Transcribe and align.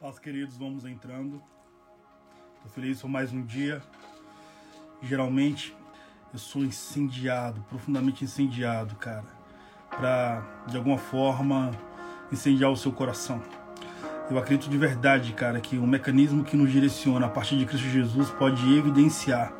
Paz, 0.00 0.18
queridos, 0.18 0.56
vamos 0.56 0.86
entrando. 0.86 1.42
Estou 2.56 2.72
feliz 2.74 3.02
por 3.02 3.08
mais 3.08 3.34
um 3.34 3.42
dia. 3.42 3.82
Geralmente 5.02 5.76
eu 6.32 6.38
sou 6.38 6.64
incendiado, 6.64 7.60
profundamente 7.68 8.24
incendiado, 8.24 8.94
cara, 8.94 9.26
para 9.90 10.42
de 10.68 10.78
alguma 10.78 10.96
forma 10.96 11.70
incendiar 12.32 12.70
o 12.70 12.76
seu 12.78 12.90
coração. 12.90 13.42
Eu 14.30 14.38
acredito 14.38 14.70
de 14.70 14.78
verdade, 14.78 15.34
cara, 15.34 15.60
que 15.60 15.76
o 15.76 15.86
mecanismo 15.86 16.44
que 16.44 16.56
nos 16.56 16.72
direciona 16.72 17.26
a 17.26 17.28
partir 17.28 17.58
de 17.58 17.66
Cristo 17.66 17.86
Jesus 17.86 18.30
pode 18.30 18.74
evidenciar 18.74 19.52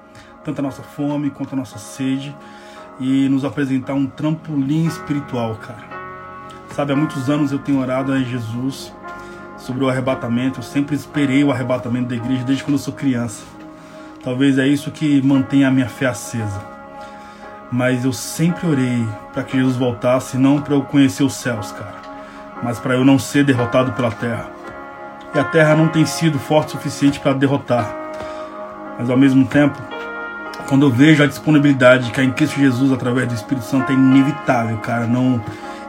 tanto 0.42 0.60
a 0.60 0.62
nossa 0.62 0.82
fome 0.82 1.28
quanto 1.30 1.52
a 1.52 1.56
nossa 1.56 1.78
sede 1.78 2.34
e 2.98 3.28
nos 3.28 3.44
apresentar 3.44 3.92
um 3.92 4.06
trampolim 4.06 4.86
espiritual, 4.86 5.58
cara. 5.58 5.86
Sabe, 6.70 6.94
há 6.94 6.96
muitos 6.96 7.28
anos 7.28 7.52
eu 7.52 7.58
tenho 7.58 7.78
orado 7.78 8.10
a 8.10 8.22
Jesus 8.22 8.90
sobre 9.60 9.84
o 9.84 9.88
arrebatamento. 9.88 10.58
Eu 10.58 10.64
sempre 10.64 10.96
esperei 10.96 11.44
o 11.44 11.52
arrebatamento 11.52 12.08
da 12.08 12.16
igreja 12.16 12.42
desde 12.44 12.64
quando 12.64 12.74
eu 12.74 12.78
sou 12.78 12.92
criança. 12.92 13.42
Talvez 14.22 14.58
é 14.58 14.66
isso 14.66 14.90
que 14.90 15.22
mantém 15.22 15.64
a 15.64 15.70
minha 15.70 15.88
fé 15.88 16.06
acesa. 16.06 16.60
Mas 17.70 18.04
eu 18.04 18.12
sempre 18.12 18.66
orei 18.66 19.06
para 19.32 19.44
que 19.44 19.56
Jesus 19.56 19.76
voltasse, 19.76 20.36
não 20.36 20.60
para 20.60 20.74
eu 20.74 20.82
conhecer 20.82 21.22
os 21.22 21.34
céus, 21.34 21.70
cara, 21.70 21.94
mas 22.62 22.80
para 22.80 22.94
eu 22.94 23.04
não 23.04 23.18
ser 23.18 23.44
derrotado 23.44 23.92
pela 23.92 24.10
terra. 24.10 24.50
E 25.32 25.38
a 25.38 25.44
terra 25.44 25.76
não 25.76 25.86
tem 25.86 26.04
sido 26.04 26.38
forte 26.38 26.68
o 26.68 26.70
suficiente 26.72 27.20
para 27.20 27.32
derrotar. 27.32 27.94
Mas 28.98 29.08
ao 29.08 29.16
mesmo 29.16 29.46
tempo, 29.46 29.80
quando 30.68 30.86
eu 30.86 30.90
vejo 30.90 31.22
a 31.22 31.26
disponibilidade 31.26 32.10
que 32.10 32.20
há 32.20 32.24
em 32.24 32.32
Cristo 32.32 32.58
Jesus 32.58 32.92
através 32.92 33.28
do 33.28 33.34
Espírito 33.34 33.64
Santo, 33.64 33.92
é 33.92 33.94
inevitável, 33.94 34.76
cara, 34.78 35.06
não 35.06 35.40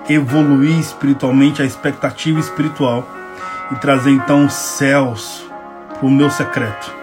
evoluir 0.07 0.79
espiritualmente 0.79 1.61
a 1.61 1.65
expectativa 1.65 2.39
espiritual 2.39 3.07
e 3.71 3.75
trazer 3.75 4.11
então 4.11 4.45
os 4.45 4.53
céus 4.53 5.45
para 5.97 6.05
o 6.05 6.11
meu 6.11 6.29
secreto. 6.29 6.93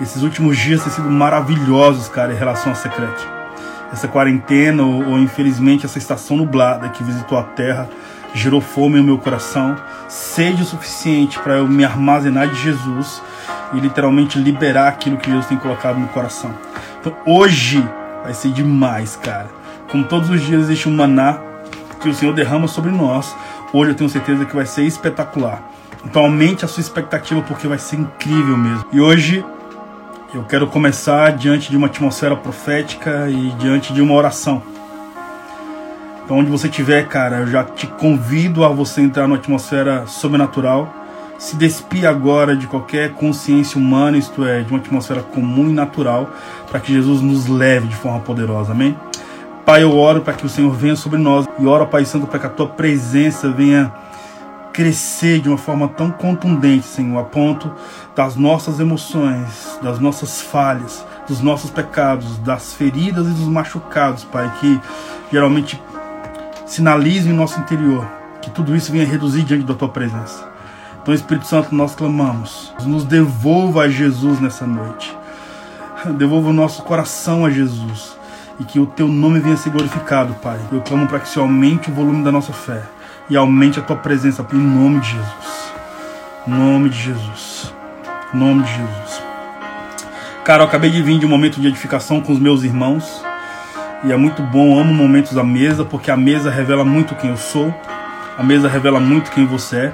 Esses 0.00 0.22
últimos 0.22 0.58
dias 0.58 0.82
têm 0.82 0.92
sido 0.92 1.10
maravilhosos, 1.10 2.08
cara, 2.08 2.32
em 2.32 2.36
relação 2.36 2.72
ao 2.72 2.76
secreto. 2.76 3.26
Essa 3.92 4.08
quarentena, 4.08 4.82
ou, 4.82 5.10
ou 5.10 5.18
infelizmente 5.18 5.86
essa 5.86 5.98
estação 5.98 6.36
nublada 6.36 6.88
que 6.88 7.04
visitou 7.04 7.38
a 7.38 7.44
terra, 7.44 7.88
gerou 8.34 8.60
fome 8.60 8.98
no 8.98 9.04
meu 9.04 9.18
coração, 9.18 9.76
sede 10.08 10.62
o 10.62 10.66
suficiente 10.66 11.38
para 11.38 11.54
eu 11.54 11.68
me 11.68 11.84
armazenar 11.84 12.48
de 12.48 12.60
Jesus 12.60 13.22
e 13.72 13.78
literalmente 13.78 14.38
liberar 14.38 14.88
aquilo 14.88 15.16
que 15.16 15.30
Deus 15.30 15.46
tem 15.46 15.56
colocado 15.56 15.98
no 15.98 16.08
coração. 16.08 16.52
Então 17.00 17.14
hoje 17.24 17.88
vai 18.24 18.34
ser 18.34 18.50
demais, 18.50 19.16
cara. 19.16 19.48
Como 19.88 20.04
todos 20.04 20.28
os 20.28 20.42
dias 20.42 20.62
existe 20.62 20.88
um 20.88 20.96
maná 20.96 21.38
que 22.00 22.08
o 22.08 22.14
Senhor 22.14 22.34
derrama 22.34 22.66
sobre 22.66 22.90
nós, 22.90 23.34
hoje 23.74 23.90
eu 23.90 23.94
tenho 23.96 24.08
certeza 24.08 24.44
que 24.44 24.54
vai 24.54 24.64
ser 24.64 24.84
espetacular. 24.84 25.62
Então 26.04 26.22
aumente 26.22 26.64
a 26.64 26.68
sua 26.68 26.80
expectativa 26.80 27.42
porque 27.42 27.66
vai 27.66 27.78
ser 27.78 27.96
incrível 27.96 28.56
mesmo. 28.56 28.84
E 28.92 29.00
hoje 29.00 29.44
eu 30.32 30.44
quero 30.44 30.66
começar 30.68 31.32
diante 31.32 31.70
de 31.70 31.76
uma 31.76 31.88
atmosfera 31.88 32.36
profética 32.36 33.28
e 33.28 33.50
diante 33.58 33.92
de 33.92 34.00
uma 34.00 34.14
oração. 34.14 34.62
Então 36.24 36.38
onde 36.38 36.50
você 36.50 36.68
estiver, 36.68 37.06
cara, 37.08 37.40
eu 37.40 37.46
já 37.48 37.64
te 37.64 37.86
convido 37.86 38.64
a 38.64 38.68
você 38.68 39.00
entrar 39.00 39.26
numa 39.26 39.36
atmosfera 39.36 40.06
sobrenatural. 40.06 40.92
Se 41.36 41.56
despir 41.56 42.06
agora 42.06 42.56
de 42.56 42.66
qualquer 42.66 43.12
consciência 43.12 43.78
humana, 43.78 44.16
isto 44.16 44.44
é, 44.44 44.62
de 44.62 44.70
uma 44.70 44.78
atmosfera 44.78 45.20
comum 45.20 45.68
e 45.68 45.72
natural, 45.72 46.30
para 46.70 46.78
que 46.78 46.92
Jesus 46.92 47.20
nos 47.20 47.48
leve 47.48 47.88
de 47.88 47.96
forma 47.96 48.20
poderosa. 48.20 48.72
Amém? 48.72 48.96
Pai, 49.64 49.82
eu 49.82 49.96
oro 49.96 50.20
para 50.20 50.34
que 50.34 50.44
o 50.44 50.48
Senhor 50.48 50.70
venha 50.74 50.94
sobre 50.94 51.18
nós 51.18 51.46
e 51.58 51.66
oro, 51.66 51.86
Pai 51.86 52.04
Santo, 52.04 52.26
para 52.26 52.38
que 52.38 52.46
a 52.46 52.50
tua 52.50 52.68
presença 52.68 53.48
venha 53.48 53.90
crescer 54.74 55.40
de 55.40 55.48
uma 55.48 55.56
forma 55.56 55.88
tão 55.88 56.10
contundente, 56.10 56.84
Senhor, 56.84 57.18
a 57.18 57.24
ponto 57.24 57.72
das 58.14 58.36
nossas 58.36 58.78
emoções, 58.78 59.78
das 59.82 59.98
nossas 59.98 60.42
falhas, 60.42 61.02
dos 61.26 61.40
nossos 61.40 61.70
pecados, 61.70 62.36
das 62.38 62.74
feridas 62.74 63.26
e 63.26 63.30
dos 63.30 63.48
machucados, 63.48 64.22
Pai, 64.24 64.52
que 64.60 64.78
geralmente 65.32 65.80
sinalizem 66.66 67.32
em 67.32 67.36
nosso 67.36 67.58
interior, 67.58 68.06
que 68.42 68.50
tudo 68.50 68.76
isso 68.76 68.92
venha 68.92 69.06
reduzir 69.06 69.44
diante 69.44 69.64
da 69.64 69.72
tua 69.72 69.88
presença. 69.88 70.46
Então, 71.00 71.14
Espírito 71.14 71.46
Santo, 71.46 71.74
nós 71.74 71.94
clamamos, 71.94 72.74
nos 72.84 73.04
devolva 73.04 73.84
a 73.84 73.88
Jesus 73.88 74.40
nessa 74.40 74.66
noite. 74.66 75.16
Devolva 76.18 76.50
o 76.50 76.52
nosso 76.52 76.82
coração 76.82 77.46
a 77.46 77.50
Jesus 77.50 78.23
e 78.58 78.64
que 78.64 78.78
o 78.78 78.86
teu 78.86 79.08
nome 79.08 79.40
venha 79.40 79.56
ser 79.56 79.70
glorificado, 79.70 80.34
Pai. 80.34 80.58
Eu 80.70 80.80
clamo 80.80 81.06
para 81.06 81.18
que 81.18 81.28
se 81.28 81.38
aumente 81.38 81.90
o 81.90 81.94
volume 81.94 82.22
da 82.22 82.30
nossa 82.30 82.52
fé 82.52 82.82
e 83.28 83.36
aumente 83.36 83.78
a 83.78 83.82
tua 83.82 83.96
presença 83.96 84.46
em 84.52 84.56
nome 84.56 85.00
de 85.00 85.10
Jesus. 85.10 85.72
Nome 86.46 86.88
de 86.90 86.98
Jesus. 86.98 87.74
Nome 88.32 88.62
de 88.62 88.70
Jesus. 88.70 89.22
Cara, 90.44 90.62
eu 90.62 90.66
acabei 90.66 90.90
de 90.90 91.02
vir 91.02 91.18
de 91.18 91.26
um 91.26 91.28
momento 91.28 91.60
de 91.60 91.66
edificação 91.66 92.20
com 92.20 92.32
os 92.32 92.38
meus 92.38 92.62
irmãos. 92.62 93.24
E 94.04 94.12
é 94.12 94.16
muito 94.16 94.42
bom, 94.42 94.78
amo 94.78 94.92
momentos 94.92 95.38
à 95.38 95.42
mesa, 95.42 95.84
porque 95.84 96.10
a 96.10 96.16
mesa 96.16 96.50
revela 96.50 96.84
muito 96.84 97.14
quem 97.14 97.30
eu 97.30 97.36
sou. 97.36 97.74
A 98.36 98.42
mesa 98.42 98.68
revela 98.68 99.00
muito 99.00 99.30
quem 99.30 99.46
você 99.46 99.76
é. 99.76 99.92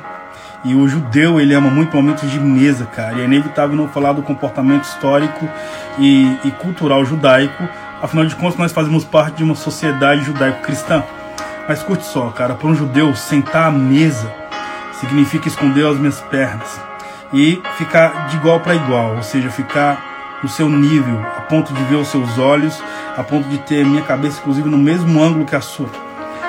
E 0.64 0.74
o 0.74 0.86
judeu, 0.88 1.40
ele 1.40 1.54
ama 1.54 1.70
muito 1.70 1.96
momentos 1.96 2.30
de 2.30 2.38
mesa, 2.38 2.84
cara. 2.84 3.18
E 3.18 3.20
é 3.22 3.24
inevitável 3.24 3.76
não 3.76 3.88
falar 3.88 4.12
do 4.12 4.22
comportamento 4.22 4.84
histórico 4.84 5.48
e, 5.98 6.36
e 6.44 6.50
cultural 6.50 7.04
judaico. 7.04 7.62
Afinal 8.02 8.24
de 8.24 8.34
contas, 8.34 8.58
nós 8.58 8.72
fazemos 8.72 9.04
parte 9.04 9.36
de 9.36 9.44
uma 9.44 9.54
sociedade 9.54 10.24
judaico-cristã. 10.24 11.02
Mas 11.68 11.82
curte 11.82 12.04
só, 12.04 12.30
cara, 12.30 12.54
para 12.54 12.68
um 12.68 12.74
judeu 12.74 13.14
sentar 13.14 13.68
à 13.68 13.70
mesa 13.70 14.32
significa 14.98 15.48
esconder 15.48 15.86
as 15.86 15.96
minhas 15.98 16.20
pernas 16.20 16.80
e 17.32 17.60
ficar 17.76 18.28
de 18.28 18.36
igual 18.36 18.60
para 18.60 18.74
igual, 18.74 19.16
ou 19.16 19.22
seja, 19.22 19.50
ficar 19.50 20.38
no 20.42 20.48
seu 20.48 20.68
nível, 20.68 21.20
a 21.20 21.42
ponto 21.42 21.72
de 21.72 21.82
ver 21.84 21.96
os 21.96 22.08
seus 22.08 22.38
olhos, 22.38 22.82
a 23.16 23.22
ponto 23.22 23.48
de 23.48 23.58
ter 23.58 23.84
a 23.84 23.88
minha 23.88 24.02
cabeça, 24.02 24.40
inclusive, 24.40 24.68
no 24.68 24.78
mesmo 24.78 25.22
ângulo 25.22 25.44
que 25.44 25.54
a 25.54 25.60
sua. 25.60 25.88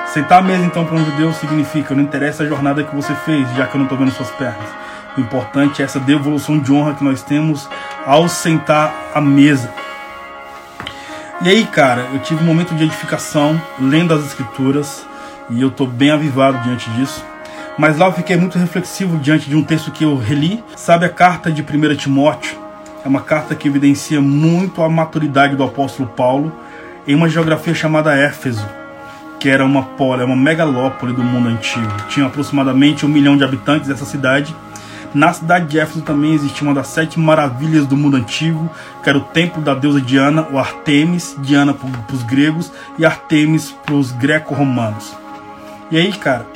Sentar 0.07 0.39
à 0.39 0.41
mesa, 0.41 0.65
então, 0.65 0.85
para 0.85 0.95
um 0.95 1.05
judeu 1.05 1.33
significa: 1.33 1.93
não 1.93 2.03
interessa 2.03 2.43
a 2.43 2.47
jornada 2.47 2.83
que 2.83 2.95
você 2.95 3.13
fez, 3.13 3.47
já 3.55 3.67
que 3.67 3.75
eu 3.75 3.79
não 3.79 3.85
estou 3.85 3.97
vendo 3.97 4.11
suas 4.11 4.31
pernas. 4.31 4.67
O 5.17 5.21
importante 5.21 5.81
é 5.81 5.85
essa 5.85 5.99
devolução 5.99 6.57
de 6.57 6.71
honra 6.71 6.93
que 6.93 7.03
nós 7.03 7.21
temos 7.21 7.69
ao 8.05 8.27
sentar 8.27 8.93
à 9.13 9.21
mesa. 9.21 9.80
E 11.43 11.49
aí, 11.49 11.65
cara, 11.65 12.07
eu 12.13 12.19
tive 12.19 12.43
um 12.43 12.45
momento 12.45 12.75
de 12.75 12.83
edificação, 12.83 13.59
lendo 13.79 14.13
as 14.13 14.23
Escrituras, 14.23 15.03
e 15.49 15.59
eu 15.59 15.69
estou 15.69 15.87
bem 15.87 16.11
avivado 16.11 16.59
diante 16.59 16.87
disso. 16.91 17.25
Mas 17.79 17.97
lá 17.97 18.05
eu 18.05 18.13
fiquei 18.13 18.37
muito 18.37 18.59
reflexivo 18.59 19.17
diante 19.17 19.49
de 19.49 19.55
um 19.55 19.63
texto 19.63 19.89
que 19.89 20.03
eu 20.03 20.15
reli. 20.15 20.63
Sabe 20.75 21.03
a 21.03 21.09
carta 21.09 21.51
de 21.51 21.63
1 21.63 21.95
Timóteo? 21.95 22.59
É 23.03 23.07
uma 23.07 23.21
carta 23.21 23.55
que 23.55 23.67
evidencia 23.67 24.21
muito 24.21 24.83
a 24.83 24.89
maturidade 24.89 25.55
do 25.55 25.63
apóstolo 25.63 26.07
Paulo 26.09 26.51
em 27.07 27.15
uma 27.15 27.27
geografia 27.27 27.73
chamada 27.73 28.15
Éfeso, 28.15 28.69
que 29.39 29.49
era 29.49 29.65
uma 29.65 29.81
poli, 29.81 30.23
uma 30.23 30.35
megalópole 30.35 31.11
do 31.11 31.23
mundo 31.23 31.49
antigo. 31.49 31.91
Tinha 32.07 32.27
aproximadamente 32.27 33.03
um 33.03 33.09
milhão 33.09 33.35
de 33.35 33.43
habitantes 33.43 33.89
essa 33.89 34.05
cidade. 34.05 34.55
Na 35.13 35.33
cidade 35.33 35.67
de 35.67 35.77
Éfeso 35.77 36.01
também 36.01 36.33
existia 36.33 36.65
uma 36.65 36.73
das 36.73 36.87
sete 36.87 37.19
maravilhas 37.19 37.85
do 37.85 37.97
mundo 37.97 38.15
antigo, 38.15 38.69
que 39.03 39.09
era 39.09 39.17
o 39.17 39.21
templo 39.21 39.61
da 39.61 39.73
deusa 39.73 39.99
Diana, 39.99 40.47
o 40.49 40.57
Artemis, 40.57 41.35
Diana 41.39 41.73
para 41.73 42.15
os 42.15 42.23
gregos 42.23 42.71
e 42.97 43.05
Artemis 43.05 43.71
para 43.85 43.95
os 43.95 44.11
greco-romanos. 44.13 45.13
E 45.91 45.97
aí, 45.97 46.13
cara, 46.13 46.47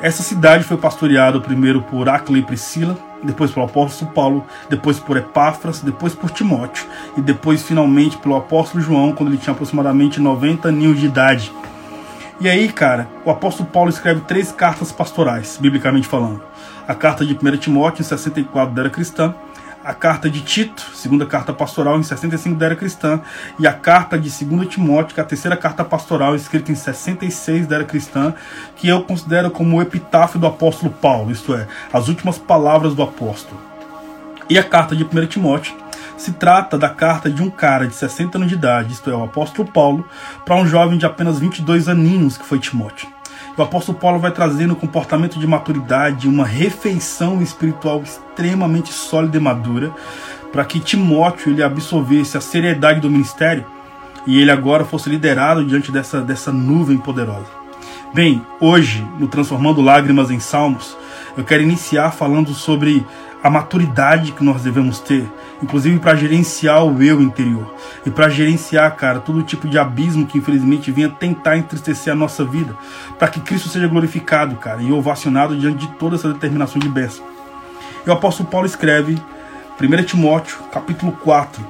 essa 0.00 0.24
cidade 0.24 0.64
foi 0.64 0.76
pastoreada 0.76 1.40
primeiro 1.40 1.82
por 1.82 2.08
Áquila 2.08 2.38
e 2.38 2.42
Priscila, 2.42 2.98
depois 3.22 3.52
pelo 3.52 3.66
apóstolo 3.66 4.10
Paulo, 4.10 4.44
depois 4.68 4.98
por 4.98 5.16
Epáfras, 5.16 5.80
depois 5.80 6.14
por 6.14 6.30
Timóteo 6.30 6.84
e 7.16 7.22
depois 7.22 7.62
finalmente 7.62 8.18
pelo 8.18 8.34
apóstolo 8.34 8.82
João, 8.82 9.12
quando 9.12 9.30
ele 9.30 9.38
tinha 9.38 9.52
aproximadamente 9.52 10.20
90 10.20 10.68
anos 10.68 10.98
de 10.98 11.06
idade. 11.06 11.52
E 12.40 12.48
aí, 12.48 12.70
cara, 12.72 13.08
o 13.24 13.30
apóstolo 13.30 13.68
Paulo 13.68 13.90
escreve 13.90 14.22
três 14.22 14.50
cartas 14.50 14.90
pastorais, 14.90 15.56
biblicamente 15.60 16.08
falando. 16.08 16.42
A 16.86 16.94
carta 16.94 17.24
de 17.24 17.32
1 17.32 17.56
Timóteo, 17.58 18.02
em 18.02 18.04
64, 18.04 18.74
da 18.74 18.82
era 18.82 18.90
cristã, 18.90 19.34
a 19.84 19.94
carta 19.94 20.28
de 20.28 20.40
Tito, 20.40 20.82
segunda 20.94 21.26
carta 21.26 21.52
pastoral 21.52 21.98
em 21.98 22.02
65 22.02 22.58
da 22.58 22.66
era 22.66 22.76
cristã, 22.76 23.20
e 23.58 23.66
a 23.66 23.72
carta 23.72 24.18
de 24.18 24.44
2 24.44 24.68
Timóteo, 24.68 25.14
que 25.14 25.20
é 25.20 25.22
a 25.22 25.26
terceira 25.26 25.56
carta 25.56 25.84
pastoral 25.84 26.34
escrita 26.34 26.72
em 26.72 26.74
66 26.74 27.66
da 27.66 27.76
era 27.76 27.84
cristã, 27.84 28.34
que 28.76 28.88
eu 28.88 29.02
considero 29.02 29.50
como 29.50 29.76
o 29.76 29.82
epitáfio 29.82 30.40
do 30.40 30.46
apóstolo 30.46 30.90
Paulo, 30.90 31.30
isto 31.30 31.54
é, 31.54 31.68
as 31.92 32.08
últimas 32.08 32.38
palavras 32.38 32.94
do 32.94 33.02
apóstolo. 33.02 33.60
E 34.48 34.58
a 34.58 34.64
carta 34.64 34.96
de 34.96 35.04
1 35.04 35.26
Timóteo 35.26 35.83
se 36.16 36.32
trata 36.32 36.78
da 36.78 36.88
carta 36.88 37.30
de 37.30 37.42
um 37.42 37.50
cara 37.50 37.86
de 37.86 37.94
60 37.94 38.38
anos 38.38 38.48
de 38.48 38.54
idade, 38.54 38.92
isto 38.92 39.10
é, 39.10 39.14
o 39.14 39.24
apóstolo 39.24 39.68
Paulo, 39.70 40.06
para 40.44 40.56
um 40.56 40.66
jovem 40.66 40.98
de 40.98 41.06
apenas 41.06 41.38
22 41.38 41.88
aninhos 41.88 42.36
que 42.36 42.44
foi 42.44 42.58
Timóteo. 42.58 43.08
O 43.56 43.62
apóstolo 43.62 43.98
Paulo 43.98 44.18
vai 44.18 44.30
trazendo 44.30 44.72
um 44.72 44.76
comportamento 44.76 45.38
de 45.38 45.46
maturidade, 45.46 46.28
uma 46.28 46.44
refeição 46.44 47.40
espiritual 47.40 48.02
extremamente 48.02 48.92
sólida 48.92 49.36
e 49.36 49.40
madura, 49.40 49.92
para 50.52 50.64
que 50.64 50.80
Timóteo 50.80 51.52
ele 51.52 51.62
absorvesse 51.62 52.36
a 52.36 52.40
seriedade 52.40 53.00
do 53.00 53.10
ministério 53.10 53.66
e 54.26 54.40
ele 54.40 54.50
agora 54.50 54.84
fosse 54.84 55.10
liderado 55.10 55.64
diante 55.64 55.92
dessa, 55.92 56.20
dessa 56.20 56.52
nuvem 56.52 56.96
poderosa. 56.96 57.64
Bem, 58.14 58.44
hoje, 58.60 59.06
no 59.18 59.26
Transformando 59.26 59.80
Lágrimas 59.80 60.30
em 60.30 60.38
Salmos, 60.38 60.96
eu 61.36 61.44
quero 61.44 61.62
iniciar 61.62 62.12
falando 62.12 62.54
sobre 62.54 63.04
a 63.44 63.50
maturidade 63.50 64.32
que 64.32 64.42
nós 64.42 64.62
devemos 64.62 65.00
ter, 65.00 65.30
inclusive 65.62 65.98
para 65.98 66.16
gerenciar 66.16 66.82
o 66.82 67.02
eu 67.02 67.20
interior 67.20 67.74
e 68.06 68.10
para 68.10 68.30
gerenciar, 68.30 68.96
cara, 68.96 69.20
todo 69.20 69.42
tipo 69.42 69.68
de 69.68 69.78
abismo 69.78 70.26
que 70.26 70.38
infelizmente 70.38 70.90
vinha 70.90 71.10
tentar 71.10 71.58
entristecer 71.58 72.10
a 72.10 72.16
nossa 72.16 72.42
vida, 72.42 72.74
para 73.18 73.28
que 73.28 73.40
Cristo 73.40 73.68
seja 73.68 73.86
glorificado, 73.86 74.56
cara, 74.56 74.82
e 74.82 74.90
ovacionado 74.90 75.54
diante 75.58 75.86
de 75.86 75.92
toda 75.96 76.16
essa 76.16 76.32
determinação 76.32 76.80
de 76.80 76.88
bênção. 76.88 77.22
E 78.06 78.08
o 78.08 78.14
apóstolo 78.14 78.48
Paulo 78.48 78.66
escreve 78.66 79.20
1 79.78 80.04
Timóteo, 80.04 80.56
capítulo 80.72 81.12
4. 81.12 81.62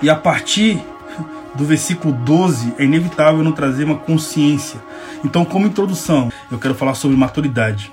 E 0.00 0.08
a 0.08 0.14
partir 0.14 0.80
do 1.56 1.64
versículo 1.64 2.14
12, 2.14 2.74
é 2.78 2.84
inevitável 2.84 3.42
não 3.42 3.50
trazer 3.50 3.82
uma 3.82 3.96
consciência. 3.96 4.80
Então, 5.24 5.44
como 5.44 5.66
introdução, 5.66 6.30
eu 6.48 6.58
quero 6.60 6.76
falar 6.76 6.94
sobre 6.94 7.16
maturidade. 7.16 7.92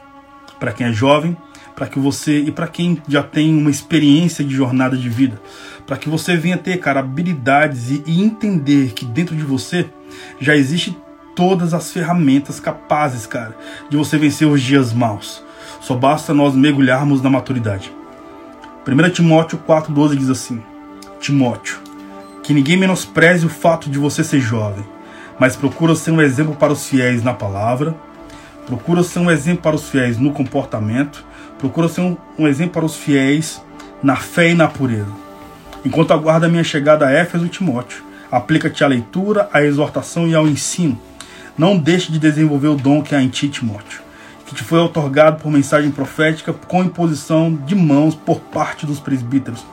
Para 0.60 0.72
quem 0.72 0.86
é 0.86 0.94
jovem, 0.94 1.36
para 1.76 1.88
que 1.88 2.00
você 2.00 2.40
e 2.40 2.52
para 2.52 2.68
quem 2.68 3.02
já 3.08 3.22
tem 3.22 3.56
uma 3.56 3.70
experiência 3.70 4.44
de 4.44 4.56
jornada 4.56 4.96
de 4.96 5.10
vida, 5.10 5.42
para 5.86 5.98
que 5.98 6.08
você 6.08 6.38
venha 6.38 6.58
ter, 6.58 6.78
cara, 6.78 7.02
habilidades 7.02 7.92
e, 7.92 8.04
e 8.06 8.24
entender 8.24 8.94
que 8.94 9.06
dentro 9.06 9.36
de 9.36 9.44
você 9.44 9.88
já 10.40 10.56
existe 10.56 10.98
todas 11.36 11.74
as 11.74 11.92
ferramentas 11.92 12.60
capazes, 12.60 13.28
cara, 13.28 13.56
de 13.90 13.98
você 13.98 14.18
vencer 14.18 14.48
os 14.48 14.62
dias 14.62 14.94
maus. 14.94 15.44
Só 15.82 15.96
basta 15.96 16.34
nós 16.34 16.56
mergulharmos 16.56 17.22
na 17.22 17.30
maturidade. 17.30 17.92
1 18.88 19.10
Timóteo 19.10 19.60
4,12 19.68 20.16
diz 20.16 20.30
assim: 20.30 20.64
Timóteo, 21.20 21.80
que 22.42 22.54
ninguém 22.54 22.78
menospreze 22.78 23.46
o 23.46 23.50
fato 23.50 23.90
de 23.90 24.00
você 24.00 24.24
ser 24.24 24.40
jovem, 24.40 24.86
mas 25.40 25.56
procura 25.56 25.96
ser 25.96 26.12
um 26.12 26.22
exemplo 26.22 26.56
para 26.56 26.72
os 26.72 26.88
fiéis 26.88 27.22
na 27.24 27.34
palavra, 27.34 27.96
procura 28.66 29.04
ser 29.04 29.20
um 29.20 29.30
exemplo 29.30 29.64
para 29.64 29.76
os 29.76 29.90
fiéis 29.90 30.18
no 30.18 30.32
comportamento, 30.32 31.26
procura 31.58 31.88
ser 31.88 32.02
um, 32.02 32.18
um 32.38 32.48
exemplo 32.48 32.74
para 32.74 32.86
os 32.86 32.96
fiéis 32.96 33.62
na 34.02 34.16
fé 34.16 34.52
e 34.52 34.54
na 34.54 34.68
pureza. 34.68 35.12
Enquanto 35.84 36.12
aguarda 36.12 36.48
a 36.48 36.50
minha 36.50 36.64
chegada 36.64 37.08
a 37.08 37.12
Éfeso, 37.12 37.48
Timóteo, 37.48 38.04
aplica-te 38.32 38.84
à 38.84 38.88
leitura, 38.88 39.50
à 39.54 39.64
exortação 39.64 40.28
e 40.28 40.36
ao 40.36 40.48
ensino. 40.48 41.00
Não 41.58 41.78
deixe 41.78 42.12
de 42.12 42.20
desenvolver 42.20 42.68
o 42.68 42.76
dom 42.76 43.02
que 43.02 43.16
há 43.16 43.22
em 43.22 43.30
ti, 43.30 43.48
Timóteo, 43.48 44.02
que 44.46 44.56
te 44.56 44.64
foi 44.64 44.80
otorgado 44.80 45.42
por 45.42 45.52
mensagem 45.52 45.92
profética 45.92 46.52
com 46.54 46.84
imposição 46.84 47.54
de 47.54 47.76
mãos 47.76 48.16
por 48.16 48.40
parte 48.40 48.86
dos 48.86 49.00
presbíteros 49.00 49.64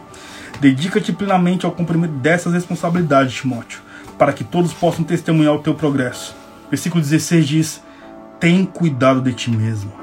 Dedica-te 0.63 1.13
plenamente 1.13 1.67
ao 1.67 1.73
cumprimento 1.73 2.15
dessas 2.15 2.53
responsabilidades, 2.53 3.35
Timóteo, 3.35 3.81
para 4.17 4.33
que 4.33 4.45
todos 4.45 4.73
possam 4.73 5.05
testemunhar 5.05 5.55
o 5.55 5.59
teu 5.59 5.75
progresso. 5.75 6.37
Versículo 6.71 7.03
16 7.03 7.49
diz: 7.49 7.83
Tem 8.39 8.65
cuidado 8.65 9.21
de 9.21 9.33
ti 9.33 9.51
mesmo. 9.51 10.02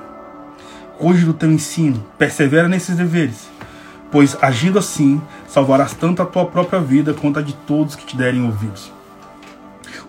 Cuide 0.99 1.23
do 1.23 1.33
teu 1.33 1.49
ensino, 1.49 2.05
persevera 2.17 2.67
nesses 2.67 2.97
deveres, 2.97 3.49
pois 4.11 4.37
agindo 4.41 4.77
assim, 4.77 5.21
salvarás 5.47 5.93
tanto 5.93 6.21
a 6.21 6.25
tua 6.25 6.45
própria 6.45 6.81
vida 6.81 7.13
quanto 7.13 7.39
a 7.39 7.41
de 7.41 7.53
todos 7.53 7.95
que 7.95 8.05
te 8.05 8.17
derem 8.17 8.45
ouvidos. 8.45 8.91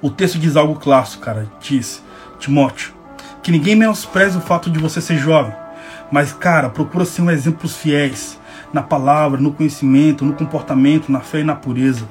O 0.03 0.11
texto 0.11 0.37
diz 0.37 0.57
algo 0.57 0.81
clássico, 0.81 1.23
cara. 1.23 1.47
Diz: 1.61 2.03
Timóteo, 2.41 2.93
que 3.41 3.53
ninguém 3.53 3.77
menospreze 3.77 4.37
o 4.37 4.41
fato 4.41 4.69
de 4.69 4.81
você 4.81 5.01
ser 5.01 5.17
jovem, 5.17 5.55
mas, 6.11 6.33
cara, 6.33 6.69
procura 6.69 7.05
ser 7.05 7.23
um 7.23 7.31
exemplo 7.31 7.69
fiéis 7.69 8.37
na 8.73 8.83
palavra, 8.83 9.41
no 9.41 9.53
conhecimento, 9.53 10.25
no 10.25 10.33
comportamento, 10.33 11.13
na 11.13 11.21
fé 11.21 11.39
e 11.39 11.45
na 11.45 11.55
pureza. 11.55 12.05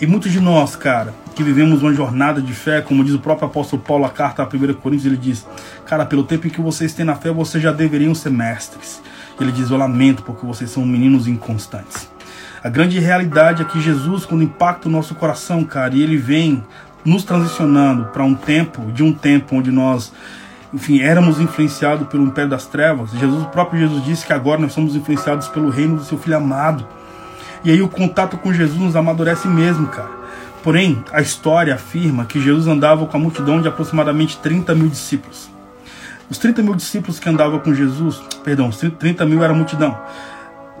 E 0.00 0.06
muitos 0.06 0.32
de 0.32 0.40
nós, 0.40 0.74
cara, 0.74 1.14
que 1.34 1.42
vivemos 1.42 1.82
uma 1.82 1.94
jornada 1.94 2.40
de 2.40 2.52
fé, 2.52 2.80
como 2.80 3.04
diz 3.04 3.14
o 3.14 3.18
próprio 3.18 3.46
apóstolo 3.46 3.82
Paulo, 3.82 4.04
a 4.04 4.10
carta 4.10 4.42
a 4.42 4.46
1 4.46 4.74
Coríntios, 4.74 5.06
ele 5.06 5.16
diz: 5.16 5.46
Cara, 5.86 6.04
pelo 6.04 6.24
tempo 6.24 6.46
em 6.46 6.50
que 6.50 6.60
vocês 6.60 6.92
têm 6.92 7.04
na 7.04 7.14
fé, 7.14 7.30
vocês 7.30 7.62
já 7.62 7.72
deveriam 7.72 8.14
ser 8.14 8.30
mestres. 8.30 9.00
Ele 9.40 9.52
diz: 9.52 9.70
Eu 9.70 9.76
lamento 9.76 10.22
porque 10.22 10.44
vocês 10.44 10.70
são 10.70 10.84
meninos 10.84 11.26
inconstantes. 11.26 12.10
A 12.62 12.68
grande 12.68 12.98
realidade 12.98 13.62
é 13.62 13.64
que 13.64 13.80
Jesus, 13.80 14.24
quando 14.24 14.44
impacta 14.44 14.88
o 14.88 14.90
nosso 14.90 15.14
coração, 15.14 15.64
cara, 15.64 15.94
e 15.94 16.02
ele 16.02 16.16
vem 16.16 16.62
nos 17.04 17.24
transicionando 17.24 18.04
para 18.06 18.22
um 18.22 18.34
tempo, 18.34 18.92
de 18.92 19.02
um 19.02 19.12
tempo 19.12 19.56
onde 19.56 19.72
nós 19.72 20.12
enfim, 20.72 21.00
éramos 21.00 21.38
influenciados 21.38 22.08
pelo 22.08 22.24
império 22.24 22.48
das 22.48 22.66
trevas. 22.66 23.10
Jesus, 23.10 23.42
o 23.42 23.48
próprio 23.48 23.80
Jesus 23.80 24.02
disse 24.04 24.26
que 24.26 24.32
agora 24.32 24.60
nós 24.60 24.72
somos 24.72 24.96
influenciados 24.96 25.48
pelo 25.48 25.68
reino 25.68 25.96
do 25.96 26.04
seu 26.04 26.16
Filho 26.16 26.36
amado. 26.36 26.86
E 27.64 27.70
aí 27.70 27.80
o 27.80 27.88
contato 27.88 28.36
com 28.36 28.52
Jesus 28.52 28.80
nos 28.80 28.96
amadurece 28.96 29.46
mesmo, 29.46 29.86
cara. 29.88 30.10
Porém, 30.62 31.04
a 31.12 31.20
história 31.20 31.74
afirma 31.74 32.24
que 32.24 32.40
Jesus 32.40 32.66
andava 32.66 33.04
com 33.06 33.16
a 33.16 33.20
multidão 33.20 33.60
de 33.60 33.68
aproximadamente 33.68 34.38
30 34.38 34.74
mil 34.74 34.88
discípulos. 34.88 35.50
Os 36.30 36.38
30 36.38 36.62
mil 36.62 36.74
discípulos 36.74 37.18
que 37.18 37.28
andavam 37.28 37.58
com 37.58 37.74
Jesus, 37.74 38.22
perdão, 38.44 38.68
os 38.68 38.76
30 38.76 39.26
mil 39.26 39.42
era 39.42 39.52
multidão. 39.52 39.98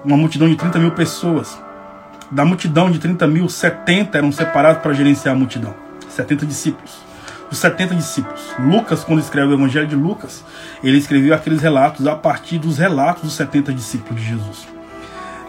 Uma 0.04 0.16
multidão 0.16 0.48
de 0.48 0.56
30 0.56 0.78
mil 0.78 0.92
pessoas. 0.92 1.60
Da 2.30 2.44
multidão 2.44 2.90
de 2.90 2.98
30 2.98 3.26
mil, 3.26 3.48
70 3.48 4.16
eram 4.16 4.32
separados 4.32 4.82
para 4.82 4.92
gerenciar 4.92 5.34
a 5.34 5.38
multidão. 5.38 5.74
70 6.08 6.46
discípulos 6.46 7.12
os 7.52 7.58
70 7.58 7.94
discípulos. 7.94 8.40
Lucas, 8.58 9.04
quando 9.04 9.20
escreve 9.20 9.52
o 9.52 9.54
Evangelho 9.54 9.86
de 9.86 9.94
Lucas, 9.94 10.42
ele 10.82 10.96
escreveu 10.96 11.34
aqueles 11.34 11.60
relatos 11.60 12.06
a 12.06 12.16
partir 12.16 12.58
dos 12.58 12.78
relatos 12.78 13.22
dos 13.22 13.34
70 13.34 13.74
discípulos 13.74 14.20
de 14.20 14.26
Jesus. 14.26 14.66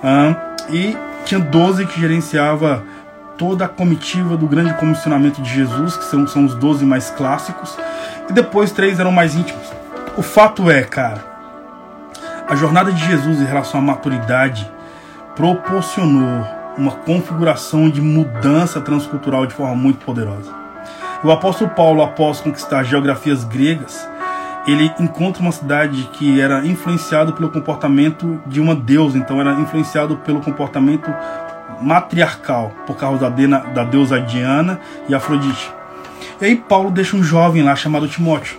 Ah, 0.04 0.36
e 0.70 0.98
tinha 1.24 1.40
12 1.40 1.86
que 1.86 2.00
gerenciava 2.00 2.84
toda 3.38 3.66
a 3.66 3.68
comitiva 3.68 4.38
do 4.38 4.48
grande 4.48 4.74
comissionamento 4.76 5.42
de 5.42 5.54
Jesus, 5.54 5.98
que 5.98 6.06
são, 6.06 6.28
são 6.28 6.46
os 6.46 6.56
12 6.56 6.86
mais 6.86 7.10
clássicos, 7.10 7.78
e 8.30 8.34
depois 8.34 8.72
três 8.72 9.00
eram 9.00 9.12
mais 9.12 9.36
íntimos. 9.36 9.72
O 10.18 10.22
fato 10.22 10.70
é, 10.70 10.84
cara, 10.84 11.24
a 12.48 12.56
jornada 12.56 12.92
de 12.92 13.04
Jesus 13.06 13.42
em 13.42 13.46
relação 13.46 13.80
à 13.80 13.84
maturidade 13.84 14.70
proporcionou 15.36 16.46
uma 16.78 16.92
configuração 16.92 17.90
de 17.90 18.02
mudança 18.02 18.82
transcultural 18.82 19.46
de 19.46 19.54
forma 19.54 19.76
muito 19.76 20.06
poderosa. 20.06 20.52
O 21.24 21.32
apóstolo 21.32 21.70
Paulo, 21.70 22.02
após 22.02 22.42
conquistar 22.42 22.84
geografias 22.84 23.44
gregas, 23.44 24.08
ele 24.66 24.92
encontra 25.00 25.42
uma 25.42 25.52
cidade 25.52 26.10
que 26.14 26.40
era 26.40 26.66
influenciada 26.66 27.32
pelo 27.32 27.50
comportamento 27.50 28.42
de 28.46 28.62
uma 28.62 28.76
deusa, 28.76 29.18
então 29.18 29.40
era 29.40 29.54
influenciado 29.54 30.18
pelo 30.18 30.42
comportamento 30.42 31.14
matriarcal, 31.82 32.72
por 32.86 32.96
causa 32.96 33.30
da, 33.30 33.58
da 33.60 33.84
deusa 33.84 34.20
Diana 34.20 34.80
e 35.08 35.16
Afrodite. 35.16 35.72
E 36.40 36.46
aí 36.46 36.56
Paulo 36.56 36.92
deixa 36.92 37.16
um 37.16 37.24
jovem 37.24 37.64
lá 37.64 37.76
chamado 37.76 38.08
Timóteo 38.08 38.58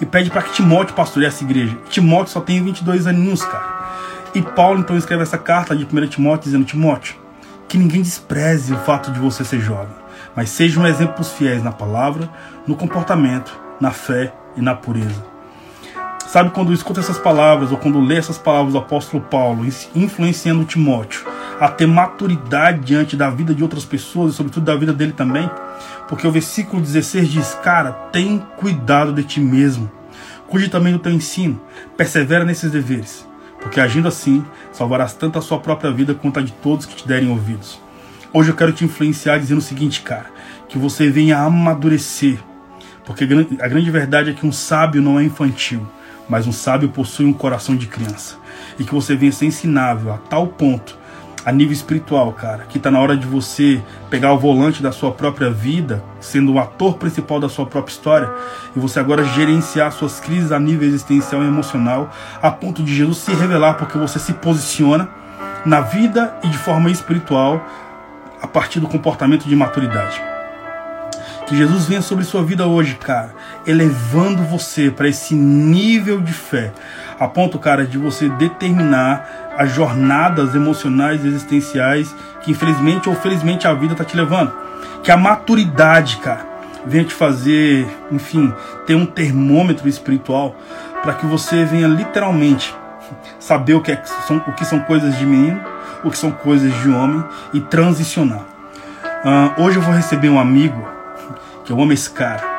e 0.00 0.06
pede 0.06 0.30
para 0.30 0.42
que 0.42 0.52
Timóteo 0.52 0.94
pastoreie 0.94 1.28
essa 1.28 1.44
igreja. 1.44 1.76
Timóteo 1.90 2.32
só 2.32 2.40
tem 2.40 2.62
22 2.62 3.06
aninhos, 3.06 3.44
cara. 3.44 3.74
E 4.34 4.42
Paulo 4.42 4.80
então 4.80 4.96
escreve 4.96 5.22
essa 5.22 5.38
carta 5.38 5.76
de 5.76 5.84
1 5.84 6.06
Timóteo 6.08 6.44
dizendo: 6.44 6.64
Timóteo, 6.64 7.14
que 7.68 7.78
ninguém 7.78 8.02
despreze 8.02 8.72
o 8.72 8.78
fato 8.78 9.12
de 9.12 9.20
você 9.20 9.44
ser 9.44 9.60
jovem 9.60 10.04
mas 10.34 10.50
seja 10.50 10.80
um 10.80 10.86
exemplo 10.86 11.14
para 11.14 11.22
os 11.22 11.32
fiéis 11.32 11.62
na 11.62 11.72
palavra, 11.72 12.28
no 12.66 12.76
comportamento, 12.76 13.58
na 13.80 13.90
fé 13.90 14.32
e 14.56 14.60
na 14.60 14.74
pureza. 14.74 15.33
Sabe 16.34 16.50
quando 16.50 16.72
escuta 16.72 16.98
essas 16.98 17.16
palavras 17.16 17.70
ou 17.70 17.78
quando 17.78 18.00
lê 18.00 18.16
essas 18.16 18.36
palavras 18.36 18.72
do 18.72 18.78
apóstolo 18.80 19.22
Paulo, 19.22 19.64
influenciando 19.94 20.64
Timóteo 20.64 21.24
a 21.60 21.68
ter 21.68 21.86
maturidade 21.86 22.80
diante 22.80 23.14
da 23.16 23.30
vida 23.30 23.54
de 23.54 23.62
outras 23.62 23.84
pessoas 23.84 24.32
e, 24.32 24.36
sobretudo, 24.36 24.64
da 24.64 24.74
vida 24.74 24.92
dele 24.92 25.12
também? 25.12 25.48
Porque 26.08 26.26
o 26.26 26.32
versículo 26.32 26.82
16 26.82 27.28
diz: 27.28 27.54
Cara, 27.62 27.92
tem 27.92 28.44
cuidado 28.56 29.12
de 29.12 29.22
ti 29.22 29.38
mesmo, 29.38 29.88
cuide 30.48 30.68
também 30.68 30.92
do 30.92 30.98
teu 30.98 31.12
ensino, 31.12 31.60
persevera 31.96 32.44
nesses 32.44 32.68
deveres, 32.68 33.24
porque 33.60 33.78
agindo 33.78 34.08
assim, 34.08 34.44
salvarás 34.72 35.14
tanto 35.14 35.38
a 35.38 35.40
sua 35.40 35.60
própria 35.60 35.92
vida 35.92 36.14
quanto 36.14 36.40
a 36.40 36.42
de 36.42 36.50
todos 36.50 36.84
que 36.84 36.96
te 36.96 37.06
derem 37.06 37.30
ouvidos. 37.30 37.80
Hoje 38.32 38.50
eu 38.50 38.56
quero 38.56 38.72
te 38.72 38.84
influenciar 38.84 39.38
dizendo 39.38 39.58
o 39.58 39.62
seguinte, 39.62 40.02
cara, 40.02 40.26
que 40.68 40.78
você 40.78 41.08
venha 41.08 41.38
amadurecer. 41.38 42.40
Porque 43.04 43.22
a 43.22 43.68
grande 43.68 43.90
verdade 43.90 44.30
é 44.30 44.32
que 44.32 44.46
um 44.46 44.50
sábio 44.50 45.00
não 45.00 45.20
é 45.20 45.24
infantil, 45.24 45.86
mas 46.28 46.46
um 46.46 46.52
sábio 46.52 46.88
possui 46.88 47.26
um 47.26 47.32
coração 47.32 47.76
de 47.76 47.86
criança. 47.86 48.36
E 48.78 48.84
que 48.84 48.94
você 48.94 49.14
venha 49.14 49.32
ser 49.32 49.46
ensinável 49.46 50.12
a 50.12 50.18
tal 50.18 50.46
ponto, 50.46 50.96
a 51.44 51.52
nível 51.52 51.74
espiritual, 51.74 52.32
cara, 52.32 52.64
que 52.64 52.78
está 52.78 52.90
na 52.90 52.98
hora 52.98 53.16
de 53.16 53.26
você 53.26 53.82
pegar 54.08 54.32
o 54.32 54.38
volante 54.38 54.82
da 54.82 54.90
sua 54.90 55.12
própria 55.12 55.50
vida, 55.50 56.02
sendo 56.18 56.54
o 56.54 56.58
ator 56.58 56.94
principal 56.96 57.38
da 57.38 57.50
sua 57.50 57.66
própria 57.66 57.92
história, 57.92 58.30
e 58.74 58.78
você 58.78 58.98
agora 58.98 59.24
gerenciar 59.24 59.92
suas 59.92 60.18
crises 60.20 60.52
a 60.52 60.58
nível 60.58 60.88
existencial 60.88 61.42
e 61.42 61.46
emocional, 61.46 62.10
a 62.40 62.50
ponto 62.50 62.82
de 62.82 62.94
Jesus 62.94 63.18
se 63.18 63.34
revelar, 63.34 63.74
porque 63.74 63.98
você 63.98 64.18
se 64.18 64.32
posiciona 64.32 65.08
na 65.66 65.80
vida 65.80 66.34
e 66.42 66.48
de 66.48 66.56
forma 66.56 66.90
espiritual 66.90 67.62
a 68.40 68.46
partir 68.46 68.80
do 68.80 68.88
comportamento 68.88 69.46
de 69.46 69.54
maturidade. 69.54 70.22
Que 71.46 71.56
Jesus 71.56 71.84
venha 71.84 72.00
sobre 72.00 72.24
sua 72.24 72.42
vida 72.42 72.66
hoje, 72.66 72.94
cara, 72.94 73.34
elevando 73.66 74.42
você 74.42 74.90
para 74.90 75.08
esse 75.08 75.34
nível 75.34 76.20
de 76.20 76.32
fé, 76.32 76.72
a 77.18 77.28
ponto, 77.28 77.58
cara, 77.58 77.86
de 77.86 77.96
você 77.98 78.28
determinar 78.28 79.54
as 79.56 79.72
jornadas 79.72 80.54
emocionais 80.54 81.24
existenciais 81.24 82.14
que 82.42 82.50
infelizmente 82.50 83.08
ou 83.08 83.14
felizmente 83.14 83.66
a 83.66 83.74
vida 83.74 83.92
está 83.92 84.04
te 84.04 84.16
levando. 84.16 84.52
Que 85.02 85.10
a 85.10 85.16
maturidade, 85.16 86.16
cara, 86.18 86.46
venha 86.86 87.04
te 87.04 87.14
fazer, 87.14 87.86
enfim, 88.10 88.52
ter 88.86 88.94
um 88.94 89.06
termômetro 89.06 89.88
espiritual 89.88 90.56
para 91.02 91.14
que 91.14 91.26
você 91.26 91.64
venha 91.64 91.86
literalmente 91.86 92.74
saber 93.38 93.74
o 93.74 93.80
que, 93.80 93.92
é, 93.92 94.02
são, 94.26 94.38
o 94.38 94.52
que 94.52 94.64
são 94.64 94.80
coisas 94.80 95.16
de 95.18 95.26
menino, 95.26 95.60
o 96.02 96.10
que 96.10 96.18
são 96.18 96.30
coisas 96.30 96.72
de 96.82 96.88
homem 96.88 97.22
e 97.52 97.60
transicionar. 97.60 98.40
Uh, 99.24 99.62
hoje 99.62 99.78
eu 99.78 99.82
vou 99.82 99.94
receber 99.94 100.28
um 100.28 100.38
amigo 100.38 100.86
que 101.64 101.72
eu 101.72 101.80
amo 101.80 101.92
esse 101.92 102.10
cara. 102.10 102.53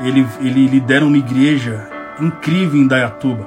Ele, 0.00 0.26
ele 0.40 0.66
lidera 0.66 1.04
uma 1.04 1.16
igreja 1.16 1.88
incrível 2.20 2.80
em 2.80 2.86
Dayatuba, 2.86 3.46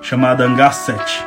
chamada 0.00 0.44
Hangar 0.44 0.72
7. 0.72 1.26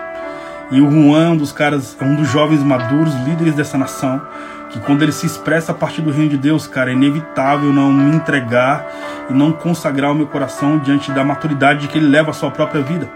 E 0.72 0.80
o 0.80 0.90
Juan 0.90 1.26
é 1.26 1.30
um 1.30 1.38
dos 1.38 1.52
caras, 1.52 1.98
é 2.00 2.04
um 2.04 2.16
dos 2.16 2.30
jovens 2.30 2.64
maduros, 2.64 3.14
líderes 3.26 3.56
dessa 3.56 3.78
nação, 3.78 4.22
que 4.70 4.80
quando 4.80 5.02
ele 5.02 5.12
se 5.12 5.26
expressa 5.26 5.74
a 5.74 5.76
partir 5.76 6.02
do 6.02 6.12
reino 6.12 6.30
de 6.30 6.38
Deus, 6.38 6.66
cara, 6.66 6.92
é 6.92 6.94
inevitável 6.94 7.74
não 7.74 7.92
me 7.92 8.16
entregar 8.16 8.88
e 9.30 9.34
não 9.34 9.52
consagrar 9.52 10.12
o 10.12 10.16
meu 10.16 10.28
coração 10.28 10.80
diante 10.80 11.12
da 11.12 11.24
maturidade 11.24 11.90
que 11.90 11.98
ele 11.98 12.08
leva 12.08 12.32
a 12.32 12.34
sua 12.34 12.50
própria 12.50 12.82
vida. 12.82 13.10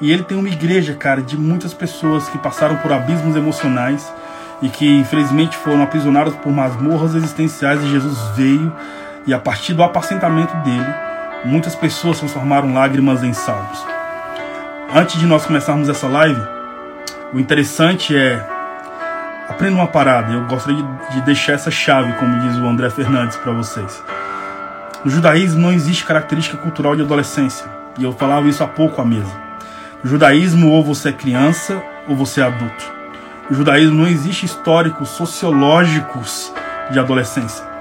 E 0.00 0.10
ele 0.10 0.22
tem 0.22 0.38
uma 0.38 0.48
igreja, 0.48 0.94
cara, 0.94 1.20
de 1.20 1.36
muitas 1.36 1.74
pessoas 1.74 2.28
que 2.28 2.38
passaram 2.38 2.76
por 2.76 2.92
abismos 2.92 3.36
emocionais 3.36 4.10
e 4.62 4.68
que 4.68 4.86
infelizmente 4.88 5.56
foram 5.56 5.82
aprisionadas 5.82 6.34
por 6.36 6.50
masmorras 6.50 7.14
existenciais 7.14 7.82
e 7.82 7.90
Jesus 7.90 8.18
veio 8.34 8.72
e 9.26 9.34
a 9.34 9.38
partir 9.38 9.74
do 9.74 9.82
apacentamento 9.82 10.56
dele, 10.58 10.94
muitas 11.44 11.74
pessoas 11.74 12.18
transformaram 12.18 12.72
lágrimas 12.72 13.22
em 13.22 13.32
salmos. 13.32 13.84
Antes 14.94 15.18
de 15.18 15.26
nós 15.26 15.44
começarmos 15.44 15.88
essa 15.88 16.06
live, 16.06 16.40
o 17.32 17.40
interessante 17.40 18.16
é 18.16 18.40
aprenda 19.48 19.76
uma 19.76 19.86
parada. 19.86 20.32
Eu 20.32 20.44
gostaria 20.46 20.84
de 21.10 21.20
deixar 21.22 21.54
essa 21.54 21.70
chave, 21.70 22.12
como 22.14 22.40
diz 22.40 22.56
o 22.56 22.66
André 22.66 22.88
Fernandes, 22.90 23.36
para 23.36 23.52
vocês. 23.52 24.02
No 25.04 25.10
judaísmo 25.10 25.60
não 25.60 25.72
existe 25.72 26.04
característica 26.04 26.56
cultural 26.56 26.94
de 26.94 27.02
adolescência. 27.02 27.66
E 27.98 28.04
eu 28.04 28.12
falava 28.12 28.48
isso 28.48 28.62
há 28.62 28.66
pouco 28.66 29.00
à 29.00 29.04
mesa. 29.04 29.32
No 30.02 30.10
judaísmo, 30.10 30.70
ou 30.70 30.84
você 30.84 31.08
é 31.08 31.12
criança 31.12 31.82
ou 32.08 32.14
você 32.14 32.40
é 32.40 32.44
adulto. 32.44 32.92
No 33.50 33.56
judaísmo 33.56 33.96
não 33.96 34.06
existe 34.06 34.46
históricos 34.46 35.08
sociológicos 35.10 36.52
de 36.90 36.98
adolescência. 36.98 37.75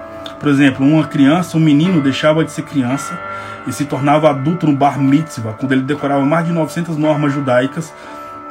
Por 0.45 0.51
exemplo, 0.51 0.85
uma 0.85 1.07
criança, 1.07 1.57
um 1.57 1.59
menino 1.59 1.99
deixava 1.99 2.45
de 2.45 2.51
ser 2.51 2.61
criança 2.61 3.19
e 3.65 3.73
se 3.73 3.83
tornava 3.83 4.29
adulto 4.29 4.67
no 4.67 4.73
bar 4.73 4.99
mitzvah, 4.99 5.53
quando 5.53 5.71
ele 5.71 5.81
decorava 5.81 6.23
mais 6.23 6.45
de 6.45 6.53
900 6.53 6.97
normas 6.97 7.33
judaicas. 7.33 7.91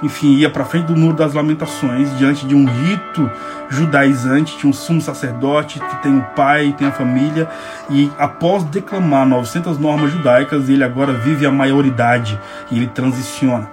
Enfim, 0.03 0.35
ia 0.35 0.51
para 0.51 0.65
frente 0.65 0.87
do 0.87 0.97
muro 0.97 1.15
das 1.15 1.35
lamentações, 1.35 2.19
diante 2.19 2.47
de 2.47 2.53
um 2.57 2.67
rito 2.67 3.31
judaizante, 3.69 4.59
tinha 4.59 4.69
um 4.69 4.73
sumo 4.73 5.01
sacerdote 5.01 5.79
que 5.79 6.03
tem 6.03 6.19
o 6.19 6.23
pai, 6.35 6.75
tem 6.77 6.89
a 6.89 6.91
família, 6.91 7.49
e 7.89 8.11
após 8.19 8.65
declamar 8.65 9.25
900 9.25 9.79
normas 9.79 10.11
judaicas, 10.11 10.69
ele 10.69 10.83
agora 10.83 11.13
vive 11.13 11.47
a 11.47 11.53
maioridade 11.53 12.37
e 12.73 12.77
ele 12.77 12.89
transiciona. 12.89 13.71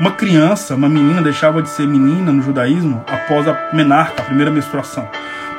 Uma 0.00 0.12
criança, 0.12 0.74
uma 0.74 0.88
menina, 0.88 1.20
deixava 1.20 1.60
de 1.60 1.68
ser 1.68 1.86
menina 1.86 2.32
no 2.32 2.40
judaísmo 2.40 3.04
após 3.06 3.46
a 3.46 3.68
menarca, 3.74 4.22
a 4.22 4.24
primeira 4.24 4.50
menstruação. 4.50 5.06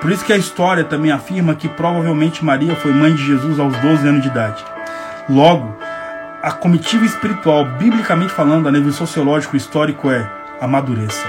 Por 0.01 0.11
isso 0.11 0.23
que 0.23 0.31
a 0.31 0.37
história 0.37 0.85
também 0.85 1.11
afirma 1.11 1.55
que 1.55 1.67
provavelmente 1.67 2.43
Maria 2.43 2.73
foi 2.75 2.93
mãe 2.93 3.13
de 3.13 3.25
Jesus 3.25 3.59
aos 3.59 3.75
12 3.77 4.07
anos 4.07 4.21
de 4.21 4.29
idade. 4.29 4.63
Logo, 5.27 5.75
a 6.41 6.51
comitiva 6.51 7.03
espiritual, 7.03 7.65
biblicamente 7.65 8.31
falando, 8.31 8.69
a 8.69 8.71
nível 8.71 8.93
sociológico 8.93 9.57
histórico, 9.57 10.09
é 10.09 10.25
amadureça. 10.61 11.27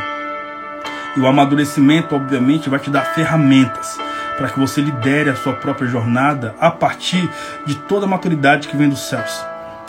E 1.17 1.21
o 1.21 1.27
amadurecimento, 1.27 2.15
obviamente, 2.15 2.71
vai 2.71 2.79
te 2.79 2.91
dar 2.91 3.13
ferramentas 3.13 3.99
para 4.39 4.49
que 4.49 4.61
você 4.61 4.81
lidere 4.81 5.31
a 5.31 5.37
sua 5.37 5.55
própria 5.55 5.89
jornada 5.89 6.55
a 6.61 6.71
partir 6.71 7.29
de 7.67 7.75
toda 7.75 8.07
a 8.07 8.09
maturidade 8.09 8.69
que 8.69 8.77
vem 8.77 8.89
dos 8.89 9.01
céus. 9.01 9.45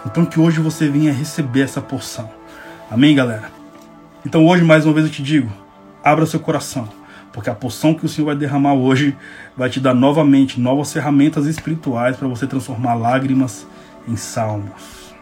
Então 0.07 0.25
que 0.25 0.39
hoje 0.39 0.59
você 0.59 0.89
venha 0.89 1.13
receber 1.13 1.61
essa 1.61 1.81
porção. 1.81 2.31
Amém, 2.89 3.15
galera? 3.15 3.51
Então 4.25 4.43
hoje, 4.47 4.63
mais 4.63 4.85
uma 4.85 4.93
vez, 4.93 5.05
eu 5.05 5.11
te 5.11 5.21
digo, 5.21 5.51
abra 6.03 6.25
seu 6.25 6.39
coração 6.39 7.00
porque 7.33 7.49
a 7.49 7.55
poção 7.55 7.93
que 7.93 8.05
o 8.05 8.09
Senhor 8.09 8.27
vai 8.27 8.35
derramar 8.35 8.73
hoje 8.73 9.15
vai 9.55 9.69
te 9.69 9.79
dar 9.79 9.93
novamente 9.93 10.59
novas 10.59 10.91
ferramentas 10.91 11.45
espirituais 11.45 12.17
para 12.17 12.27
você 12.27 12.45
transformar 12.45 12.95
lágrimas 12.95 13.67
em 14.07 14.15
salmos. 14.15 15.13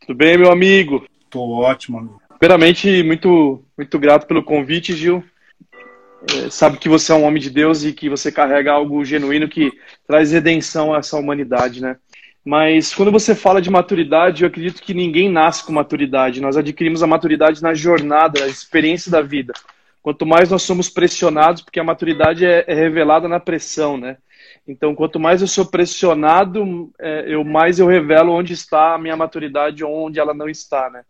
Tudo 0.00 0.16
bem, 0.16 0.38
meu 0.38 0.50
amigo? 0.50 1.04
Tô 1.28 1.40
ótimo, 1.40 1.98
amigo. 1.98 2.20
Primeiramente, 2.38 3.02
muito, 3.02 3.62
muito 3.76 3.98
grato 3.98 4.26
pelo 4.26 4.42
convite, 4.42 4.94
Gil. 4.94 5.22
É, 6.28 6.50
sabe 6.50 6.78
que 6.78 6.88
você 6.88 7.12
é 7.12 7.14
um 7.14 7.24
homem 7.24 7.40
de 7.40 7.50
Deus 7.50 7.84
e 7.84 7.92
que 7.92 8.08
você 8.08 8.30
carrega 8.30 8.72
algo 8.72 9.04
genuíno 9.04 9.48
que 9.48 9.70
traz 10.06 10.32
redenção 10.32 10.92
a 10.92 10.98
essa 10.98 11.16
humanidade, 11.16 11.80
né? 11.80 11.96
Mas 12.44 12.94
quando 12.94 13.12
você 13.12 13.34
fala 13.34 13.60
de 13.60 13.70
maturidade, 13.70 14.42
eu 14.42 14.48
acredito 14.48 14.82
que 14.82 14.94
ninguém 14.94 15.28
nasce 15.28 15.64
com 15.64 15.72
maturidade. 15.72 16.40
Nós 16.40 16.56
adquirimos 16.56 17.02
a 17.02 17.06
maturidade 17.06 17.62
na 17.62 17.74
jornada, 17.74 18.40
na 18.40 18.46
experiência 18.48 19.10
da 19.10 19.20
vida. 19.20 19.52
Quanto 20.02 20.24
mais 20.24 20.50
nós 20.50 20.62
somos 20.62 20.88
pressionados, 20.88 21.62
porque 21.62 21.80
a 21.80 21.84
maturidade 21.84 22.44
é, 22.44 22.64
é 22.66 22.74
revelada 22.74 23.28
na 23.28 23.38
pressão, 23.38 23.96
né? 23.96 24.16
Então, 24.66 24.94
quanto 24.94 25.18
mais 25.18 25.40
eu 25.40 25.48
sou 25.48 25.66
pressionado, 25.66 26.90
é, 26.98 27.24
eu 27.26 27.44
mais 27.44 27.78
eu 27.78 27.86
revelo 27.86 28.32
onde 28.32 28.52
está 28.52 28.94
a 28.94 28.98
minha 28.98 29.16
maturidade 29.16 29.84
ou 29.84 30.06
onde 30.06 30.18
ela 30.18 30.32
não 30.32 30.48
está, 30.48 30.88
né? 30.90 31.02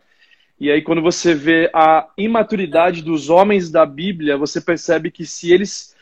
E 0.59 0.71
aí, 0.71 0.83
quando 0.83 1.01
você 1.01 1.35
vê 1.35 1.71
a 1.73 2.09
imaturidade 2.19 3.03
dos 3.03 3.31
homens 3.31 3.71
da 3.71 3.87
Bíblia, 3.87 4.37
você 4.37 4.61
percebe 4.61 5.11
que 5.11 5.25
se 5.25 5.53
eles 5.53 5.95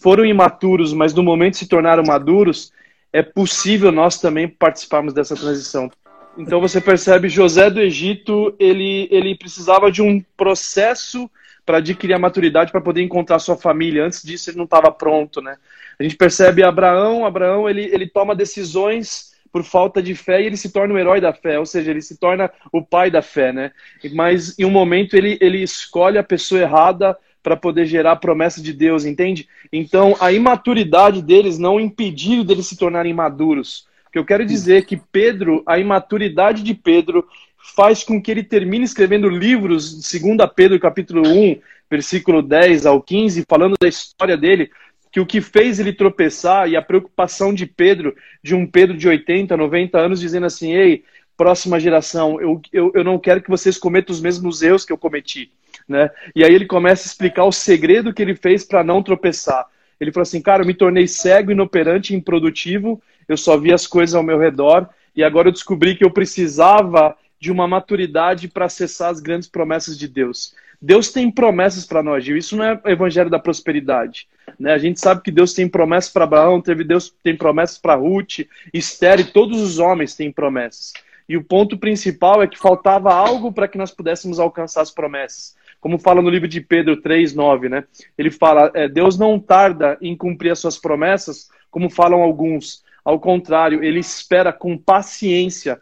foram 0.00 0.24
imaturos, 0.24 0.92
mas 0.92 1.14
no 1.14 1.22
momento 1.22 1.56
se 1.56 1.68
tornaram 1.68 2.02
maduros, 2.02 2.72
é 3.12 3.22
possível 3.22 3.92
nós 3.92 4.20
também 4.20 4.48
participarmos 4.48 5.12
dessa 5.12 5.36
transição. 5.36 5.90
Então 6.36 6.60
você 6.60 6.80
percebe 6.80 7.28
José 7.28 7.70
do 7.70 7.80
Egito, 7.80 8.54
ele, 8.58 9.08
ele 9.10 9.36
precisava 9.36 9.90
de 9.90 10.00
um 10.00 10.22
processo 10.36 11.30
para 11.64 11.78
adquirir 11.78 12.14
a 12.14 12.18
maturidade 12.18 12.72
para 12.72 12.80
poder 12.80 13.02
encontrar 13.02 13.38
sua 13.38 13.56
família. 13.56 14.04
Antes 14.04 14.22
disso, 14.22 14.50
ele 14.50 14.58
não 14.58 14.64
estava 14.64 14.90
pronto, 14.90 15.40
né? 15.40 15.56
A 15.98 16.02
gente 16.02 16.16
percebe 16.16 16.62
Abraão, 16.62 17.26
Abraão 17.26 17.68
ele, 17.68 17.90
ele 17.92 18.06
toma 18.06 18.34
decisões 18.34 19.30
por 19.52 19.64
falta 19.64 20.02
de 20.02 20.14
fé 20.14 20.40
e 20.40 20.46
ele 20.46 20.56
se 20.56 20.72
torna 20.72 20.94
o 20.94 20.98
herói 20.98 21.20
da 21.20 21.32
fé, 21.32 21.58
ou 21.58 21.66
seja, 21.66 21.90
ele 21.90 22.00
se 22.00 22.18
torna 22.18 22.50
o 22.72 22.82
pai 22.82 23.10
da 23.10 23.20
fé, 23.20 23.52
né? 23.52 23.72
Mas 24.14 24.58
em 24.58 24.64
um 24.64 24.70
momento 24.70 25.14
ele, 25.14 25.36
ele 25.40 25.62
escolhe 25.62 26.18
a 26.18 26.22
pessoa 26.22 26.60
errada 26.60 27.16
para 27.42 27.56
poder 27.56 27.86
gerar 27.86 28.12
a 28.12 28.16
promessa 28.16 28.62
de 28.62 28.72
Deus, 28.72 29.04
entende? 29.04 29.48
Então 29.72 30.16
a 30.20 30.32
imaturidade 30.32 31.22
deles 31.22 31.58
não 31.58 31.80
impediu 31.80 32.44
deles 32.44 32.66
se 32.66 32.76
tornarem 32.76 33.12
maduros. 33.12 33.88
O 34.06 34.12
que 34.12 34.18
eu 34.18 34.24
quero 34.24 34.44
dizer 34.44 34.78
é 34.78 34.82
que 34.82 35.00
Pedro, 35.12 35.62
a 35.66 35.78
imaturidade 35.78 36.62
de 36.62 36.74
Pedro 36.74 37.26
faz 37.74 38.02
com 38.02 38.20
que 38.20 38.30
ele 38.30 38.42
termine 38.42 38.84
escrevendo 38.84 39.28
livros, 39.28 40.06
segundo 40.06 40.46
Pedro 40.48 40.78
capítulo 40.80 41.28
1, 41.28 41.60
versículo 41.90 42.42
10 42.42 42.86
ao 42.86 43.02
15, 43.02 43.44
falando 43.48 43.76
da 43.80 43.88
história 43.88 44.36
dele, 44.36 44.70
que 45.12 45.20
o 45.20 45.26
que 45.26 45.40
fez 45.40 45.80
ele 45.80 45.92
tropeçar 45.92 46.68
e 46.68 46.76
a 46.76 46.82
preocupação 46.82 47.52
de 47.52 47.66
Pedro, 47.66 48.14
de 48.42 48.54
um 48.54 48.66
Pedro 48.66 48.96
de 48.96 49.08
80, 49.08 49.56
90 49.56 49.98
anos, 49.98 50.20
dizendo 50.20 50.46
assim, 50.46 50.72
ei, 50.72 51.04
próxima 51.36 51.80
geração, 51.80 52.40
eu, 52.40 52.60
eu, 52.72 52.92
eu 52.94 53.02
não 53.02 53.18
quero 53.18 53.42
que 53.42 53.50
vocês 53.50 53.76
cometam 53.78 54.14
os 54.14 54.20
mesmos 54.20 54.62
erros 54.62 54.84
que 54.84 54.92
eu 54.92 54.98
cometi. 54.98 55.50
Né? 55.88 56.10
E 56.36 56.44
aí 56.44 56.54
ele 56.54 56.66
começa 56.66 57.08
a 57.08 57.10
explicar 57.10 57.44
o 57.44 57.52
segredo 57.52 58.12
que 58.14 58.22
ele 58.22 58.36
fez 58.36 58.62
para 58.62 58.84
não 58.84 59.02
tropeçar. 59.02 59.66
Ele 59.98 60.12
falou 60.12 60.22
assim, 60.22 60.40
cara, 60.40 60.62
eu 60.62 60.66
me 60.66 60.74
tornei 60.74 61.06
cego, 61.08 61.50
inoperante, 61.50 62.14
improdutivo, 62.14 63.02
eu 63.26 63.36
só 63.36 63.56
vi 63.56 63.72
as 63.72 63.86
coisas 63.86 64.14
ao 64.14 64.22
meu 64.22 64.38
redor, 64.38 64.88
e 65.16 65.24
agora 65.24 65.48
eu 65.48 65.52
descobri 65.52 65.96
que 65.96 66.04
eu 66.04 66.10
precisava 66.10 67.16
de 67.40 67.50
uma 67.50 67.66
maturidade 67.66 68.46
para 68.46 68.66
acessar 68.66 69.10
as 69.10 69.18
grandes 69.18 69.48
promessas 69.48 69.98
de 69.98 70.06
Deus. 70.06 70.54
Deus 70.80 71.10
tem 71.10 71.30
promessas 71.30 71.84
para 71.84 72.02
nós, 72.02 72.24
Gil. 72.24 72.36
Isso 72.36 72.56
não 72.56 72.64
é 72.64 72.80
o 72.84 72.88
evangelho 72.88 73.30
da 73.30 73.38
prosperidade. 73.38 74.28
Né? 74.58 74.72
A 74.72 74.78
gente 74.78 75.00
sabe 75.00 75.22
que 75.22 75.30
Deus 75.30 75.52
tem 75.52 75.68
promessas 75.68 76.12
para 76.12 76.24
Abraão, 76.24 76.60
teve 76.60 76.84
Deus 76.84 77.12
tem 77.22 77.36
promessas 77.36 77.78
para 77.78 77.94
Ruth, 77.94 78.40
Esther 78.72 79.20
e 79.20 79.24
todos 79.24 79.60
os 79.60 79.78
homens 79.78 80.14
têm 80.14 80.30
promessas. 80.30 80.92
E 81.28 81.36
o 81.36 81.44
ponto 81.44 81.78
principal 81.78 82.42
é 82.42 82.46
que 82.46 82.58
faltava 82.58 83.12
algo 83.14 83.52
para 83.52 83.68
que 83.68 83.78
nós 83.78 83.90
pudéssemos 83.90 84.40
alcançar 84.40 84.82
as 84.82 84.90
promessas. 84.90 85.54
Como 85.80 85.98
fala 85.98 86.20
no 86.20 86.28
livro 86.28 86.48
de 86.48 86.60
Pedro 86.60 87.00
3, 87.00 87.34
9, 87.34 87.68
né? 87.68 87.84
Ele 88.18 88.30
fala: 88.30 88.70
é, 88.74 88.88
Deus 88.88 89.18
não 89.18 89.38
tarda 89.38 89.96
em 90.02 90.16
cumprir 90.16 90.50
as 90.50 90.58
suas 90.58 90.76
promessas, 90.76 91.48
como 91.70 91.88
falam 91.88 92.20
alguns. 92.20 92.82
Ao 93.04 93.18
contrário, 93.18 93.82
ele 93.82 94.00
espera 94.00 94.52
com 94.52 94.76
paciência 94.76 95.80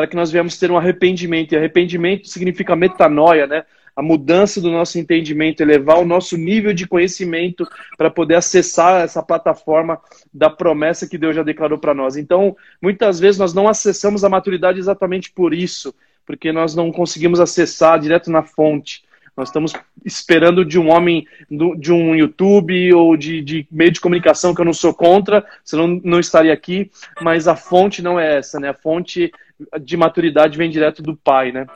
para 0.00 0.06
que 0.06 0.16
nós 0.16 0.30
venhamos 0.30 0.56
ter 0.56 0.70
um 0.70 0.78
arrependimento. 0.78 1.52
E 1.52 1.58
arrependimento 1.58 2.26
significa 2.26 2.74
metanoia, 2.74 3.46
né? 3.46 3.64
A 3.94 4.00
mudança 4.00 4.58
do 4.58 4.70
nosso 4.70 4.98
entendimento, 4.98 5.60
elevar 5.60 5.98
o 5.98 6.06
nosso 6.06 6.38
nível 6.38 6.72
de 6.72 6.86
conhecimento 6.86 7.68
para 7.98 8.08
poder 8.08 8.36
acessar 8.36 9.02
essa 9.02 9.22
plataforma 9.22 10.00
da 10.32 10.48
promessa 10.48 11.06
que 11.06 11.18
Deus 11.18 11.36
já 11.36 11.42
declarou 11.42 11.76
para 11.76 11.92
nós. 11.92 12.16
Então, 12.16 12.56
muitas 12.80 13.20
vezes 13.20 13.38
nós 13.38 13.52
não 13.52 13.68
acessamos 13.68 14.24
a 14.24 14.30
maturidade 14.30 14.78
exatamente 14.78 15.30
por 15.30 15.52
isso, 15.52 15.94
porque 16.24 16.50
nós 16.50 16.74
não 16.74 16.90
conseguimos 16.90 17.38
acessar 17.38 18.00
direto 18.00 18.30
na 18.30 18.42
fonte. 18.42 19.04
Nós 19.36 19.50
estamos 19.50 19.74
esperando 20.02 20.64
de 20.64 20.78
um 20.78 20.88
homem, 20.90 21.26
de 21.78 21.92
um 21.92 22.16
YouTube 22.16 22.94
ou 22.94 23.18
de, 23.18 23.42
de, 23.42 23.66
meio 23.70 23.90
de 23.90 24.00
comunicação 24.00 24.54
que 24.54 24.62
eu 24.62 24.64
não 24.64 24.72
sou 24.72 24.94
contra, 24.94 25.44
senão 25.62 26.00
não 26.02 26.20
estaria 26.20 26.54
aqui, 26.54 26.90
mas 27.20 27.46
a 27.46 27.54
fonte 27.54 28.00
não 28.00 28.18
é 28.18 28.38
essa, 28.38 28.58
né? 28.58 28.70
A 28.70 28.74
fonte 28.74 29.30
de 29.80 29.96
maturidade 29.96 30.56
vem 30.56 30.70
direto 30.70 31.02
do 31.02 31.16
pai, 31.16 31.52
né? 31.52 31.66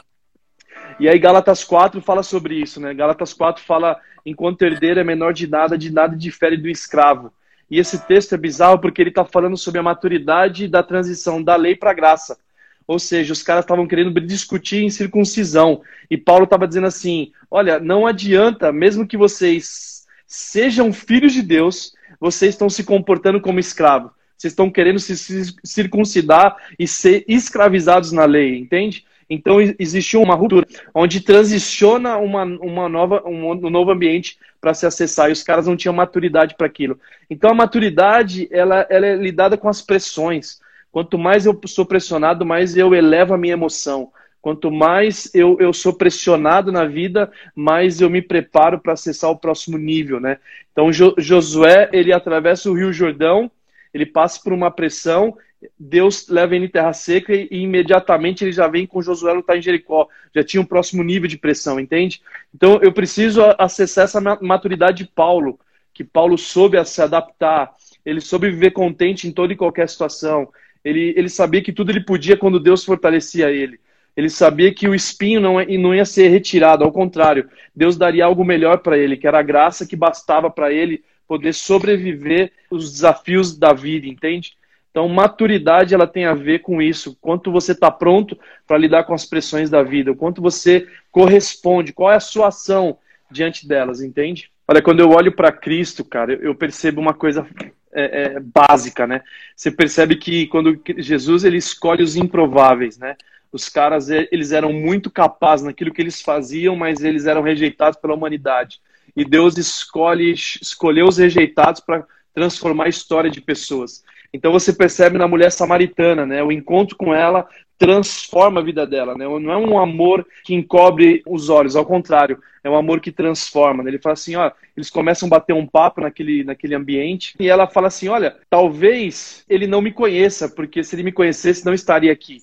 E 0.99 1.09
aí 1.09 1.19
Gálatas 1.19 1.65
4 1.65 2.01
fala 2.01 2.23
sobre 2.23 2.55
isso, 2.55 2.81
né? 2.81 2.95
Gálatas 2.95 3.33
4 3.33 3.63
fala, 3.63 4.01
enquanto 4.25 4.63
herdeiro 4.63 5.01
é 5.01 5.05
menor 5.05 5.33
de 5.33 5.47
nada, 5.47 5.77
de 5.77 5.93
nada 5.93 6.17
difere 6.17 6.57
do 6.57 6.69
escravo. 6.69 7.33
E 7.71 7.79
esse 7.79 8.07
texto 8.07 8.35
é 8.35 8.39
bizarro 8.39 8.79
porque 8.79 9.01
ele 9.01 9.09
está 9.09 9.25
falando 9.25 9.57
sobre 9.57 9.81
a 9.81 9.83
maturidade 9.83 10.69
da 10.69 10.83
transição 10.83 11.43
da 11.43 11.57
lei 11.57 11.75
para 11.75 11.91
a 11.91 11.95
graça. 11.95 12.39
Ou 12.87 12.99
seja, 12.99 13.33
os 13.33 13.43
caras 13.43 13.65
estavam 13.65 13.87
querendo 13.87 14.13
discutir 14.21 14.83
em 14.83 14.91
circuncisão. 14.91 15.83
E 16.11 16.17
Paulo 16.17 16.45
estava 16.45 16.69
dizendo 16.69 16.87
assim: 16.87 17.33
olha, 17.51 17.81
não 17.81 18.07
adianta, 18.07 18.71
mesmo 18.71 19.07
que 19.07 19.17
vocês 19.17 20.05
sejam 20.27 20.93
filhos 20.93 21.33
de 21.33 21.43
Deus, 21.43 21.95
vocês 22.21 22.55
estão 22.55 22.69
se 22.69 22.85
comportando 22.85 23.41
como 23.41 23.59
escravos. 23.59 24.13
Vocês 24.37 24.53
estão 24.53 24.71
querendo 24.71 24.99
se 24.99 25.17
circuncidar 25.65 26.57
e 26.79 26.87
ser 26.87 27.25
escravizados 27.29 28.13
na 28.13 28.25
lei, 28.25 28.59
entende? 28.59 29.05
Então 29.29 29.59
existiu 29.79 30.23
uma 30.23 30.35
ruptura 30.35 30.67
onde 30.95 31.21
transiciona 31.21 32.17
uma, 32.19 32.45
uma 32.45 32.89
nova, 32.89 33.23
um, 33.27 33.55
novo 33.71 33.91
ambiente 33.91 34.39
para 34.61 34.75
se 34.75 34.87
acessar 34.87 35.29
e 35.29 35.33
os 35.33 35.43
caras 35.43 35.67
não 35.67 35.77
tinham 35.77 35.95
maturidade 35.95 36.55
para 36.57 36.67
aquilo. 36.67 36.99
Então 37.29 37.51
a 37.51 37.55
maturidade 37.55 38.49
ela, 38.51 38.87
ela 38.91 39.07
é 39.07 39.17
lidada 39.17 39.57
com 39.57 39.69
as 39.69 39.81
pressões. 39.81 40.61
Quanto 40.93 41.19
mais 41.19 41.47
eu 41.47 41.59
sou 41.67 41.85
pressionado, 41.85 42.47
mais 42.47 42.77
eu 42.77 42.95
elevo 42.95 43.35
a 43.35 43.39
minha 43.39 43.55
emoção. 43.55 44.13
Quanto 44.41 44.71
mais 44.71 45.35
eu, 45.35 45.57
eu 45.59 45.73
sou 45.73 45.95
pressionado 45.95 46.71
na 46.71 46.85
vida, 46.85 47.33
mais 47.57 48.03
eu 48.03 48.11
me 48.11 48.21
preparo 48.21 48.79
para 48.79 48.93
acessar 48.93 49.31
o 49.31 49.39
próximo 49.39 49.79
nível, 49.79 50.21
né? 50.21 50.39
Então 50.71 50.93
jo, 50.93 51.15
Josué 51.17 51.89
ele 51.93 52.13
atravessa 52.13 52.71
o 52.71 52.75
Rio 52.75 52.93
Jordão, 52.93 53.51
ele 53.95 54.05
passa 54.05 54.41
por 54.43 54.53
uma 54.53 54.71
pressão 54.71 55.35
Deus 55.79 56.29
leva 56.29 56.55
ele 56.55 56.67
em 56.67 56.69
terra 56.69 56.93
seca 56.93 57.35
e, 57.35 57.49
imediatamente 57.51 58.45
ele 58.45 58.53
já 58.53 58.69
vem 58.69 58.87
com 58.87 59.03
Josué 59.03 59.33
lutar 59.33 59.57
em 59.57 59.63
Jericó. 59.63 60.09
Já 60.35 60.43
tinha 60.43 60.61
um 60.61 60.67
próximo 60.67 61.03
nível 61.03 61.29
de 61.29 61.39
pressão, 61.39 61.79
entende? 61.79 62.21
Então 62.55 62.81
eu 62.83 62.93
preciso 62.93 63.43
acessar 63.59 64.05
essa 64.05 64.21
maturidade 64.21 65.05
de 65.05 65.11
Paulo, 65.11 65.59
que 65.93 66.05
Paulo 66.05 66.37
soube 66.37 66.83
se 66.85 67.01
adaptar, 67.01 67.73
ele 68.05 68.21
soube 68.21 68.51
viver 68.51 68.73
contente 68.73 69.27
em 69.27 69.33
toda 69.33 69.53
e 69.53 69.57
qualquer 69.57 69.89
situação. 69.89 70.49
Ele, 70.85 71.15
ele 71.17 71.29
sabia 71.29 71.63
que 71.63 71.73
tudo 71.73 71.91
ele 71.91 72.05
podia 72.05 72.37
quando 72.37 72.61
Deus 72.61 72.85
fortalecia 72.85 73.51
ele. 73.51 73.81
Ele 74.17 74.29
sabia 74.29 74.73
que 74.73 74.87
o 74.87 74.95
espinho 74.95 75.41
não, 75.41 75.59
é, 75.59 75.67
não 75.79 75.95
ia 75.95 76.05
ser 76.05 76.29
retirado, 76.29 76.85
ao 76.85 76.93
contrário, 76.93 77.49
Deus 77.75 77.97
daria 77.97 78.25
algo 78.25 78.45
melhor 78.45 78.79
para 78.79 78.97
ele, 78.97 79.17
que 79.17 79.27
era 79.27 79.41
a 79.41 79.43
graça 79.43 79.87
que 79.87 79.97
bastava 79.97 80.51
para 80.51 80.73
ele 80.73 81.03
poder 81.27 81.53
sobreviver 81.53 82.53
os 82.71 82.93
desafios 82.93 83.57
da 83.57 83.73
vida, 83.73 84.07
entende? 84.07 84.57
Então, 84.91 85.09
maturidade 85.09 85.93
ela 85.93 86.07
tem 86.07 86.25
a 86.25 86.35
ver 86.35 86.61
com 86.61 86.81
isso. 86.81 87.19
Quanto 87.21 87.51
você 87.51 87.73
está 87.73 87.91
pronto 87.91 88.39
para 88.67 88.79
lidar 88.79 89.03
com 89.05 89.13
as 89.13 89.27
pressões 89.27 89.69
da 89.69 89.83
vida, 89.83 90.13
o 90.13 90.17
quanto 90.17 90.41
você 90.41 90.87
corresponde, 91.11 91.93
qual 91.93 92.13
é 92.13 92.15
a 92.17 92.21
sua 92.21 92.49
ação 92.49 92.97
diante 93.29 93.67
delas, 93.67 94.01
entende? 94.01 94.51
Olha, 94.69 94.81
quando 94.81 95.01
eu 95.01 95.11
olho 95.11 95.33
para 95.33 95.51
Cristo, 95.51 96.05
cara, 96.05 96.33
eu 96.35 96.55
percebo 96.55 97.01
uma 97.01 97.13
coisa 97.13 97.47
é, 97.93 98.23
é, 98.23 98.41
básica, 98.41 99.07
né? 99.07 99.23
Você 99.57 99.71
percebe 99.71 100.17
que 100.17 100.47
quando 100.47 100.81
Jesus 100.99 101.45
ele 101.45 101.59
escolhe 101.59 102.03
os 102.03 102.17
improváveis, 102.17 102.97
né? 102.97 103.17
Os 103.53 103.69
caras 103.69 104.09
eles 104.11 104.53
eram 104.53 104.73
muito 104.73 105.11
capazes 105.11 105.65
naquilo 105.67 105.93
que 105.93 106.03
eles 106.03 106.21
faziam, 106.23 106.75
mas 106.75 107.05
eles 107.05 107.27
eram 107.27 107.43
rejeitados 107.43 107.99
pela 107.99 108.15
humanidade. 108.15 108.81
E 109.17 109.25
Deus 109.25 109.57
escolhe 109.57 110.33
escolheu 110.33 111.07
os 111.07 111.19
rejeitados 111.19 111.81
para 111.81 112.05
transformar 112.35 112.87
a 112.87 112.89
história 112.89 113.31
de 113.31 113.41
pessoas. 113.41 114.03
Então 114.33 114.51
você 114.51 114.73
percebe 114.73 115.17
na 115.17 115.29
mulher 115.29 115.53
samaritana, 115.53 116.27
né? 116.27 116.43
O 116.43 116.51
encontro 116.51 116.97
com 116.97 117.15
ela 117.15 117.47
transforma 117.79 118.61
a 118.61 118.65
vida 118.65 118.87
dela, 118.87 119.17
né? 119.17 119.25
Não 119.25 119.53
é 119.53 119.57
um 119.57 119.79
amor 119.79 120.27
que 120.43 120.55
encobre 120.55 121.23
os 121.27 121.49
olhos, 121.49 121.77
ao 121.77 121.87
contrário, 121.87 122.41
é 122.65 122.71
um 122.71 122.77
amor 122.77 123.01
que 123.01 123.13
transforma. 123.13 123.83
Né? 123.83 123.91
Ele 123.91 123.99
fala 123.99 124.15
assim, 124.15 124.35
ó, 124.37 124.51
eles 124.77 124.91
começam 124.91 125.27
a 125.27 125.31
bater 125.31 125.53
um 125.53 125.67
papo 125.67 126.01
naquele, 126.01 126.43
naquele 126.43 126.75
ambiente 126.75 127.35
e 127.39 127.49
ela 127.49 127.67
fala 127.67 127.89
assim, 127.89 128.09
olha, 128.09 128.37
talvez 128.49 129.45
ele 129.49 129.67
não 129.67 129.83
me 129.83 129.93
conheça, 129.93 130.49
porque 130.49 130.83
se 130.83 130.97
ele 130.97 131.03
me 131.03 131.13
conhecesse 131.13 131.65
não 131.65 131.75
estaria 131.75 132.13
aqui. 132.13 132.39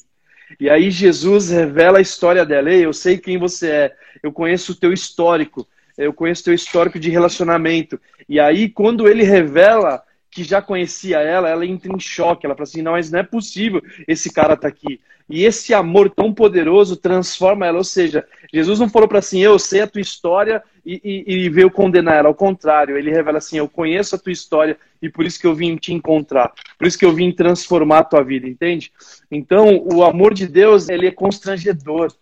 E 0.59 0.69
aí 0.69 0.91
Jesus 0.91 1.49
revela 1.49 1.97
a 1.97 2.01
história 2.01 2.45
dela. 2.45 2.71
Ei, 2.71 2.85
eu 2.85 2.93
sei 2.93 3.17
quem 3.17 3.37
você 3.37 3.69
é, 3.69 3.95
eu 4.21 4.31
conheço 4.31 4.73
o 4.73 4.75
teu 4.75 4.93
histórico, 4.93 5.67
eu 6.03 6.13
conheço 6.13 6.43
teu 6.43 6.53
histórico 6.53 6.99
de 6.99 7.09
relacionamento. 7.09 7.99
E 8.27 8.39
aí 8.39 8.69
quando 8.69 9.07
ele 9.07 9.23
revela 9.23 10.03
que 10.31 10.43
já 10.43 10.61
conhecia 10.61 11.19
ela, 11.19 11.49
ela 11.49 11.65
entra 11.65 11.93
em 11.93 11.99
choque. 11.99 12.45
Ela 12.45 12.55
fala 12.55 12.63
assim: 12.63 12.81
não, 12.81 12.93
mas 12.93 13.11
não 13.11 13.19
é 13.19 13.23
possível 13.23 13.83
esse 14.07 14.31
cara 14.31 14.55
tá 14.55 14.67
aqui. 14.67 14.99
E 15.29 15.45
esse 15.45 15.73
amor 15.73 16.09
tão 16.09 16.33
poderoso 16.33 16.97
transforma 16.97 17.65
ela. 17.65 17.77
Ou 17.77 17.83
seja, 17.83 18.25
Jesus 18.51 18.79
não 18.79 18.89
falou 18.89 19.07
para 19.07 19.19
assim: 19.19 19.41
eu 19.41 19.59
sei 19.59 19.81
a 19.81 19.87
tua 19.87 20.01
história 20.01 20.63
e, 20.85 21.01
e, 21.03 21.45
e, 21.45 21.49
veio 21.49 21.69
condenar 21.69 22.15
ela. 22.15 22.29
Ao 22.29 22.35
contrário, 22.35 22.97
ele 22.97 23.11
revela 23.11 23.37
assim: 23.37 23.57
eu 23.57 23.67
conheço 23.67 24.15
a 24.15 24.19
tua 24.19 24.31
história 24.31 24.77
e 25.01 25.09
por 25.09 25.25
isso 25.25 25.39
que 25.39 25.47
eu 25.47 25.53
vim 25.53 25.75
te 25.75 25.93
encontrar. 25.93 26.51
Por 26.77 26.87
isso 26.87 26.97
que 26.97 27.05
eu 27.05 27.13
vim 27.13 27.31
transformar 27.31 27.99
a 27.99 28.03
tua 28.03 28.23
vida, 28.23 28.47
entende? 28.47 28.91
Então, 29.29 29.83
o 29.91 30.03
amor 30.03 30.33
de 30.33 30.47
Deus, 30.47 30.89
ele 30.89 31.07
é 31.07 31.11
constrangedor 31.11 32.13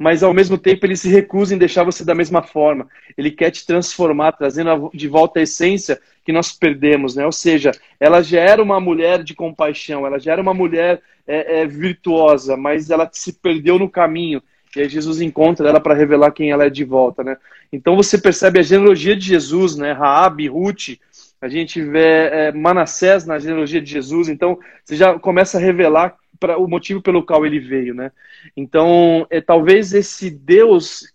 mas 0.00 0.22
ao 0.22 0.32
mesmo 0.32 0.56
tempo 0.56 0.86
ele 0.86 0.96
se 0.96 1.10
recusa 1.10 1.54
em 1.54 1.58
deixar 1.58 1.84
você 1.84 2.02
da 2.02 2.14
mesma 2.14 2.42
forma. 2.42 2.88
Ele 3.18 3.30
quer 3.30 3.50
te 3.50 3.66
transformar, 3.66 4.32
trazendo 4.32 4.90
de 4.94 5.06
volta 5.06 5.38
a 5.38 5.42
essência 5.42 6.00
que 6.24 6.32
nós 6.32 6.52
perdemos, 6.52 7.14
né? 7.14 7.26
Ou 7.26 7.32
seja, 7.32 7.70
ela 8.00 8.22
já 8.22 8.40
era 8.40 8.62
uma 8.62 8.80
mulher 8.80 9.22
de 9.22 9.34
compaixão, 9.34 10.06
ela 10.06 10.18
já 10.18 10.32
era 10.32 10.40
uma 10.40 10.54
mulher 10.54 11.02
é, 11.28 11.60
é, 11.60 11.66
virtuosa, 11.66 12.56
mas 12.56 12.88
ela 12.88 13.10
se 13.12 13.30
perdeu 13.30 13.78
no 13.78 13.90
caminho. 13.90 14.42
E 14.74 14.80
aí 14.80 14.88
Jesus 14.88 15.20
encontra 15.20 15.68
ela 15.68 15.80
para 15.80 15.92
revelar 15.92 16.30
quem 16.30 16.50
ela 16.50 16.64
é 16.64 16.70
de 16.70 16.82
volta, 16.82 17.22
né? 17.22 17.36
Então 17.70 17.94
você 17.94 18.16
percebe 18.16 18.58
a 18.58 18.62
genealogia 18.62 19.14
de 19.14 19.26
Jesus, 19.26 19.76
né? 19.76 19.92
Raab, 19.92 20.48
Ruth, 20.48 20.96
a 21.42 21.46
gente 21.46 21.82
vê 21.82 22.28
é, 22.28 22.52
Manassés 22.52 23.26
na 23.26 23.38
genealogia 23.38 23.82
de 23.82 23.90
Jesus, 23.90 24.30
então 24.30 24.58
você 24.82 24.96
já 24.96 25.18
começa 25.18 25.58
a 25.58 25.60
revelar 25.60 26.16
para 26.40 26.58
o 26.58 26.66
motivo 26.66 27.02
pelo 27.02 27.22
qual 27.22 27.44
ele 27.44 27.60
veio, 27.60 27.94
né? 27.94 28.10
Então, 28.56 29.26
é 29.30 29.40
talvez 29.40 29.92
esse 29.92 30.30
Deus 30.30 31.12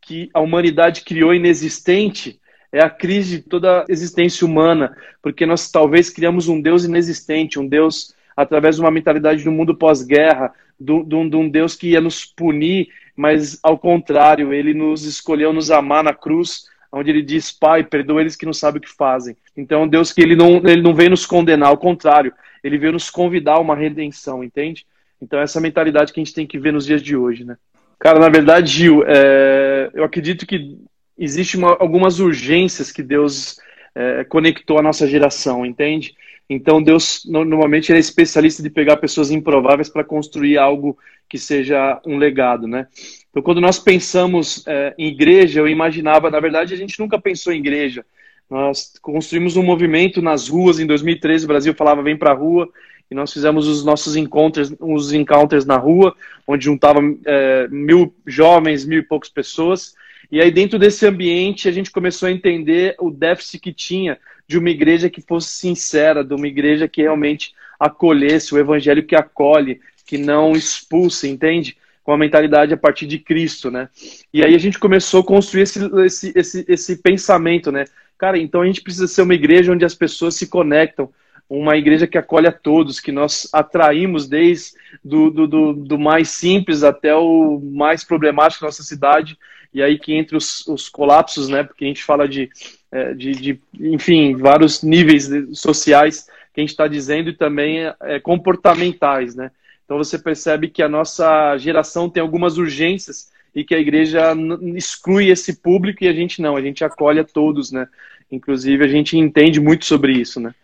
que 0.00 0.28
a 0.34 0.40
humanidade 0.40 1.02
criou 1.02 1.32
inexistente 1.32 2.38
é 2.70 2.82
a 2.82 2.90
crise 2.90 3.36
de 3.36 3.42
toda 3.44 3.82
a 3.82 3.84
existência 3.88 4.44
humana, 4.44 4.96
porque 5.22 5.46
nós 5.46 5.70
talvez 5.70 6.10
criamos 6.10 6.48
um 6.48 6.60
Deus 6.60 6.84
inexistente, 6.84 7.58
um 7.58 7.66
Deus 7.66 8.12
através 8.36 8.74
de 8.74 8.82
uma 8.82 8.90
mentalidade 8.90 9.44
do 9.44 9.52
mundo 9.52 9.76
pós-guerra, 9.76 10.52
de, 10.78 10.92
um 10.92 11.48
Deus 11.48 11.76
que 11.76 11.90
ia 11.90 12.00
nos 12.00 12.24
punir, 12.24 12.88
mas 13.16 13.60
ao 13.62 13.78
contrário, 13.78 14.52
ele 14.52 14.74
nos 14.74 15.04
escolheu 15.04 15.52
nos 15.52 15.70
amar 15.70 16.02
na 16.02 16.12
cruz, 16.12 16.64
onde 16.90 17.10
ele 17.10 17.22
diz, 17.22 17.52
Pai, 17.52 17.84
perdoa 17.84 18.20
eles 18.20 18.34
que 18.34 18.44
não 18.44 18.52
sabem 18.52 18.78
o 18.78 18.82
que 18.82 18.90
fazem. 18.90 19.36
Então, 19.56 19.86
Deus 19.86 20.12
que 20.12 20.20
ele 20.20 20.34
não, 20.34 20.56
ele 20.56 20.82
não 20.82 20.94
veio 20.94 21.10
nos 21.10 21.24
condenar, 21.24 21.68
ao 21.68 21.78
contrário, 21.78 22.32
ele 22.64 22.78
veio 22.78 22.94
nos 22.94 23.10
convidar 23.10 23.56
a 23.56 23.60
uma 23.60 23.76
redenção, 23.76 24.42
entende? 24.42 24.86
Então, 25.20 25.38
essa 25.38 25.60
mentalidade 25.60 26.12
que 26.12 26.18
a 26.18 26.24
gente 26.24 26.34
tem 26.34 26.46
que 26.46 26.58
ver 26.58 26.72
nos 26.72 26.86
dias 26.86 27.02
de 27.02 27.14
hoje, 27.14 27.44
né? 27.44 27.56
Cara, 27.98 28.18
na 28.18 28.28
verdade, 28.28 28.72
Gil, 28.72 29.04
é, 29.06 29.90
eu 29.94 30.02
acredito 30.02 30.46
que 30.46 30.78
existe 31.16 31.56
uma, 31.56 31.76
algumas 31.78 32.18
urgências 32.18 32.90
que 32.90 33.02
Deus 33.02 33.60
é, 33.94 34.24
conectou 34.24 34.78
à 34.78 34.82
nossa 34.82 35.06
geração, 35.06 35.64
entende? 35.64 36.14
Então, 36.48 36.82
Deus, 36.82 37.22
normalmente, 37.26 37.90
ele 37.90 37.98
é 37.98 38.00
especialista 38.00 38.62
de 38.62 38.70
pegar 38.70 38.96
pessoas 38.96 39.30
improváveis 39.30 39.88
para 39.88 40.04
construir 40.04 40.58
algo 40.58 40.98
que 41.28 41.38
seja 41.38 42.00
um 42.06 42.16
legado, 42.16 42.66
né? 42.66 42.86
Então, 43.30 43.42
quando 43.42 43.60
nós 43.60 43.78
pensamos 43.78 44.64
é, 44.66 44.94
em 44.98 45.08
igreja, 45.08 45.60
eu 45.60 45.68
imaginava, 45.68 46.30
na 46.30 46.40
verdade, 46.40 46.74
a 46.74 46.76
gente 46.76 46.98
nunca 46.98 47.18
pensou 47.18 47.52
em 47.52 47.58
igreja. 47.58 48.04
Nós 48.50 48.92
construímos 49.00 49.56
um 49.56 49.62
movimento 49.62 50.20
nas 50.20 50.48
ruas. 50.48 50.78
Em 50.78 50.86
2013, 50.86 51.44
o 51.44 51.48
Brasil 51.48 51.74
falava 51.74 52.02
vem 52.02 52.16
para 52.16 52.30
a 52.30 52.34
rua. 52.34 52.68
E 53.10 53.14
nós 53.14 53.32
fizemos 53.32 53.68
os 53.68 53.84
nossos 53.84 54.16
encounters, 54.16 54.72
os 54.80 55.12
encounters 55.12 55.66
na 55.66 55.76
rua, 55.76 56.16
onde 56.46 56.64
juntava 56.64 57.00
é, 57.26 57.68
mil 57.68 58.14
jovens, 58.26 58.84
mil 58.84 59.00
e 59.00 59.02
poucas 59.02 59.28
pessoas. 59.28 59.94
E 60.32 60.40
aí, 60.40 60.50
dentro 60.50 60.78
desse 60.78 61.06
ambiente, 61.06 61.68
a 61.68 61.72
gente 61.72 61.90
começou 61.90 62.28
a 62.28 62.32
entender 62.32 62.96
o 62.98 63.10
déficit 63.10 63.60
que 63.60 63.72
tinha 63.72 64.18
de 64.46 64.58
uma 64.58 64.70
igreja 64.70 65.10
que 65.10 65.20
fosse 65.20 65.50
sincera, 65.50 66.24
de 66.24 66.34
uma 66.34 66.48
igreja 66.48 66.88
que 66.88 67.02
realmente 67.02 67.54
acolhesse, 67.78 68.54
o 68.54 68.58
evangelho 68.58 69.04
que 69.04 69.14
acolhe, 69.14 69.80
que 70.06 70.18
não 70.18 70.52
expulsa, 70.52 71.28
entende? 71.28 71.76
Com 72.02 72.12
a 72.12 72.18
mentalidade 72.18 72.74
a 72.74 72.76
partir 72.76 73.06
de 73.06 73.18
Cristo, 73.18 73.70
né? 73.70 73.88
E 74.32 74.44
aí 74.44 74.54
a 74.54 74.58
gente 74.58 74.78
começou 74.78 75.20
a 75.20 75.24
construir 75.24 75.62
esse, 75.62 75.80
esse, 76.04 76.32
esse, 76.34 76.64
esse 76.68 76.96
pensamento, 76.96 77.72
né? 77.72 77.84
Cara, 78.18 78.38
então 78.38 78.62
a 78.62 78.66
gente 78.66 78.80
precisa 78.80 79.06
ser 79.06 79.22
uma 79.22 79.34
igreja 79.34 79.72
onde 79.72 79.84
as 79.84 79.94
pessoas 79.94 80.34
se 80.34 80.46
conectam, 80.46 81.12
uma 81.48 81.76
igreja 81.76 82.06
que 82.06 82.16
acolhe 82.16 82.46
a 82.46 82.52
todos, 82.52 83.00
que 83.00 83.12
nós 83.12 83.48
atraímos 83.52 84.26
desde 84.26 84.72
do, 85.04 85.30
do, 85.30 85.46
do, 85.46 85.72
do 85.74 85.98
mais 85.98 86.28
simples 86.28 86.82
até 86.82 87.14
o 87.14 87.60
mais 87.60 88.02
problemático 88.02 88.62
da 88.62 88.68
nossa 88.68 88.82
cidade, 88.82 89.38
e 89.72 89.82
aí 89.82 89.98
que 89.98 90.14
entre 90.14 90.36
os, 90.36 90.66
os 90.66 90.88
colapsos, 90.88 91.48
né, 91.48 91.64
porque 91.64 91.84
a 91.84 91.88
gente 91.88 92.02
fala 92.02 92.28
de, 92.28 92.48
é, 92.90 93.12
de, 93.12 93.32
de 93.32 93.60
enfim, 93.78 94.36
vários 94.36 94.82
níveis 94.82 95.28
sociais 95.52 96.26
que 96.52 96.60
a 96.60 96.62
gente 96.62 96.70
está 96.70 96.86
dizendo 96.86 97.30
e 97.30 97.36
também 97.36 97.80
é, 98.00 98.20
comportamentais, 98.20 99.34
né. 99.34 99.50
Então 99.84 99.98
você 99.98 100.18
percebe 100.18 100.68
que 100.68 100.82
a 100.82 100.88
nossa 100.88 101.58
geração 101.58 102.08
tem 102.08 102.22
algumas 102.22 102.56
urgências 102.56 103.33
e 103.54 103.64
que 103.64 103.74
a 103.74 103.78
igreja 103.78 104.34
exclui 104.74 105.30
esse 105.30 105.60
público 105.60 106.02
e 106.02 106.08
a 106.08 106.12
gente 106.12 106.42
não, 106.42 106.56
a 106.56 106.60
gente 106.60 106.84
acolhe 106.84 107.20
a 107.20 107.24
todos, 107.24 107.70
né? 107.70 107.86
Inclusive 108.30 108.84
a 108.84 108.88
gente 108.88 109.16
entende 109.16 109.60
muito 109.60 109.84
sobre 109.84 110.12
isso, 110.12 110.40
né? 110.40 110.54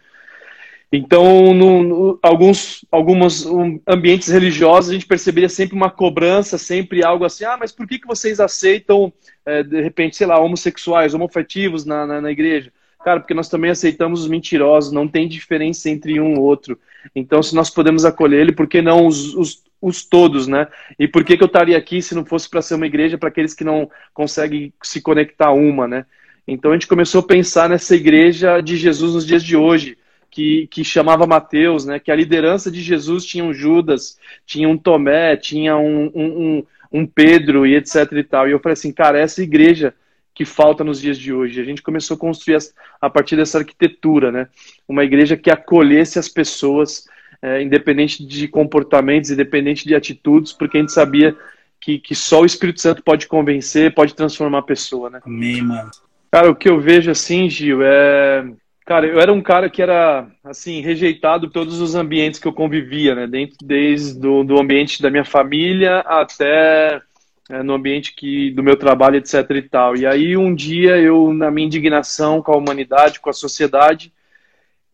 Então, 0.92 1.54
no, 1.54 1.82
no, 1.84 2.18
alguns 2.20 2.84
alguns 2.90 3.46
um, 3.46 3.80
ambientes 3.86 4.28
religiosos, 4.28 4.90
a 4.90 4.94
gente 4.94 5.06
perceberia 5.06 5.48
sempre 5.48 5.76
uma 5.76 5.88
cobrança, 5.88 6.58
sempre 6.58 7.04
algo 7.04 7.24
assim, 7.24 7.44
ah, 7.44 7.56
mas 7.56 7.70
por 7.70 7.86
que, 7.86 8.00
que 8.00 8.08
vocês 8.08 8.40
aceitam, 8.40 9.12
é, 9.46 9.62
de 9.62 9.80
repente, 9.80 10.16
sei 10.16 10.26
lá, 10.26 10.40
homossexuais, 10.40 11.14
homofetivos 11.14 11.84
na, 11.84 12.04
na, 12.04 12.20
na, 12.20 12.30
igreja? 12.32 12.72
Cara, 13.04 13.20
porque 13.20 13.34
nós 13.34 13.48
também 13.48 13.70
aceitamos 13.70 14.22
os 14.22 14.28
mentirosos, 14.28 14.92
não 14.92 15.06
tem 15.06 15.28
diferença 15.28 15.88
entre 15.88 16.20
um 16.20 16.34
e 16.34 16.38
outro. 16.38 16.76
Então, 17.14 17.40
se 17.40 17.54
nós 17.54 17.70
podemos 17.70 18.04
acolher 18.04 18.40
ele, 18.40 18.52
por 18.52 18.66
que 18.66 18.82
não 18.82 19.06
os, 19.06 19.32
os, 19.34 19.62
os 19.80 20.04
todos, 20.04 20.46
né? 20.46 20.68
E 20.98 21.08
por 21.08 21.24
que, 21.24 21.36
que 21.36 21.42
eu 21.42 21.46
estaria 21.46 21.76
aqui 21.76 22.02
se 22.02 22.14
não 22.14 22.24
fosse 22.24 22.48
para 22.48 22.62
ser 22.62 22.74
uma 22.74 22.86
igreja 22.86 23.16
para 23.16 23.28
aqueles 23.28 23.54
que 23.54 23.64
não 23.64 23.90
conseguem 24.12 24.72
se 24.82 25.00
conectar 25.00 25.52
uma, 25.52 25.88
né? 25.88 26.06
Então, 26.46 26.70
a 26.70 26.74
gente 26.74 26.86
começou 26.86 27.20
a 27.20 27.26
pensar 27.26 27.68
nessa 27.68 27.94
igreja 27.94 28.60
de 28.60 28.76
Jesus 28.76 29.14
nos 29.14 29.26
dias 29.26 29.42
de 29.42 29.56
hoje, 29.56 29.96
que, 30.30 30.66
que 30.68 30.84
chamava 30.84 31.26
Mateus, 31.26 31.84
né? 31.84 31.98
Que 31.98 32.10
a 32.10 32.16
liderança 32.16 32.70
de 32.70 32.80
Jesus 32.80 33.24
tinha 33.24 33.44
um 33.44 33.54
Judas, 33.54 34.18
tinha 34.44 34.68
um 34.68 34.76
Tomé, 34.76 35.36
tinha 35.36 35.76
um, 35.76 36.10
um, 36.14 36.66
um 36.92 37.06
Pedro 37.06 37.66
e 37.66 37.76
etc 37.76 38.12
e 38.12 38.24
tal. 38.24 38.48
E 38.48 38.52
eu 38.52 38.60
falei 38.60 38.74
assim, 38.74 38.92
cara, 38.92 39.18
essa 39.18 39.42
igreja 39.42 39.94
que 40.40 40.44
falta 40.46 40.82
nos 40.82 41.00
dias 41.00 41.18
de 41.18 41.32
hoje. 41.34 41.60
A 41.60 41.64
gente 41.64 41.82
começou 41.82 42.14
a 42.14 42.18
construir 42.18 42.56
a 42.98 43.10
partir 43.10 43.36
dessa 43.36 43.58
arquitetura, 43.58 44.32
né? 44.32 44.48
Uma 44.88 45.04
igreja 45.04 45.36
que 45.36 45.50
acolhesse 45.50 46.18
as 46.18 46.30
pessoas, 46.30 47.04
é, 47.42 47.62
independente 47.62 48.24
de 48.24 48.48
comportamentos, 48.48 49.30
independente 49.30 49.86
de 49.86 49.94
atitudes, 49.94 50.52
porque 50.52 50.78
a 50.78 50.80
gente 50.80 50.92
sabia 50.92 51.36
que, 51.80 51.98
que 51.98 52.14
só 52.14 52.42
o 52.42 52.46
Espírito 52.46 52.80
Santo 52.80 53.02
pode 53.02 53.26
convencer, 53.26 53.94
pode 53.94 54.14
transformar 54.14 54.58
a 54.58 54.62
pessoa, 54.62 55.08
né? 55.08 55.20
Amém, 55.24 55.62
mano. 55.62 55.90
Cara, 56.30 56.50
o 56.50 56.54
que 56.54 56.68
eu 56.68 56.80
vejo 56.80 57.10
assim, 57.10 57.48
Gil, 57.48 57.80
é 57.82 58.44
Cara, 58.90 59.06
eu 59.06 59.20
era 59.20 59.32
um 59.32 59.40
cara 59.40 59.70
que 59.70 59.80
era, 59.80 60.26
assim, 60.42 60.80
rejeitado 60.80 61.46
em 61.46 61.48
todos 61.48 61.80
os 61.80 61.94
ambientes 61.94 62.40
que 62.40 62.48
eu 62.48 62.52
convivia, 62.52 63.14
né? 63.14 63.24
Dentro, 63.24 63.56
desde 63.62 64.18
do, 64.18 64.42
do 64.42 64.58
ambiente 64.58 65.00
da 65.00 65.08
minha 65.08 65.24
família 65.24 66.00
até 66.00 67.00
é, 67.48 67.62
no 67.62 67.74
ambiente 67.74 68.12
que, 68.12 68.50
do 68.50 68.64
meu 68.64 68.74
trabalho, 68.74 69.14
etc 69.14 69.48
e 69.50 69.62
tal. 69.62 69.96
E 69.96 70.04
aí, 70.04 70.36
um 70.36 70.52
dia, 70.52 70.98
eu, 70.98 71.32
na 71.32 71.52
minha 71.52 71.68
indignação 71.68 72.42
com 72.42 72.52
a 72.52 72.56
humanidade, 72.56 73.20
com 73.20 73.30
a 73.30 73.32
sociedade, 73.32 74.12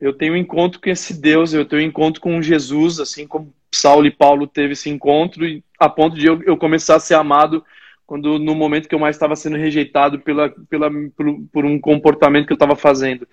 eu 0.01 0.13
tenho 0.13 0.35
um 0.35 0.37
encontro 0.37 0.81
com 0.81 0.91
esse 0.91 1.19
Deus, 1.19 1.53
eu 1.53 1.65
tenho 1.65 1.83
um 1.83 1.87
encontro 1.87 2.21
com 2.21 2.43
Jesus, 2.43 3.01
assim 3.01 3.27
como 3.27 3.53
Saulo 3.73 4.07
e 4.07 4.11
Paulo 4.11 4.47
teve 4.47 4.73
esse 4.73 4.91
encontro, 4.91 5.45
a 5.79 5.89
ponto 5.89 6.17
de 6.17 6.27
eu, 6.27 6.43
eu 6.43 6.57
começar 6.57 6.97
a 6.97 7.01
ser 7.01 7.15
amado 7.15 7.65
quando 8.07 8.39
no 8.39 8.55
momento 8.55 8.89
que 8.89 8.95
eu 8.95 9.01
mais 9.01 9.17
estava 9.17 9.35
sendo 9.35 9.57
rejeitado 9.57 10.21
pela, 10.21 10.55
pela, 10.71 10.89
por, 11.17 11.41
por 11.53 11.65
um 11.65 11.79
comportamento 11.81 12.47
que 12.47 12.53
eu 12.53 12.57
estava 12.57 12.77
fazendo. 12.77 13.27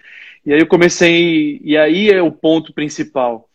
E 0.46 0.52
aí 0.52 0.60
eu 0.60 0.68
comecei, 0.68 1.62
e 1.64 1.78
aí 1.78 2.10
é 2.10 2.22
o 2.22 2.32
ponto 2.32 2.74
principal. 2.74 3.48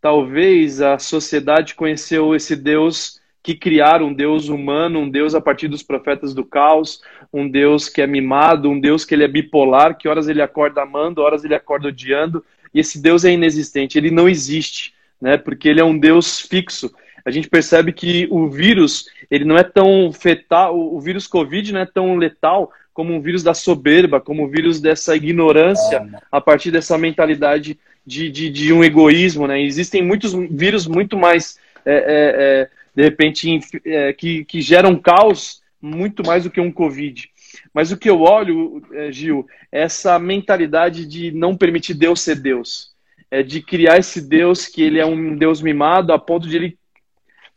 Talvez 0.00 0.80
a 0.80 0.98
sociedade 0.98 1.74
conheceu 1.74 2.34
esse 2.34 2.56
Deus 2.56 3.20
que 3.42 3.54
criaram 3.54 4.06
um 4.06 4.14
Deus 4.14 4.48
humano, 4.48 5.00
um 5.00 5.10
Deus 5.10 5.34
a 5.34 5.40
partir 5.40 5.68
dos 5.68 5.82
profetas 5.82 6.32
do 6.32 6.44
caos, 6.44 7.02
um 7.32 7.48
Deus 7.48 7.88
que 7.88 8.00
é 8.00 8.06
mimado, 8.06 8.70
um 8.70 8.78
Deus 8.78 9.04
que 9.04 9.14
ele 9.14 9.24
é 9.24 9.28
bipolar, 9.28 9.98
que 9.98 10.08
horas 10.08 10.28
ele 10.28 10.40
acorda 10.40 10.82
amando, 10.82 11.22
horas 11.22 11.44
ele 11.44 11.54
acorda 11.54 11.88
odiando, 11.88 12.44
e 12.72 12.80
esse 12.80 13.00
Deus 13.00 13.24
é 13.24 13.32
inexistente, 13.32 13.98
ele 13.98 14.10
não 14.10 14.28
existe, 14.28 14.94
né? 15.20 15.36
Porque 15.36 15.68
ele 15.68 15.80
é 15.80 15.84
um 15.84 15.98
Deus 15.98 16.40
fixo. 16.40 16.92
A 17.24 17.30
gente 17.30 17.48
percebe 17.48 17.92
que 17.92 18.26
o 18.30 18.48
vírus, 18.48 19.06
ele 19.30 19.44
não 19.44 19.56
é 19.56 19.62
tão 19.62 20.12
fetal, 20.12 20.78
o 20.78 21.00
vírus 21.00 21.26
Covid 21.26 21.72
não 21.72 21.80
é 21.80 21.86
tão 21.86 22.16
letal 22.16 22.72
como 22.92 23.14
um 23.14 23.20
vírus 23.20 23.42
da 23.42 23.54
soberba, 23.54 24.20
como 24.20 24.44
um 24.44 24.48
vírus 24.48 24.80
dessa 24.80 25.16
ignorância, 25.16 26.06
a 26.30 26.40
partir 26.40 26.70
dessa 26.70 26.98
mentalidade 26.98 27.78
de, 28.06 28.30
de, 28.30 28.50
de 28.50 28.72
um 28.72 28.84
egoísmo. 28.84 29.46
Né? 29.46 29.62
Existem 29.62 30.02
muitos 30.02 30.32
vírus 30.50 30.86
muito 30.86 31.16
mais, 31.16 31.58
é, 31.86 31.94
é, 31.94 31.98
é, 32.04 32.68
de 32.94 33.02
repente, 33.02 33.60
é, 33.84 34.12
que, 34.12 34.44
que 34.44 34.60
geram 34.60 34.96
caos 34.96 35.62
muito 35.80 36.24
mais 36.24 36.44
do 36.44 36.50
que 36.50 36.60
um 36.60 36.70
Covid. 36.70 37.28
Mas 37.74 37.90
o 37.90 37.96
que 37.96 38.08
eu 38.08 38.20
olho, 38.20 38.82
é, 38.92 39.10
Gil, 39.10 39.46
é 39.70 39.82
essa 39.82 40.18
mentalidade 40.18 41.06
de 41.06 41.32
não 41.32 41.56
permitir 41.56 41.94
Deus 41.94 42.20
ser 42.20 42.36
Deus. 42.36 42.92
É 43.30 43.42
de 43.42 43.62
criar 43.62 43.98
esse 43.98 44.20
Deus 44.20 44.66
que 44.66 44.82
ele 44.82 44.98
é 44.98 45.06
um 45.06 45.36
Deus 45.36 45.60
mimado 45.60 46.12
a 46.12 46.18
ponto 46.18 46.46
de 46.46 46.56
ele 46.56 46.78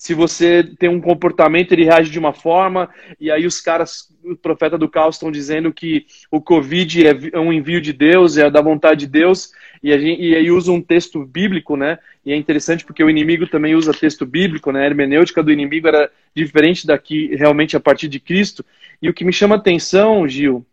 se 0.06 0.14
você 0.14 0.64
tem 0.78 0.88
um 0.88 1.02
comportamento, 1.02 1.72
ele 1.72 1.84
reage 1.84 2.12
de 2.12 2.20
uma 2.20 2.32
forma, 2.32 2.92
e 3.20 3.32
aí 3.32 3.48
os 3.48 3.60
caras, 3.60 4.08
o 4.24 4.36
profeta 4.36 4.78
do 4.78 4.88
caos, 4.88 5.16
estão 5.16 5.32
dizendo 5.32 5.74
que 5.74 6.06
o 6.30 6.40
Covid 6.40 7.08
é, 7.08 7.14
é 7.34 7.40
um 7.40 7.52
envio 7.52 7.82
de 7.82 7.92
Deus, 7.92 8.38
é 8.38 8.48
da 8.48 8.62
vontade 8.62 9.00
de 9.00 9.08
Deus, 9.08 9.50
e, 9.82 9.92
a 9.92 9.98
gente, 9.98 10.22
e 10.22 10.36
aí 10.36 10.52
usa 10.52 10.72
um 10.72 10.80
texto 10.80 11.26
bíblico, 11.26 11.76
né? 11.76 11.98
E 12.24 12.32
é 12.32 12.36
interessante 12.36 12.86
porque 12.86 13.04
o 13.04 13.10
inimigo 13.10 13.48
também 13.48 13.74
usa 13.74 13.96
texto 13.96 14.28
bíblico, 14.28 14.72
né? 14.72 14.84
A 14.84 14.86
hermenêutica 14.86 15.42
do 15.42 15.52
inimigo 15.52 15.88
era 15.88 16.12
diferente 16.36 16.86
daqui, 16.86 17.36
realmente, 17.36 17.76
a 17.76 17.80
partir 17.80 18.08
de 18.08 18.20
Cristo. 18.20 18.64
E 19.02 19.10
o 19.10 19.14
que 19.14 19.26
me 19.26 19.34
chama 19.34 19.56
atenção, 19.56 20.28
Gil, 20.28 20.64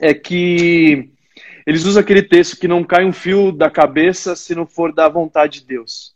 é 0.00 0.14
que 0.14 1.10
eles 1.66 1.84
usam 1.84 2.00
aquele 2.00 2.22
texto 2.22 2.58
que 2.58 2.66
não 2.66 2.82
cai 2.82 3.04
um 3.04 3.12
fio 3.12 3.52
da 3.52 3.68
cabeça 3.68 4.34
se 4.34 4.54
não 4.54 4.64
for 4.64 4.90
da 4.90 5.06
vontade 5.06 5.60
de 5.60 5.66
Deus. 5.66 6.13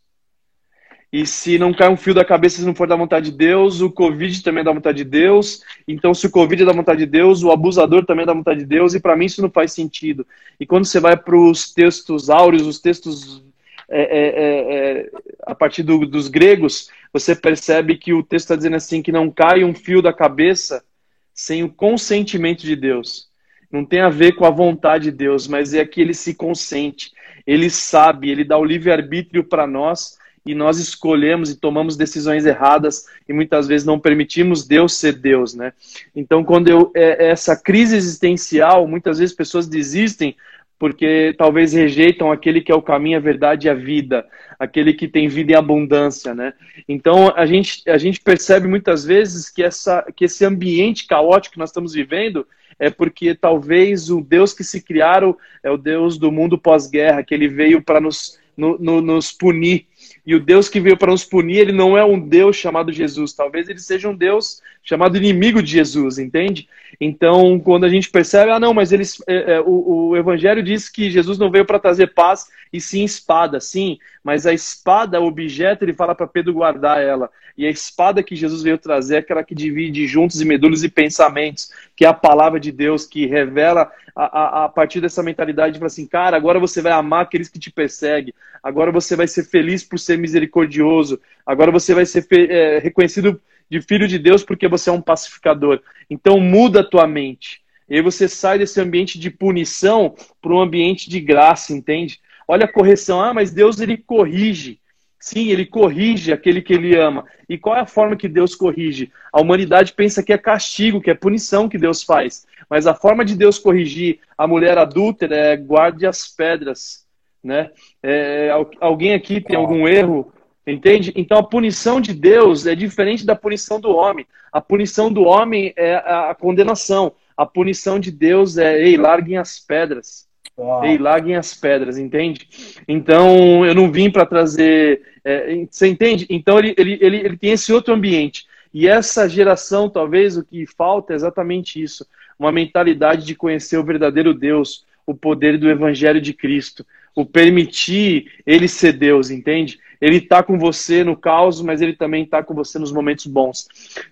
E 1.11 1.27
se 1.27 1.59
não 1.59 1.73
cai 1.73 1.89
um 1.89 1.97
fio 1.97 2.13
da 2.13 2.25
cabeça, 2.25 2.59
se 2.59 2.67
não 2.67 2.75
for 2.75 2.87
da 2.87 2.95
vontade 2.95 3.31
de 3.31 3.37
Deus, 3.37 3.81
o 3.81 3.91
Covid 3.91 4.43
também 4.43 4.61
é 4.61 4.65
da 4.65 4.73
vontade 4.73 4.99
de 4.99 5.05
Deus. 5.05 5.63
Então, 5.87 6.13
se 6.13 6.27
o 6.27 6.31
Covid 6.31 6.63
é 6.63 6.67
da 6.67 6.73
vontade 6.73 7.01
de 7.01 7.07
Deus, 7.07 7.43
o 7.43 7.51
abusador 7.51 8.05
também 8.05 8.25
é 8.25 8.27
da 8.27 8.35
vontade 8.35 8.61
de 8.61 8.67
Deus. 8.67 8.95
E 8.95 9.01
para 9.01 9.17
mim 9.17 9.25
isso 9.25 9.41
não 9.41 9.51
faz 9.51 9.73
sentido. 9.73 10.27
E 10.61 10.67
quando 10.67 10.85
você 10.85 11.01
vai 11.01 11.17
para 11.17 11.37
os 11.37 11.73
textos 11.73 12.29
áureos, 12.29 12.67
os 12.67 12.79
textos 12.79 13.43
é, 13.89 14.03
é, 14.03 14.27
é, 14.29 15.01
é, 15.01 15.11
a 15.47 15.55
partir 15.55 15.83
do, 15.83 16.05
dos 16.05 16.29
gregos, 16.29 16.91
você 17.11 17.35
percebe 17.35 17.97
que 17.97 18.13
o 18.13 18.23
texto 18.23 18.45
está 18.45 18.57
dizendo 18.57 18.77
assim 18.77 19.01
que 19.01 19.11
não 19.11 19.31
cai 19.31 19.65
um 19.65 19.75
fio 19.75 20.03
da 20.03 20.13
cabeça 20.13 20.85
sem 21.33 21.65
o 21.65 21.73
consentimento 21.73 22.61
de 22.61 22.77
Deus. 22.77 23.29
Não 23.73 23.83
tem 23.83 24.01
a 24.01 24.11
ver 24.11 24.33
com 24.33 24.45
a 24.45 24.51
vontade 24.51 25.05
de 25.05 25.13
Deus, 25.13 25.49
mas 25.49 25.73
é 25.73 25.87
que 25.87 26.03
ele 26.03 26.13
se 26.13 26.35
consente. 26.35 27.13
Ele 27.47 27.71
sabe, 27.71 28.29
ele 28.29 28.45
dá 28.45 28.59
o 28.59 28.65
livre-arbítrio 28.65 29.43
para 29.43 29.67
nós 29.67 30.18
e 30.49 30.55
nós 30.55 30.79
escolhemos 30.79 31.51
e 31.51 31.61
tomamos 31.61 31.95
decisões 31.95 32.47
erradas 32.47 33.05
e 33.29 33.35
muitas 33.35 33.69
vezes 33.69 33.87
não 33.87 34.01
permitimos 34.01 34.67
Deus 34.67 34.95
ser 34.95 35.13
Deus, 35.13 35.53
né? 35.53 35.75
Então, 36.17 36.43
quando 36.43 36.69
eu 36.69 36.91
é, 36.95 37.29
essa 37.29 37.55
crise 37.55 37.95
existencial, 37.95 38.89
muitas 38.89 39.19
vezes 39.19 39.37
pessoas 39.37 39.69
desistem 39.69 40.35
porque 40.79 41.35
talvez 41.37 41.75
rejeitam 41.75 42.33
aquele 42.33 42.63
que 42.63 42.73
é 42.73 42.75
o 42.75 42.81
caminho, 42.81 43.19
a 43.19 43.21
verdade 43.21 43.67
e 43.67 43.71
a 43.71 43.75
vida, 43.75 44.25
aquele 44.59 44.95
que 44.95 45.07
tem 45.07 45.29
vida 45.29 45.53
em 45.53 45.55
abundância, 45.55 46.35
né? 46.35 46.55
Então 46.89 47.31
a 47.37 47.45
gente 47.45 47.83
a 47.87 47.99
gente 47.99 48.19
percebe 48.19 48.67
muitas 48.67 49.05
vezes 49.05 49.51
que 49.51 49.63
essa 49.63 50.03
que 50.17 50.25
esse 50.25 50.47
ambiente 50.47 51.07
caótico 51.07 51.55
que 51.55 51.59
nós 51.59 51.69
estamos 51.69 51.93
vivendo 51.93 52.47
é 52.79 52.89
porque 52.89 53.35
talvez 53.35 54.09
o 54.09 54.23
Deus 54.23 54.55
que 54.55 54.65
se 54.65 54.81
criaram 54.81 55.37
é 55.63 55.71
o 55.71 55.77
Deus 55.77 56.17
do 56.17 56.33
mundo 56.33 56.57
pós-guerra, 56.57 57.23
que 57.23 57.35
ele 57.35 57.49
veio 57.49 57.83
para 57.83 58.01
nos 58.01 58.39
no, 58.57 58.79
no, 58.79 59.03
nos 59.03 59.31
punir 59.31 59.88
e 60.29 60.35
o 60.35 60.39
Deus 60.39 60.69
que 60.69 60.79
veio 60.79 60.95
para 60.95 61.11
nos 61.11 61.25
punir, 61.25 61.57
ele 61.57 61.73
não 61.73 61.97
é 61.97 62.05
um 62.05 62.21
Deus 62.21 62.55
chamado 62.55 62.93
Jesus. 62.93 63.33
Talvez 63.33 63.67
ele 63.67 63.79
seja 63.79 64.11
um 64.11 64.15
Deus 64.15 64.61
chamado 64.89 65.19
inimigo 65.19 65.63
de 65.63 65.71
Jesus, 65.71 66.19
entende? 66.19 66.67
Então, 66.99 67.61
quando 67.61 67.85
a 67.85 67.91
gente 67.91 68.09
percebe, 68.09 68.51
ah, 68.51 68.59
não, 68.59 68.73
mas 68.73 68.91
eles, 68.91 69.23
é, 69.27 69.57
é, 69.57 69.61
o, 69.61 70.09
o 70.09 70.17
Evangelho 70.17 70.63
diz 70.63 70.89
que 70.89 71.11
Jesus 71.11 71.37
não 71.37 71.51
veio 71.51 71.67
para 71.67 71.79
trazer 71.79 72.15
paz 72.15 72.47
e 72.73 72.81
sim 72.81 73.05
espada, 73.05 73.61
sim, 73.61 73.99
mas 74.25 74.47
a 74.47 74.53
espada, 74.55 75.21
o 75.21 75.27
objeto, 75.27 75.85
ele 75.85 75.93
fala 75.93 76.15
para 76.15 76.27
Pedro 76.27 76.55
guardar 76.55 77.03
ela. 77.03 77.29
E 77.55 77.67
a 77.67 77.71
espada 77.71 78.23
que 78.23 78.35
Jesus 78.35 78.63
veio 78.63 78.79
trazer 78.79 79.17
é 79.17 79.19
aquela 79.19 79.45
que 79.45 79.55
divide 79.55 80.07
juntos 80.07 80.41
e 80.41 80.45
medulos 80.47 80.83
e 80.83 80.89
pensamentos, 80.89 81.71
que 81.95 82.07
é 82.07 82.09
a 82.09 82.15
palavra 82.15 82.59
de 82.59 82.73
Deus, 82.73 83.05
que 83.05 83.27
revela 83.27 83.93
a, 84.17 84.25
a, 84.25 84.65
a 84.65 84.69
partir 84.71 85.03
dessa 85.03 85.23
mentalidade 85.23 85.79
de 85.79 85.85
assim, 85.85 86.07
cara, 86.07 86.35
agora 86.35 86.59
você 86.59 86.81
vai 86.81 86.93
amar 86.93 87.25
aqueles 87.25 87.51
que 87.51 87.59
te 87.59 87.71
perseguem, 87.71 88.33
agora 88.63 88.91
você 88.91 89.15
vai 89.15 89.29
ser 89.29 89.45
feliz 89.45 89.85
por 89.85 89.99
ser 89.99 90.17
misericordioso, 90.17 91.21
agora 91.45 91.71
você 91.71 91.95
vai 91.95 92.07
ser 92.07 92.27
é, 92.33 92.79
reconhecido 92.79 93.39
de 93.71 93.81
filho 93.81 94.09
de 94.09 94.19
Deus 94.19 94.43
porque 94.43 94.69
você 94.69 94.91
é 94.91 94.93
um 94.93 95.01
pacificador. 95.01 95.81
Então 96.09 96.41
muda 96.41 96.81
a 96.81 96.85
tua 96.85 97.07
mente. 97.07 97.61
E 97.89 97.97
aí 97.97 98.03
você 98.03 98.29
sai 98.29 98.59
desse 98.59 98.81
ambiente 98.81 99.19
de 99.19 99.31
punição 99.31 100.15
para 100.43 100.53
um 100.53 100.61
ambiente 100.61 101.09
de 101.09 101.21
graça, 101.21 101.73
entende? 101.73 102.21
Olha 102.47 102.65
a 102.65 102.73
correção. 102.73 103.21
Ah, 103.21 103.33
mas 103.33 103.51
Deus 103.51 103.81
ele 103.81 103.97
corrige. 103.97 104.79
Sim, 105.21 105.49
ele 105.49 105.67
corrige 105.67 106.33
aquele 106.33 106.63
que 106.63 106.73
ele 106.73 106.97
ama. 106.97 107.25
E 107.49 107.59
qual 107.59 107.77
é 107.77 107.81
a 107.81 107.87
forma 107.87 108.17
que 108.17 108.29
Deus 108.29 108.55
corrige? 108.55 109.11
A 109.33 109.41
humanidade 109.41 109.93
pensa 109.93 110.23
que 110.23 110.33
é 110.33 110.39
castigo, 110.39 111.01
que 111.01 111.11
é 111.11 111.15
punição 111.15 111.69
que 111.69 111.77
Deus 111.79 112.03
faz. 112.03 112.47
Mas 112.71 112.87
a 112.87 112.95
forma 112.95 113.25
de 113.25 113.35
Deus 113.35 113.59
corrigir 113.59 114.21
a 114.37 114.47
mulher 114.47 114.79
adúltera 114.79 115.35
é 115.35 115.57
guarde 115.57 116.07
as 116.07 116.29
pedras. 116.29 117.07
Né? 117.43 117.71
É, 118.03 118.51
alguém 118.81 119.15
aqui 119.15 119.41
tem 119.41 119.57
algum 119.57 119.89
erro 119.89 120.33
Entende? 120.73 121.13
Então 121.17 121.39
a 121.39 121.43
punição 121.43 122.01
de 122.01 122.13
Deus 122.13 122.67
é 122.67 122.75
diferente 122.75 123.25
da 123.25 123.35
punição 123.35 123.81
do 123.81 123.91
homem. 123.91 124.27
A 124.53 124.61
punição 124.61 125.13
do 125.13 125.23
homem 125.23 125.73
é 125.77 125.95
a 125.97 126.35
condenação. 126.39 127.13
A 127.37 127.47
punição 127.47 127.99
de 127.99 128.11
Deus 128.11 128.59
é, 128.59 128.83
ei, 128.83 128.97
larguem 128.97 129.39
as 129.39 129.59
pedras. 129.59 130.27
Uau. 130.59 130.85
Ei, 130.85 130.99
larguem 130.99 131.37
as 131.37 131.55
pedras, 131.55 131.97
entende? 131.97 132.49
Então 132.87 133.65
eu 133.65 133.75
não 133.75 133.91
vim 133.91 134.11
para 134.11 134.27
trazer. 134.27 135.03
É, 135.25 135.65
você 135.71 135.87
entende? 135.87 136.27
Então 136.29 136.59
ele, 136.59 136.75
ele, 136.77 136.99
ele, 137.01 137.17
ele 137.19 137.37
tem 137.37 137.53
esse 137.53 137.73
outro 137.73 137.95
ambiente. 137.95 138.47
E 138.75 138.87
essa 138.87 139.29
geração, 139.29 139.89
talvez, 139.89 140.37
o 140.37 140.45
que 140.45 140.67
falta 140.67 141.13
é 141.13 141.17
exatamente 141.17 141.81
isso: 141.81 142.05
uma 142.39 142.53
mentalidade 142.53 143.25
de 143.25 143.35
conhecer 143.35 143.79
o 143.79 143.85
verdadeiro 143.85 144.35
Deus, 144.35 144.85
o 145.07 145.15
poder 145.15 145.57
do 145.57 145.71
Evangelho 145.71 146.21
de 146.21 146.35
Cristo, 146.35 146.85
o 147.15 147.25
permitir 147.25 148.33
ele 148.47 148.69
ser 148.69 148.93
Deus, 148.93 149.31
entende? 149.31 149.79
Ele 150.01 150.19
está 150.19 150.43
com 150.43 150.59
você 150.59 151.03
no 151.03 151.17
caos, 151.17 151.61
mas 151.61 151.81
ele 151.81 151.95
também 151.95 152.25
está 152.25 152.43
com 152.43 152.55
você 152.55 152.79
nos 152.79 152.93
momentos 152.93 153.27
bons. 153.27 153.67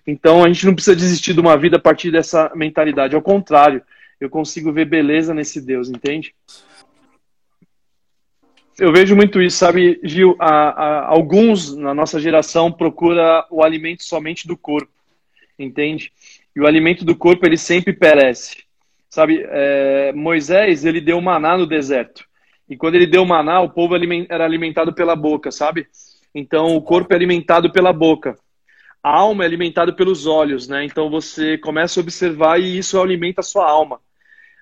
Então 0.06 0.44
a 0.44 0.48
gente 0.48 0.66
não 0.66 0.74
precisa 0.74 0.96
desistir 0.96 1.32
de 1.32 1.40
uma 1.40 1.56
vida 1.56 1.76
a 1.76 1.80
partir 1.80 2.10
dessa 2.10 2.50
mentalidade. 2.54 3.14
Ao 3.14 3.22
contrário, 3.22 3.82
eu 4.20 4.28
consigo 4.28 4.72
ver 4.72 4.86
beleza 4.86 5.32
nesse 5.32 5.60
Deus, 5.60 5.88
entende? 5.88 6.34
Eu 8.78 8.92
vejo 8.92 9.16
muito 9.16 9.40
isso, 9.40 9.56
sabe, 9.56 9.98
Gil? 10.04 10.36
A, 10.38 10.50
a, 10.50 11.06
alguns 11.06 11.74
na 11.74 11.94
nossa 11.94 12.20
geração 12.20 12.70
procura 12.70 13.46
o 13.50 13.62
alimento 13.62 14.04
somente 14.04 14.46
do 14.46 14.56
corpo, 14.56 14.92
entende? 15.58 16.12
E 16.54 16.60
o 16.60 16.66
alimento 16.66 17.02
do 17.02 17.16
corpo 17.16 17.46
ele 17.46 17.56
sempre 17.56 17.94
perece, 17.94 18.64
sabe? 19.08 19.42
É, 19.48 20.12
Moisés 20.12 20.84
ele 20.84 21.00
deu 21.00 21.20
maná 21.22 21.56
no 21.56 21.66
deserto. 21.66 22.25
E 22.68 22.76
quando 22.76 22.96
ele 22.96 23.06
deu 23.06 23.24
maná, 23.24 23.60
o 23.60 23.70
povo 23.70 23.94
era 24.28 24.44
alimentado 24.44 24.92
pela 24.92 25.14
boca, 25.14 25.50
sabe? 25.50 25.86
Então 26.34 26.76
o 26.76 26.82
corpo 26.82 27.12
é 27.12 27.16
alimentado 27.16 27.70
pela 27.72 27.92
boca. 27.92 28.36
A 29.02 29.18
alma 29.18 29.44
é 29.44 29.46
alimentada 29.46 29.92
pelos 29.92 30.26
olhos, 30.26 30.66
né? 30.66 30.84
Então 30.84 31.08
você 31.08 31.56
começa 31.58 32.00
a 32.00 32.02
observar 32.02 32.60
e 32.60 32.76
isso 32.76 33.00
alimenta 33.00 33.40
a 33.40 33.44
sua 33.44 33.70
alma. 33.70 34.00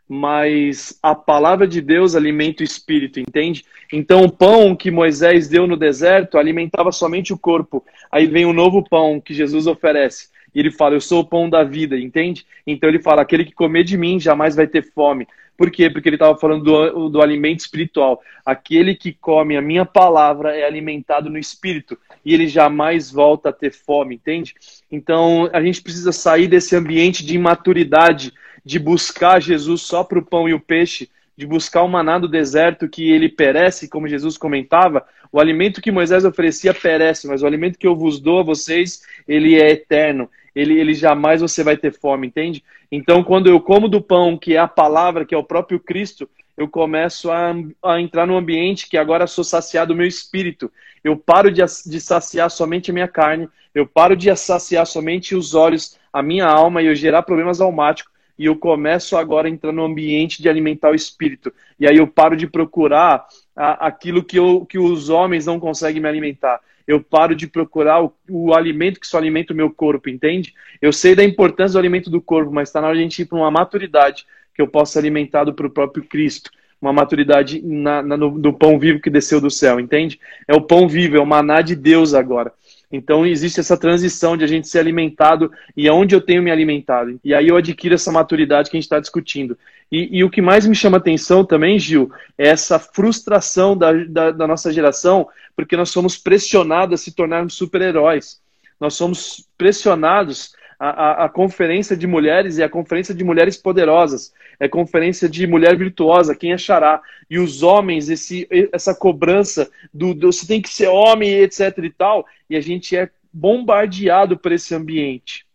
Mas 0.07 0.99
a 1.03 1.15
palavra 1.15 1.67
de 1.67 1.81
Deus 1.81 2.15
alimenta 2.15 2.63
o 2.63 2.65
espírito, 2.65 3.19
entende? 3.19 3.65
Então 3.91 4.23
o 4.23 4.31
pão 4.31 4.77
que 4.77 4.91
Moisés 4.91 5.49
deu 5.49 5.67
no 5.67 5.79
deserto 5.79 6.37
alimentava 6.37 6.93
somente 6.93 7.33
o 7.33 7.39
corpo. 7.39 7.83
Aí 8.13 8.27
vem 8.27 8.45
um 8.45 8.53
novo 8.53 8.85
pão 8.87 9.19
que 9.19 9.33
Jesus 9.33 9.67
oferece. 9.67 10.29
E 10.55 10.61
ele 10.61 10.71
fala: 10.71 10.95
Eu 10.95 11.01
sou 11.01 11.21
o 11.21 11.27
pão 11.27 11.49
da 11.49 11.65
vida, 11.65 11.99
entende? 11.99 12.47
Então 12.67 12.89
ele 12.89 13.03
fala: 13.03 13.23
Aquele 13.23 13.45
que 13.45 13.53
comer 13.53 13.83
de 13.83 13.97
mim 13.97 14.21
jamais 14.21 14.55
vai 14.55 14.67
ter 14.67 14.83
fome. 14.93 15.27
Por 15.57 15.71
quê? 15.71 15.89
Porque 15.89 16.09
ele 16.09 16.17
estava 16.17 16.37
falando 16.37 16.65
do, 16.65 17.09
do 17.09 17.23
alimento 17.23 17.61
espiritual. 17.61 18.21
Aquele 18.45 18.95
que 18.95 19.13
come 19.13 19.57
a 19.57 19.63
minha 19.63 19.85
palavra 19.85 20.57
é 20.57 20.65
alimentado 20.65 21.31
no 21.31 21.39
espírito 21.39 21.97
e 22.25 22.35
ele 22.35 22.49
jamais 22.49 23.11
volta 23.11 23.51
a 23.51 23.53
ter 23.53 23.73
fome, 23.73 24.17
entende? 24.17 24.55
Então 24.91 25.49
a 25.53 25.63
gente 25.63 25.83
precisa 25.83 26.11
sair 26.11 26.49
desse 26.49 26.75
ambiente 26.75 27.25
de 27.25 27.37
imaturidade, 27.37 28.33
de 28.65 28.79
buscar 28.79 29.41
Jesus 29.41 29.83
só 29.83 30.03
para 30.03 30.19
o 30.19 30.25
pão 30.25 30.49
e 30.49 30.55
o 30.55 30.61
peixe, 30.61 31.09
de 31.37 31.47
buscar 31.47 31.83
o 31.83 31.89
maná 31.89 32.19
do 32.19 32.29
deserto 32.29 32.89
que 32.89 33.11
ele 33.11 33.29
perece, 33.29 33.89
como 33.89 34.09
Jesus 34.09 34.37
comentava. 34.37 35.07
O 35.31 35.41
alimento 35.41 35.83
que 35.83 35.91
Moisés 35.91 36.25
oferecia 36.25 36.73
perece, 36.73 37.27
mas 37.27 37.43
o 37.43 37.47
alimento 37.47 37.79
que 37.79 37.87
eu 37.87 37.97
vos 37.97 38.21
dou 38.21 38.41
a 38.41 38.45
vocês, 38.45 39.03
ele 39.27 39.61
é 39.61 39.71
eterno 39.71 40.29
ele, 40.55 40.79
ele 40.79 40.95
jamais 40.95 41.41
você 41.41 41.65
vai 41.65 41.77
ter 41.77 41.93
fome, 41.93 42.29
entende? 42.29 42.63
Então, 42.91 43.25
quando 43.25 43.49
eu 43.49 43.61
como 43.61 43.89
do 43.89 44.01
pão, 44.01 44.39
que 44.39 44.55
é 44.55 44.59
a 44.59 44.69
palavra, 44.69 45.25
que 45.25 45.35
é 45.35 45.39
o 45.39 45.45
próprio 45.45 45.81
Cristo, 45.81 46.29
eu 46.57 46.69
começo 46.69 47.31
a, 47.31 47.53
a 47.83 48.01
entrar 48.01 48.27
num 48.27 48.37
ambiente 48.37 48.89
que 48.89 48.97
agora 48.97 49.27
sou 49.27 49.43
saciado 49.43 49.93
o 49.93 49.97
meu 49.97 50.07
espírito. 50.07 50.71
Eu 51.03 51.17
paro 51.17 51.51
de, 51.51 51.61
de 51.61 52.01
saciar 52.01 52.51
somente 52.51 52.91
a 52.91 52.95
minha 52.95 53.09
carne, 53.09 53.49
eu 53.75 53.87
paro 53.87 54.17
de 54.17 54.35
saciar 54.37 54.87
somente 54.87 55.35
os 55.35 55.55
olhos, 55.55 55.99
a 56.13 56.23
minha 56.23 56.47
alma 56.47 56.81
e 56.81 56.87
eu 56.87 56.95
gerar 56.95 57.23
problemas 57.23 57.61
almáticos. 57.61 58.13
E 58.39 58.47
eu 58.47 58.57
começo 58.57 59.17
agora 59.17 59.47
a 59.49 59.51
entrar 59.51 59.73
no 59.73 59.85
ambiente 59.85 60.43
de 60.43 60.49
alimentar 60.49 60.91
o 60.91 60.95
espírito. 60.95 61.53
E 61.79 61.87
aí 61.87 61.97
eu 61.97 62.07
paro 62.07 62.37
de 62.37 62.47
procurar 62.47 63.27
a, 63.55 63.87
aquilo 63.87 64.23
que, 64.23 64.39
eu, 64.39 64.65
que 64.67 64.79
os 64.79 65.09
homens 65.09 65.47
não 65.47 65.59
conseguem 65.59 66.03
me 66.03 66.09
alimentar 66.09 66.61
eu 66.87 67.03
paro 67.03 67.35
de 67.35 67.47
procurar 67.47 68.03
o, 68.03 68.13
o, 68.29 68.55
alimento 68.55 69.01
que 69.01 69.07
só 69.07 69.17
alimenta 69.17 69.53
o 69.53 69.57
meu 69.57 69.71
corpo, 69.71 70.09
entende? 70.09 70.55
Eu 70.81 70.93
sei 70.93 71.15
da 71.15 71.25
importância 71.25 71.73
do 71.73 71.79
alimento 71.79 72.11
do 72.11 72.21
corpo, 72.21 72.53
mas 72.53 72.69
está 72.69 72.81
na 72.81 72.89
hora 72.89 72.97
de 72.97 73.01
a 73.01 73.05
gente 73.05 73.23
ir 73.23 73.25
para 73.27 73.39
uma 73.39 73.51
maturidade 73.51 74.27
que 74.55 74.61
eu 74.61 74.69
possa 74.69 74.99
alimentado 74.99 75.55
para 75.55 75.67
o 75.67 75.71
próprio 75.71 76.05
Cristo. 76.05 76.51
Uma 76.81 76.93
maturidade 76.93 77.63
na, 77.63 78.03
na, 78.03 78.17
no, 78.17 78.39
do 78.39 78.53
pão 78.53 78.79
vivo 78.79 79.01
que 79.01 79.09
desceu 79.09 79.41
do 79.41 79.51
céu, 79.51 79.81
entende? 79.81 80.21
É 80.47 80.55
o 80.55 80.61
pão 80.61 80.87
vivo, 80.87 81.17
é 81.17 81.21
o 81.21 81.27
maná 81.27 81.63
de 81.63 81.75
Deus 81.75 82.13
agora. 82.13 82.53
Então 82.91 83.27
existe 83.27 83.61
essa 83.61 83.77
transição 83.77 84.37
de 84.37 84.45
a 84.45 84.47
gente 84.47 84.69
ser 84.69 84.79
alimentado 84.79 85.51
e 85.77 85.89
aonde 85.89 86.15
eu 86.15 86.21
tenho 86.21 86.43
me 86.43 86.51
alimentado. 86.51 87.19
E 87.25 87.35
aí 87.35 87.49
eu 87.49 87.57
adquiro 87.57 87.95
essa 87.95 88.13
maturidade 88.13 88.71
que 88.71 88.77
a 88.77 88.79
gente 88.79 88.87
está 88.87 89.01
discutindo. 89.01 89.59
E, 89.91 90.19
e, 90.19 90.25
o 90.25 90.31
que 90.31 90.43
mais 90.43 90.67
me 90.67 90.75
chama 90.75 90.97
atenção 90.97 91.45
também, 91.45 91.79
Gil, 91.79 92.11
é 92.37 92.49
essa 92.49 92.79
frustração 92.79 93.77
da, 93.77 93.93
da, 93.93 94.31
da 94.31 94.47
nossa 94.47 94.73
geração, 94.73 95.29
porque 95.55 95.77
nós 95.77 95.91
somos 95.91 96.17
pressionados 96.17 97.01
a 97.01 97.03
se 97.05 97.13
tornarmos 97.13 97.55
super-heróis. 97.55 98.41
Nós 98.81 98.95
somos 98.95 99.49
pressionados 99.57 100.53
a, 100.79 101.25
a, 101.25 101.29
conferência 101.29 101.97
de 101.97 102.07
mulheres 102.07 102.59
e 102.59 102.63
a 102.63 102.69
conferência 102.69 103.15
de 103.15 103.25
mulheres 103.25 103.57
poderosas, 103.57 104.33
é 104.59 104.69
conferência 104.69 105.29
de 105.29 105.47
mulher 105.47 105.77
virtuosa, 105.77 106.35
quem 106.35 106.53
achará? 106.53 107.01
E 107.29 107.39
os 107.39 107.63
homens, 107.63 108.09
esse, 108.09 108.49
essa 108.73 108.95
cobrança 108.95 109.71
do, 109.93 110.15
do 110.15 110.33
você 110.33 110.47
tem 110.47 110.61
que 110.61 110.69
ser 110.69 110.89
homem, 110.89 111.31
etc 111.41 111.79
e 111.79 111.91
tal, 111.91 112.27
e 112.49 112.57
a 112.57 112.61
gente 112.61 112.97
é 112.97 113.11
bombardeado 113.33 114.39
por 114.39 114.53
esse 114.53 114.75
ambiente. 114.75 115.47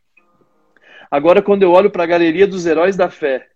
Agora, 1.10 1.42
quando 1.42 1.64
eu 1.64 1.72
olho 1.72 1.90
para 1.90 2.04
a 2.04 2.08
galeria 2.08 2.46
dos 2.46 2.66
heróis 2.66 2.96
da 2.96 3.10
fé 3.10 3.48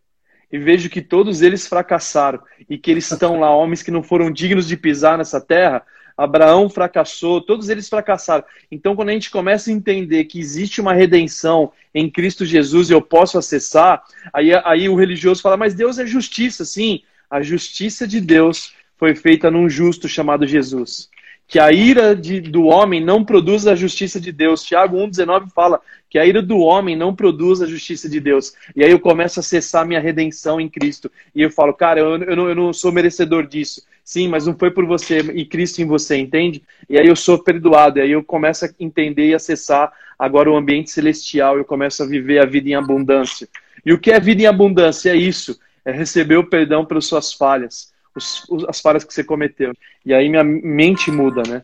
e 0.52 0.58
vejo 0.58 0.89
que 0.89 1.02
todos 1.02 1.41
eles 1.41 1.67
fracassaram 1.67 2.39
e 2.69 2.78
que 2.78 2.89
eles 2.89 3.10
estão 3.12 3.39
lá, 3.39 3.56
homens 3.56 3.84
que 3.84 3.91
não 3.91 4.02
foram 4.02 4.32
dignos 4.32 4.67
de 4.67 4.78
pisar 4.78 5.17
nessa 5.17 5.39
terra, 5.39 5.84
Abraão 6.17 6.69
fracassou, 6.69 7.41
todos 7.41 7.69
eles 7.69 7.89
fracassaram. 7.89 8.43
Então, 8.71 8.95
quando 8.95 9.10
a 9.10 9.13
gente 9.13 9.32
começa 9.32 9.69
a 9.69 9.73
entender 9.73 10.26
que 10.26 10.39
existe 10.39 10.82
uma 10.82 10.93
redenção 10.93 11.71
em 11.93 12.10
Cristo 12.10 12.45
Jesus 12.45 12.89
e 12.89 12.93
eu 12.93 13.02
posso 13.02 13.38
acessar, 13.38 14.04
aí, 14.34 14.54
aí 14.65 14.89
o 14.89 14.95
religioso 14.95 15.41
fala, 15.41 15.58
mas 15.58 15.73
Deus 15.73 15.99
é 15.99 16.06
justiça. 16.06 16.65
Sim, 16.65 17.02
a 17.30 17.41
justiça 17.41 18.08
de 18.08 18.21
Deus 18.21 18.73
foi 18.97 19.15
feita 19.15 19.49
num 19.49 19.69
justo 19.69 20.08
chamado 20.08 20.45
Jesus 20.45 21.10
que 21.47 21.60
a 21.60 21.71
ira 21.71 22.15
de, 22.15 22.41
do 22.41 22.65
homem 22.65 23.04
não 23.04 23.23
produz 23.23 23.67
a 23.67 23.76
justiça 23.76 24.19
de 24.19 24.32
Deus. 24.32 24.63
Tiago 24.63 24.97
1,19 24.97 25.52
fala 25.54 25.80
que 26.10 26.17
a 26.17 26.26
ira 26.26 26.41
do 26.41 26.58
homem 26.60 26.95
não 26.95 27.15
produz 27.15 27.62
a 27.62 27.67
justiça 27.67 28.10
de 28.10 28.19
Deus. 28.19 28.54
E 28.76 28.84
aí 28.84 28.91
eu 28.91 28.99
começo 28.99 29.39
a 29.39 29.41
acessar 29.41 29.86
minha 29.86 29.99
redenção 29.99 30.60
em 30.60 30.69
Cristo. 30.69 31.12
E 31.36 31.41
eu 31.41 31.52
falo, 31.52 31.73
cara, 31.73 31.99
eu, 31.99 32.17
eu, 32.23 32.36
não, 32.36 32.49
eu 32.49 32.56
não 32.56 32.73
sou 32.73 32.91
merecedor 32.91 33.45
disso. 33.45 33.84
Sim, 34.03 34.27
mas 34.27 34.45
não 34.45 34.57
foi 34.57 34.69
por 34.69 34.85
você 34.85 35.19
e 35.19 35.45
Cristo 35.45 35.81
em 35.81 35.85
você, 35.85 36.17
entende? 36.17 36.61
E 36.89 36.97
aí 36.97 37.07
eu 37.07 37.15
sou 37.15 37.41
perdoado. 37.41 37.99
E 37.99 38.01
aí 38.01 38.11
eu 38.11 38.23
começo 38.23 38.65
a 38.65 38.69
entender 38.79 39.29
e 39.29 39.33
acessar 39.33 39.91
agora 40.19 40.51
o 40.51 40.57
ambiente 40.57 40.91
celestial. 40.91 41.57
Eu 41.57 41.65
começo 41.65 42.03
a 42.03 42.05
viver 42.05 42.39
a 42.39 42.45
vida 42.45 42.69
em 42.69 42.75
abundância. 42.75 43.47
E 43.85 43.93
o 43.93 43.99
que 43.99 44.11
é 44.11 44.19
vida 44.19 44.43
em 44.43 44.45
abundância? 44.45 45.11
É 45.11 45.15
isso. 45.15 45.59
É 45.85 45.91
receber 45.91 46.37
o 46.37 46.49
perdão 46.49 46.85
pelas 46.85 47.05
suas 47.05 47.33
falhas 47.33 47.93
os, 48.15 48.45
as 48.67 48.79
falhas 48.79 49.03
que 49.03 49.13
você 49.13 49.23
cometeu. 49.23 49.73
E 50.05 50.13
aí 50.13 50.29
minha 50.29 50.43
mente 50.43 51.11
muda, 51.11 51.43
né? 51.47 51.63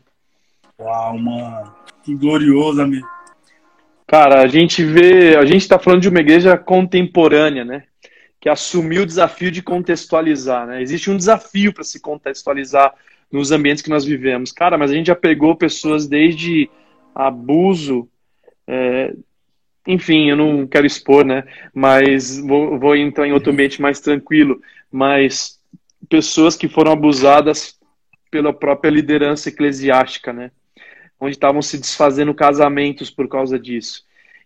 Uau, 0.80 1.18
mano. 1.18 1.74
Que 2.04 2.16
glorioso, 2.16 2.82
amigo. 2.82 3.08
Cara, 4.08 4.42
a 4.42 4.48
gente 4.48 4.84
vê, 4.84 5.36
a 5.38 5.46
gente 5.46 5.62
está 5.62 5.78
falando 5.78 6.02
de 6.02 6.10
uma 6.10 6.20
igreja 6.20 6.58
contemporânea, 6.58 7.64
né? 7.64 7.84
Que 8.40 8.50
assumiu 8.50 9.04
o 9.04 9.06
desafio 9.06 9.52
de 9.52 9.62
contextualizar, 9.62 10.66
né? 10.66 10.82
Existe 10.82 11.10
um 11.10 11.18
desafio 11.18 11.74
para 11.74 11.84
se 11.84 12.00
contextualizar 12.00 12.94
nos 13.32 13.52
ambientes 13.52 13.84
que 13.84 13.90
nós 13.90 14.06
vivemos. 14.06 14.52
Cara, 14.52 14.78
mas 14.78 14.92
a 14.92 14.94
gente 14.94 15.08
já 15.08 15.16
pegou 15.16 15.56
pessoas 15.56 16.08
desde 16.08 16.70
abuso, 17.14 18.10
é, 18.66 19.14
enfim, 19.88 20.30
eu 20.30 20.36
não 20.36 20.68
quero 20.68 20.86
expor, 20.86 21.26
né? 21.26 21.44
Mas 21.74 22.38
vou, 22.40 22.78
vou 22.80 22.96
entrar 22.96 23.28
em 23.28 23.34
outro 23.34 23.52
ambiente 23.52 23.82
mais 23.82 24.00
tranquilo. 24.00 24.62
Mas 24.92 25.60
pessoas 26.08 26.56
que 26.56 26.68
foram 26.68 26.92
abusadas 26.92 27.78
pela 28.30 28.54
própria 28.54 28.92
liderança 28.92 29.50
eclesiástica, 29.50 30.32
né? 30.32 30.52
Onde 31.20 31.36
estavam 31.36 31.62
se 31.62 31.78
desfazendo 31.78 32.34
casamentos 32.34 33.10
por 33.10 33.28
causa 33.28 33.60
disso. 33.60 34.04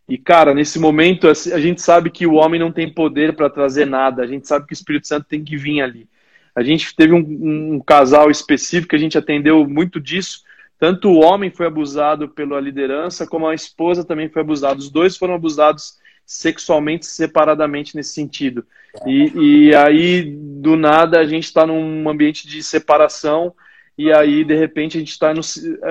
E, 0.08 0.18
cara, 0.18 0.54
nesse 0.54 0.80
momento, 0.80 1.28
a 1.28 1.60
gente 1.60 1.82
sabe 1.82 2.10
que 2.10 2.28
o 2.28 2.34
homem 2.34 2.60
não 2.60 2.72
tem 2.72 2.92
poder 2.92 3.36
para 3.36 3.50
trazer 3.50 3.86
nada. 3.86 4.22
A 4.22 4.28
gente 4.28 4.48
sabe 4.48 4.66
que 4.66 4.74
o 4.74 4.76
Espírito 4.76 5.08
Santo 5.08 5.28
tem 5.28 5.44
que 5.44 5.56
vir 5.56 5.82
ali. 5.82 6.08
A 6.56 6.62
gente 6.62 6.96
teve 6.96 7.14
um, 7.14 7.76
um 7.76 7.80
casal 7.80 8.30
específico 8.30 8.96
a 8.96 9.00
gente 9.00 9.18
atendeu 9.18 9.68
muito 9.68 10.00
disso. 10.00 10.42
Tanto 10.78 11.10
o 11.10 11.22
homem 11.22 11.50
foi 11.50 11.66
abusado 11.66 12.28
pela 12.28 12.60
liderança, 12.60 13.26
como 13.26 13.48
a 13.48 13.56
esposa 13.56 14.04
também 14.04 14.30
foi 14.30 14.42
abusada. 14.42 14.80
Os 14.80 14.92
dois 14.92 15.16
foram 15.16 15.36
abusados 15.36 15.98
sexualmente 16.26 17.06
separadamente 17.06 17.96
nesse 17.96 18.14
sentido. 18.14 18.66
E, 19.08 19.70
e 19.70 19.76
aí, 19.76 20.36
do 20.62 20.76
nada, 20.76 21.20
a 21.20 21.26
gente 21.26 21.46
está 21.46 21.66
num 21.66 22.08
ambiente 22.10 22.48
de 22.48 22.62
separação 22.62 23.54
e 23.98 24.12
aí, 24.12 24.44
de 24.44 24.56
repente, 24.56 24.98
a 24.98 25.00
gente 25.00 25.12
está. 25.12 25.32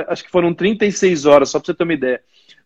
Acho 0.08 0.24
que 0.24 0.30
foram 0.30 0.52
36 0.52 1.24
horas, 1.24 1.50
só 1.50 1.58
para 1.58 1.66
você 1.66 1.74
ter 1.74 1.84
uma 1.84 1.92
ideia. 1.92 2.20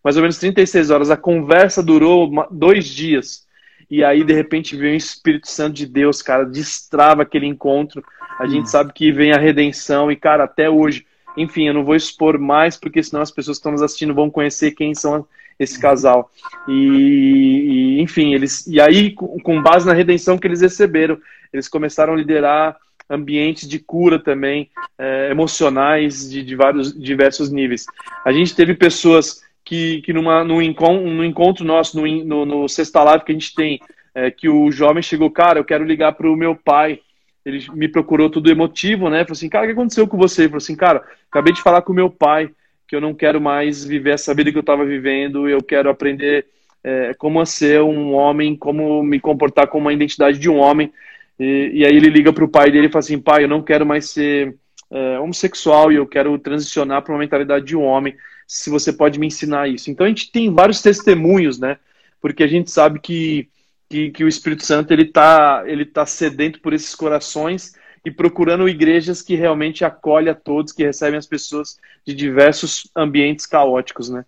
Mais 0.07 0.15
ou 0.15 0.21
menos 0.21 0.37
36 0.37 0.89
horas. 0.89 1.09
A 1.11 1.17
conversa 1.17 1.83
durou 1.83 2.31
dois 2.49 2.85
dias. 2.85 3.45
E 3.91 4.05
aí, 4.05 4.23
de 4.23 4.31
repente, 4.31 4.73
vem 4.73 4.93
o 4.93 4.95
Espírito 4.95 5.49
Santo 5.49 5.73
de 5.73 5.85
Deus, 5.85 6.21
cara, 6.21 6.45
destrava 6.45 7.23
aquele 7.23 7.45
encontro. 7.45 8.01
A 8.39 8.47
gente 8.47 8.69
sabe 8.69 8.93
que 8.93 9.11
vem 9.11 9.33
a 9.33 9.37
redenção, 9.37 10.09
e, 10.09 10.15
cara, 10.15 10.45
até 10.45 10.69
hoje. 10.69 11.05
Enfim, 11.35 11.67
eu 11.67 11.73
não 11.73 11.83
vou 11.83 11.93
expor 11.93 12.39
mais, 12.39 12.77
porque 12.77 13.03
senão 13.03 13.21
as 13.21 13.31
pessoas 13.31 13.57
que 13.57 13.59
estão 13.59 13.73
nos 13.73 13.81
assistindo 13.81 14.13
vão 14.13 14.29
conhecer 14.29 14.71
quem 14.71 14.95
são 14.95 15.27
esse 15.59 15.77
casal. 15.77 16.31
E, 16.69 17.97
e 17.97 18.01
enfim, 18.01 18.33
eles. 18.33 18.65
E 18.65 18.79
aí, 18.79 19.11
com 19.11 19.61
base 19.61 19.85
na 19.85 19.91
redenção 19.91 20.37
que 20.37 20.47
eles 20.47 20.61
receberam, 20.61 21.19
eles 21.51 21.67
começaram 21.67 22.13
a 22.13 22.15
liderar 22.15 22.77
ambientes 23.09 23.67
de 23.67 23.77
cura 23.77 24.17
também, 24.17 24.69
é, 24.97 25.31
emocionais, 25.31 26.29
de, 26.29 26.43
de, 26.43 26.55
vários 26.55 26.97
diversos 26.97 27.49
níveis. 27.51 27.85
A 28.23 28.31
gente 28.31 28.55
teve 28.55 28.73
pessoas 28.73 29.45
que, 29.67 30.01
que 30.01 30.13
numa, 30.13 30.45
num, 30.45 30.61
encontro, 30.61 31.05
num 31.05 31.25
encontro 31.25 31.65
nosso, 31.65 31.99
no, 31.99 32.07
no, 32.23 32.45
no 32.45 32.69
Sexta 32.69 33.03
Live 33.03 33.25
que 33.25 33.33
a 33.33 33.35
gente 33.35 33.53
tem, 33.53 33.81
é, 34.15 34.31
que 34.31 34.47
o 34.47 34.71
jovem 34.71 35.03
chegou, 35.03 35.29
cara, 35.29 35.59
eu 35.59 35.65
quero 35.65 35.83
ligar 35.83 36.13
para 36.13 36.31
o 36.31 36.37
meu 36.37 36.55
pai. 36.55 37.01
Ele 37.45 37.65
me 37.73 37.89
procurou 37.89 38.29
tudo 38.29 38.49
emotivo, 38.49 39.09
né? 39.09 39.25
Falou 39.25 39.33
assim, 39.33 39.49
cara, 39.49 39.65
o 39.65 39.67
que 39.67 39.73
aconteceu 39.73 40.07
com 40.07 40.15
você? 40.15 40.43
Ele 40.43 40.49
falou 40.49 40.59
assim, 40.59 40.75
cara, 40.75 41.03
acabei 41.29 41.51
de 41.51 41.61
falar 41.61 41.81
com 41.81 41.91
o 41.91 41.95
meu 41.95 42.09
pai 42.09 42.49
que 42.87 42.95
eu 42.95 43.01
não 43.01 43.13
quero 43.13 43.41
mais 43.41 43.83
viver 43.83 44.11
essa 44.11 44.33
vida 44.33 44.53
que 44.53 44.57
eu 44.57 44.61
estava 44.61 44.85
vivendo, 44.85 45.49
eu 45.49 45.61
quero 45.61 45.89
aprender 45.89 46.45
é, 46.81 47.13
como 47.15 47.45
ser 47.45 47.81
um 47.81 48.13
homem, 48.13 48.55
como 48.55 49.03
me 49.03 49.19
comportar 49.19 49.67
com 49.67 49.79
uma 49.79 49.91
identidade 49.91 50.39
de 50.39 50.49
um 50.49 50.59
homem. 50.59 50.93
E, 51.37 51.71
e 51.73 51.85
aí 51.85 51.93
ele 51.93 52.09
liga 52.09 52.31
para 52.31 52.45
o 52.45 52.49
pai 52.49 52.71
dele 52.71 52.87
e 52.87 52.89
fala 52.89 52.99
assim: 53.01 53.19
pai, 53.19 53.43
eu 53.43 53.49
não 53.49 53.61
quero 53.61 53.85
mais 53.85 54.09
ser 54.09 54.55
é, 54.89 55.19
homossexual 55.19 55.91
e 55.91 55.95
eu 55.95 56.07
quero 56.07 56.39
transicionar 56.39 57.01
para 57.01 57.11
uma 57.11 57.19
mentalidade 57.19 57.65
de 57.65 57.75
um 57.75 57.83
homem. 57.83 58.15
Se 58.47 58.69
você 58.69 58.93
pode 58.93 59.19
me 59.19 59.27
ensinar 59.27 59.67
isso. 59.67 59.91
Então 59.91 60.05
a 60.05 60.09
gente 60.09 60.31
tem 60.31 60.51
vários 60.53 60.81
testemunhos, 60.81 61.59
né? 61.59 61.77
Porque 62.21 62.41
a 62.43 62.47
gente 62.47 62.71
sabe 62.71 62.99
que, 62.99 63.49
que, 63.89 64.09
que 64.11 64.23
o 64.23 64.27
Espírito 64.27 64.65
Santo 64.65 64.91
ele 64.91 65.03
está 65.03 65.63
ele 65.67 65.85
tá 65.85 66.05
sedento 66.05 66.61
por 66.61 66.73
esses 66.73 66.95
corações 66.95 67.73
e 68.05 68.11
procurando 68.11 68.69
igrejas 68.69 69.21
que 69.21 69.35
realmente 69.35 69.83
acolhem 69.83 70.29
a 70.29 70.35
todos, 70.35 70.71
que 70.71 70.83
recebem 70.83 71.17
as 71.17 71.27
pessoas 71.27 71.77
de 72.05 72.13
diversos 72.13 72.89
ambientes 72.95 73.45
caóticos, 73.45 74.09
né? 74.09 74.23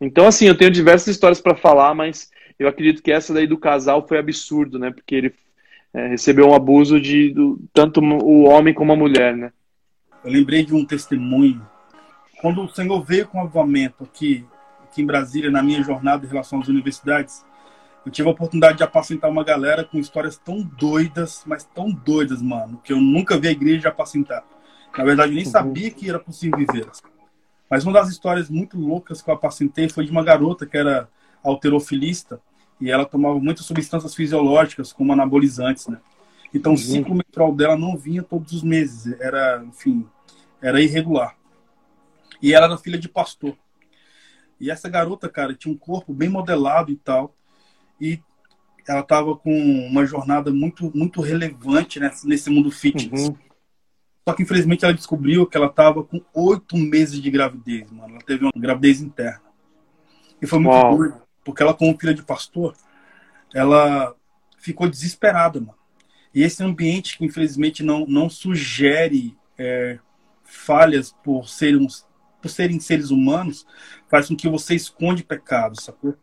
Então, 0.00 0.26
assim, 0.26 0.46
eu 0.46 0.56
tenho 0.56 0.72
diversas 0.72 1.06
histórias 1.14 1.40
para 1.40 1.54
falar, 1.54 1.94
mas 1.94 2.28
eu 2.58 2.66
acredito 2.66 3.00
que 3.00 3.12
essa 3.12 3.32
daí 3.32 3.46
do 3.46 3.56
casal 3.56 4.06
foi 4.08 4.18
absurdo, 4.18 4.76
né? 4.76 4.90
Porque 4.90 5.14
ele 5.14 5.34
é, 5.94 6.08
recebeu 6.08 6.48
um 6.48 6.54
abuso 6.54 7.00
de 7.00 7.30
do, 7.30 7.60
tanto 7.72 8.00
o 8.00 8.42
homem 8.42 8.74
como 8.74 8.92
a 8.92 8.96
mulher, 8.96 9.36
né? 9.36 9.52
Eu 10.24 10.32
lembrei 10.32 10.64
de 10.64 10.74
um 10.74 10.84
testemunho. 10.84 11.64
Quando 12.42 12.64
o 12.64 12.68
Senhor 12.68 13.00
veio 13.04 13.28
com 13.28 13.38
o 13.38 13.42
avivamento 13.42 14.02
aqui, 14.02 14.44
aqui 14.82 15.00
em 15.00 15.06
Brasília, 15.06 15.48
na 15.48 15.62
minha 15.62 15.80
jornada 15.80 16.26
em 16.26 16.28
relação 16.28 16.60
às 16.60 16.66
universidades, 16.66 17.44
eu 18.04 18.10
tive 18.10 18.28
a 18.28 18.32
oportunidade 18.32 18.78
de 18.78 18.82
apacentar 18.82 19.30
uma 19.30 19.44
galera 19.44 19.84
com 19.84 19.96
histórias 19.96 20.36
tão 20.36 20.60
doidas, 20.60 21.44
mas 21.46 21.62
tão 21.62 21.88
doidas, 21.88 22.42
mano, 22.42 22.80
que 22.82 22.92
eu 22.92 23.00
nunca 23.00 23.38
vi 23.38 23.46
a 23.46 23.52
igreja 23.52 23.90
apacentar. 23.90 24.42
Na 24.98 25.04
verdade, 25.04 25.32
nem 25.32 25.44
sabia 25.44 25.88
que 25.88 26.08
era 26.08 26.18
possível 26.18 26.58
viver. 26.58 26.90
Mas 27.70 27.84
uma 27.84 27.92
das 27.92 28.08
histórias 28.08 28.50
muito 28.50 28.76
loucas 28.76 29.22
que 29.22 29.30
eu 29.30 29.34
apacentei 29.34 29.88
foi 29.88 30.04
de 30.04 30.10
uma 30.10 30.24
garota 30.24 30.66
que 30.66 30.76
era 30.76 31.08
alterofilista 31.44 32.40
e 32.80 32.90
ela 32.90 33.06
tomava 33.06 33.38
muitas 33.38 33.64
substâncias 33.64 34.16
fisiológicas, 34.16 34.92
como 34.92 35.12
anabolizantes, 35.12 35.86
né? 35.86 35.98
Então, 36.52 36.72
o 36.72 36.74
uhum. 36.74 36.82
ciclo 36.82 37.14
menstrual 37.14 37.54
dela 37.54 37.78
não 37.78 37.96
vinha 37.96 38.20
todos 38.22 38.52
os 38.52 38.64
meses, 38.64 39.16
era, 39.20 39.64
enfim, 39.64 40.04
era 40.60 40.82
irregular. 40.82 41.36
E 42.42 42.52
ela 42.52 42.66
era 42.66 42.76
filha 42.76 42.98
de 42.98 43.08
pastor. 43.08 43.56
E 44.60 44.70
essa 44.70 44.88
garota, 44.88 45.28
cara, 45.28 45.54
tinha 45.54 45.72
um 45.72 45.78
corpo 45.78 46.12
bem 46.12 46.28
modelado 46.28 46.90
e 46.90 46.96
tal, 46.96 47.34
e 48.00 48.20
ela 48.86 49.00
estava 49.00 49.36
com 49.36 49.52
uma 49.86 50.04
jornada 50.04 50.50
muito, 50.52 50.90
muito 50.94 51.20
relevante 51.20 52.00
nesse, 52.00 52.26
nesse 52.26 52.50
mundo 52.50 52.70
fitness. 52.70 53.28
Uhum. 53.28 53.36
Só 54.28 54.34
que, 54.34 54.42
infelizmente, 54.42 54.84
ela 54.84 54.94
descobriu 54.94 55.46
que 55.46 55.56
ela 55.56 55.66
estava 55.66 56.02
com 56.04 56.20
oito 56.34 56.76
meses 56.76 57.20
de 57.20 57.30
gravidez, 57.30 57.90
mano. 57.90 58.14
Ela 58.14 58.24
teve 58.24 58.44
uma 58.44 58.52
gravidez 58.54 59.00
interna. 59.00 59.42
E 60.40 60.46
foi 60.46 60.58
muito 60.58 60.74
Uau. 60.74 60.96
doido. 60.96 61.22
Porque 61.44 61.62
ela, 61.62 61.74
como 61.74 61.98
filha 61.98 62.14
de 62.14 62.22
pastor, 62.22 62.76
ela 63.52 64.14
ficou 64.58 64.88
desesperada, 64.88 65.60
mano. 65.60 65.74
E 66.34 66.42
esse 66.42 66.62
ambiente 66.62 67.18
que, 67.18 67.24
infelizmente, 67.24 67.82
não, 67.82 68.06
não 68.06 68.30
sugere 68.30 69.36
é, 69.58 69.98
falhas 70.44 71.12
por 71.22 71.48
serem, 71.48 71.86
por 72.42 72.50
serem 72.50 72.80
seres 72.80 73.10
humanos, 73.10 73.64
faz 74.08 74.28
com 74.28 74.36
que 74.36 74.48
você 74.48 74.74
esconde 74.74 75.22
pecados, 75.22 75.84
sacou? 75.84 76.14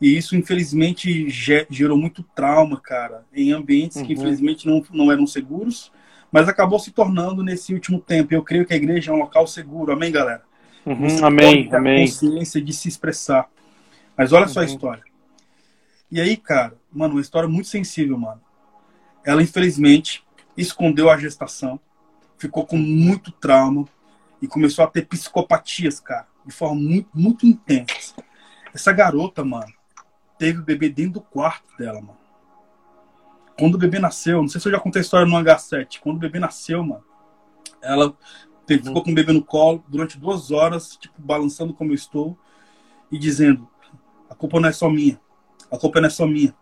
E 0.00 0.16
isso, 0.16 0.34
infelizmente, 0.34 1.28
gerou 1.28 1.98
muito 1.98 2.22
trauma, 2.34 2.80
cara, 2.80 3.24
em 3.34 3.52
ambientes 3.52 3.98
uhum. 3.98 4.06
que, 4.06 4.12
infelizmente, 4.14 4.66
não, 4.66 4.82
não 4.92 5.12
eram 5.12 5.26
seguros, 5.26 5.92
mas 6.30 6.48
acabou 6.48 6.78
se 6.78 6.90
tornando 6.90 7.42
nesse 7.42 7.74
último 7.74 8.00
tempo. 8.00 8.34
Eu 8.34 8.42
creio 8.42 8.64
que 8.64 8.72
a 8.72 8.76
igreja 8.76 9.10
é 9.10 9.14
um 9.14 9.18
local 9.18 9.46
seguro. 9.46 9.92
Amém, 9.92 10.10
galera? 10.10 10.42
Uhum. 10.84 11.24
Amém, 11.24 11.68
amém. 11.72 12.04
A 12.04 12.06
consciência 12.06 12.60
de 12.60 12.72
se 12.72 12.88
expressar. 12.88 13.48
Mas 14.16 14.32
olha 14.32 14.46
uhum. 14.46 14.52
só 14.52 14.60
a 14.60 14.62
uhum. 14.62 14.68
história. 14.68 15.02
E 16.10 16.20
aí, 16.20 16.36
cara, 16.36 16.74
mano, 16.92 17.14
uma 17.14 17.20
história 17.20 17.48
muito 17.48 17.68
sensível, 17.68 18.18
mano. 18.18 18.40
Ela, 19.24 19.42
infelizmente, 19.42 20.24
escondeu 20.56 21.10
a 21.10 21.16
gestação, 21.16 21.78
ficou 22.36 22.66
com 22.66 22.76
muito 22.76 23.30
trauma 23.30 23.86
e 24.42 24.48
começou 24.48 24.84
a 24.84 24.88
ter 24.88 25.06
psicopatias, 25.06 26.00
cara, 26.00 26.26
de 26.44 26.52
forma 26.52 26.74
muito, 26.74 27.08
muito 27.14 27.46
intensa. 27.46 28.14
Essa 28.74 28.92
garota, 28.92 29.44
mano, 29.44 29.72
teve 30.36 30.58
o 30.58 30.64
bebê 30.64 30.88
dentro 30.88 31.12
do 31.12 31.20
quarto 31.20 31.76
dela, 31.78 32.00
mano. 32.00 32.18
Quando 33.56 33.76
o 33.76 33.78
bebê 33.78 34.00
nasceu, 34.00 34.42
não 34.42 34.48
sei 34.48 34.60
se 34.60 34.66
eu 34.66 34.72
já 34.72 34.80
contei 34.80 35.00
a 35.00 35.04
história 35.04 35.26
no 35.26 35.36
H7, 35.36 36.00
quando 36.00 36.16
o 36.16 36.20
bebê 36.20 36.40
nasceu, 36.40 36.82
mano, 36.82 37.04
ela 37.80 38.16
ficou 38.66 38.96
uhum. 38.96 39.02
com 39.02 39.10
o 39.12 39.14
bebê 39.14 39.32
no 39.32 39.44
colo 39.44 39.84
durante 39.86 40.18
duas 40.18 40.50
horas, 40.50 40.96
tipo, 40.96 41.14
balançando 41.20 41.72
como 41.72 41.92
eu 41.92 41.94
estou 41.94 42.36
e 43.10 43.18
dizendo: 43.18 43.68
a 44.28 44.34
culpa 44.34 44.58
não 44.58 44.68
é 44.68 44.72
só 44.72 44.88
minha. 44.88 45.20
A 45.70 45.78
culpa 45.78 46.00
não 46.00 46.08
é 46.08 46.10
só 46.10 46.26
minha. 46.26 46.54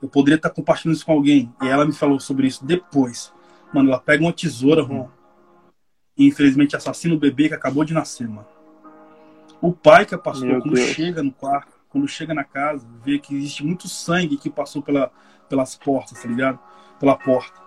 Eu 0.00 0.08
poderia 0.08 0.36
estar 0.36 0.50
compartilhando 0.50 0.96
isso 0.96 1.06
com 1.06 1.12
alguém. 1.12 1.52
E 1.62 1.68
ela 1.68 1.84
me 1.84 1.92
falou 1.92 2.18
sobre 2.18 2.46
isso 2.46 2.64
depois. 2.64 3.32
Mano, 3.72 3.90
ela 3.90 4.00
pega 4.00 4.22
uma 4.22 4.32
tesoura, 4.32 4.86
mano. 4.86 5.12
E 6.18 6.26
infelizmente 6.26 6.76
assassina 6.76 7.14
o 7.14 7.18
bebê 7.18 7.48
que 7.48 7.54
acabou 7.54 7.84
de 7.84 7.94
nascer, 7.94 8.28
mano. 8.28 8.48
O 9.60 9.72
pai 9.72 10.04
que 10.04 10.14
é 10.14 10.18
pastor, 10.18 10.60
quando 10.60 10.74
Deus. 10.74 10.90
chega 10.90 11.22
no 11.22 11.32
quarto, 11.32 11.72
quando 11.88 12.06
chega 12.06 12.34
na 12.34 12.44
casa, 12.44 12.86
vê 13.04 13.18
que 13.18 13.34
existe 13.34 13.64
muito 13.64 13.88
sangue 13.88 14.36
que 14.36 14.50
passou 14.50 14.82
pela, 14.82 15.10
pelas 15.48 15.76
portas, 15.76 16.20
tá 16.20 16.28
ligado? 16.28 16.58
Pela 16.98 17.16
porta. 17.16 17.58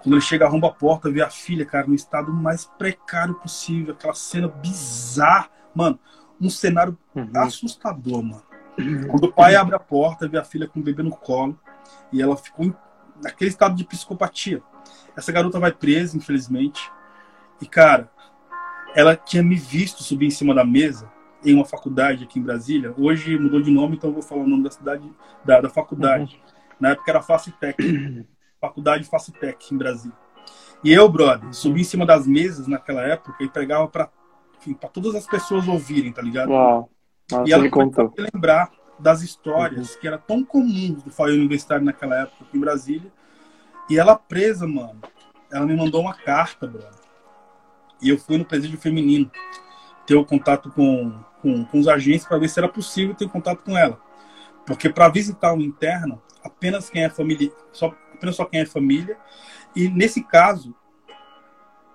Quando 0.00 0.14
ele 0.14 0.22
chega, 0.22 0.46
arromba 0.46 0.68
a 0.68 0.72
porta, 0.72 1.10
vê 1.10 1.20
a 1.20 1.28
filha, 1.28 1.66
cara, 1.66 1.86
no 1.86 1.94
estado 1.94 2.32
mais 2.32 2.64
precário 2.64 3.34
possível. 3.34 3.92
Aquela 3.92 4.14
cena 4.14 4.48
bizarra. 4.48 5.50
Mano, 5.74 5.98
um 6.40 6.48
cenário 6.48 6.96
uhum. 7.14 7.28
assustador, 7.34 8.22
mano. 8.22 8.42
Quando 9.10 9.24
o 9.24 9.32
pai 9.32 9.56
abre 9.56 9.74
a 9.74 9.78
porta, 9.78 10.28
vê 10.28 10.38
a 10.38 10.44
filha 10.44 10.68
com 10.68 10.80
o 10.80 10.82
bebê 10.82 11.02
no 11.02 11.10
colo 11.10 11.58
e 12.12 12.20
ela 12.20 12.36
ficou 12.36 12.74
naquele 13.22 13.50
estado 13.50 13.74
de 13.74 13.84
psicopatia. 13.84 14.62
Essa 15.16 15.32
garota 15.32 15.58
vai 15.58 15.72
presa, 15.72 16.16
infelizmente. 16.16 16.90
E, 17.60 17.66
cara, 17.66 18.10
ela 18.94 19.16
tinha 19.16 19.42
me 19.42 19.56
visto 19.56 20.02
subir 20.02 20.26
em 20.26 20.30
cima 20.30 20.54
da 20.54 20.64
mesa 20.64 21.10
em 21.44 21.54
uma 21.54 21.64
faculdade 21.64 22.24
aqui 22.24 22.38
em 22.38 22.42
Brasília. 22.42 22.94
Hoje 22.98 23.38
mudou 23.38 23.60
de 23.60 23.70
nome, 23.70 23.96
então 23.96 24.10
eu 24.10 24.14
vou 24.14 24.22
falar 24.22 24.42
o 24.42 24.46
nome 24.46 24.64
da 24.64 24.70
cidade, 24.70 25.08
da, 25.44 25.60
da 25.60 25.68
faculdade. 25.68 26.34
Uhum. 26.34 26.52
Na 26.80 26.90
época 26.90 27.10
era 27.10 27.22
Facitec, 27.22 28.26
faculdade 28.60 29.04
Facitec 29.04 29.74
em 29.74 29.78
Brasília. 29.78 30.16
E 30.82 30.92
eu, 30.92 31.08
brother, 31.08 31.52
subi 31.52 31.80
em 31.80 31.84
cima 31.84 32.04
das 32.04 32.26
mesas 32.26 32.66
naquela 32.66 33.02
época 33.02 33.42
e 33.42 33.48
pregava 33.48 33.88
para 33.88 34.10
todas 34.92 35.14
as 35.14 35.26
pessoas 35.26 35.66
ouvirem, 35.68 36.12
tá 36.12 36.22
ligado? 36.22 36.50
Uau. 36.50 36.90
Nossa, 37.30 37.48
e 37.48 37.52
ela 37.52 37.68
começou 37.68 38.12
a 38.16 38.22
lembrar 38.22 38.70
das 38.98 39.22
histórias 39.22 39.94
uhum. 39.94 40.00
que 40.00 40.08
eram 40.08 40.18
tão 40.18 40.44
comuns 40.44 41.02
do 41.02 41.10
Fire 41.10 41.32
Universitário 41.32 41.84
naquela 41.84 42.22
época 42.22 42.44
aqui 42.44 42.56
em 42.56 42.60
Brasília. 42.60 43.12
E 43.90 43.98
ela 43.98 44.16
presa, 44.16 44.66
mano. 44.66 45.00
Ela 45.50 45.66
me 45.66 45.76
mandou 45.76 46.00
uma 46.00 46.14
carta, 46.14 46.66
brother. 46.66 47.05
E 48.00 48.08
eu 48.10 48.18
fui 48.18 48.38
no 48.38 48.44
presídio 48.44 48.78
feminino 48.78 49.30
ter 50.06 50.14
o 50.14 50.24
contato 50.24 50.70
com, 50.70 51.12
com, 51.40 51.64
com 51.64 51.78
os 51.78 51.88
agentes 51.88 52.26
para 52.26 52.38
ver 52.38 52.48
se 52.48 52.58
era 52.58 52.68
possível 52.68 53.14
ter 53.14 53.28
contato 53.28 53.62
com 53.62 53.76
ela. 53.76 54.00
Porque 54.66 54.88
para 54.88 55.08
visitar 55.08 55.54
o 55.54 55.60
interno, 55.60 56.20
apenas 56.42 56.90
quem 56.90 57.04
é 57.04 57.08
família, 57.08 57.52
só, 57.72 57.94
apenas 58.14 58.36
só 58.36 58.44
quem 58.44 58.60
é 58.60 58.66
família. 58.66 59.16
E 59.74 59.88
nesse 59.88 60.22
caso, 60.22 60.74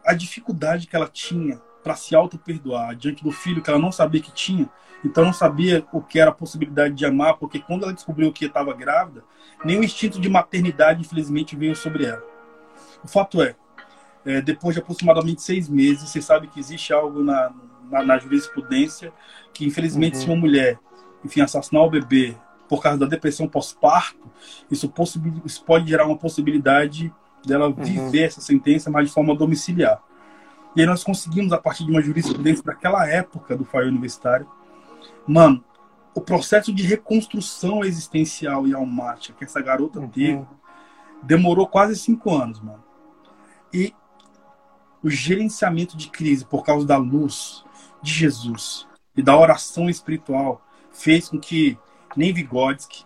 a 0.05 0.13
dificuldade 0.13 0.87
que 0.87 0.95
ela 0.95 1.07
tinha 1.07 1.61
para 1.83 1.95
se 1.95 2.15
auto-perdoar 2.15 2.95
diante 2.95 3.23
do 3.23 3.31
filho 3.31 3.61
que 3.61 3.69
ela 3.69 3.79
não 3.79 3.91
sabia 3.91 4.21
que 4.21 4.31
tinha, 4.31 4.69
então 5.03 5.25
não 5.25 5.33
sabia 5.33 5.85
o 5.91 6.01
que 6.01 6.19
era 6.19 6.29
a 6.29 6.33
possibilidade 6.33 6.93
de 6.93 7.05
amar, 7.05 7.37
porque 7.37 7.59
quando 7.59 7.83
ela 7.83 7.93
descobriu 7.93 8.31
que 8.31 8.45
estava 8.45 8.73
grávida, 8.73 9.23
o 9.65 9.69
instinto 9.71 10.19
de 10.19 10.29
maternidade, 10.29 11.01
infelizmente, 11.01 11.55
veio 11.55 11.75
sobre 11.75 12.05
ela. 12.05 12.23
O 13.03 13.07
fato 13.07 13.41
é, 13.41 13.55
é, 14.26 14.41
depois 14.41 14.76
de 14.76 14.82
aproximadamente 14.82 15.41
seis 15.41 15.67
meses, 15.67 16.09
você 16.09 16.22
sabe 16.22 16.47
que 16.47 16.59
existe 16.59 16.93
algo 16.93 17.24
na, 17.24 17.51
na, 17.89 18.03
na 18.03 18.17
jurisprudência 18.17 19.11
que, 19.53 19.65
infelizmente, 19.65 20.15
uhum. 20.15 20.22
se 20.22 20.28
uma 20.28 20.36
mulher, 20.36 20.80
enfim, 21.24 21.41
assassinar 21.41 21.84
o 21.84 21.89
bebê 21.89 22.36
por 22.69 22.82
causa 22.82 22.99
da 22.99 23.05
depressão 23.05 23.47
pós-parto, 23.47 24.30
isso, 24.69 24.91
isso, 25.45 25.63
pode 25.65 25.89
gerar 25.89 26.05
uma 26.05 26.17
possibilidade 26.17 27.13
dela 27.45 27.67
uhum. 27.67 27.74
viver 27.74 28.24
essa 28.24 28.39
sentença, 28.39 28.89
mas 28.89 29.07
de 29.07 29.13
forma 29.13 29.36
domiciliar. 29.36 30.01
E 30.76 30.82
aí 30.82 30.88
nós 30.88 31.03
conseguimos, 31.03 31.51
a 31.51 31.57
partir 31.57 31.84
de 31.84 31.91
uma 31.91 32.01
jurisprudência 32.01 32.63
daquela 32.63 33.05
época 33.07 33.57
do 33.57 33.65
FAI 33.65 33.88
universitário, 33.88 34.47
mano, 35.28 35.63
o 36.13 36.22
processo 36.22 36.74
de 36.74 36.84
reconstrução 36.84 37.84
existencial 37.84 38.67
e 38.67 38.74
almática 38.74 39.38
que 39.38 39.43
essa 39.43 39.61
garota 39.61 39.99
uhum. 39.99 40.07
teve 40.07 40.45
demorou 41.24 41.67
quase 41.67 41.95
cinco 41.95 42.34
anos, 42.34 42.59
mano. 42.61 42.84
E 43.74 43.93
o 45.03 45.09
gerenciamento 45.09 45.97
de 45.97 46.09
crise 46.09 46.45
por 46.45 46.63
causa 46.63 46.85
da 46.85 46.97
luz 46.97 47.63
de 48.01 48.11
Jesus 48.11 48.87
e 49.15 49.21
da 49.21 49.37
oração 49.37 49.89
espiritual 49.89 50.61
fez 50.91 51.29
com 51.29 51.39
que 51.39 51.77
nem 52.15 52.33
Vygotsky, 52.33 53.05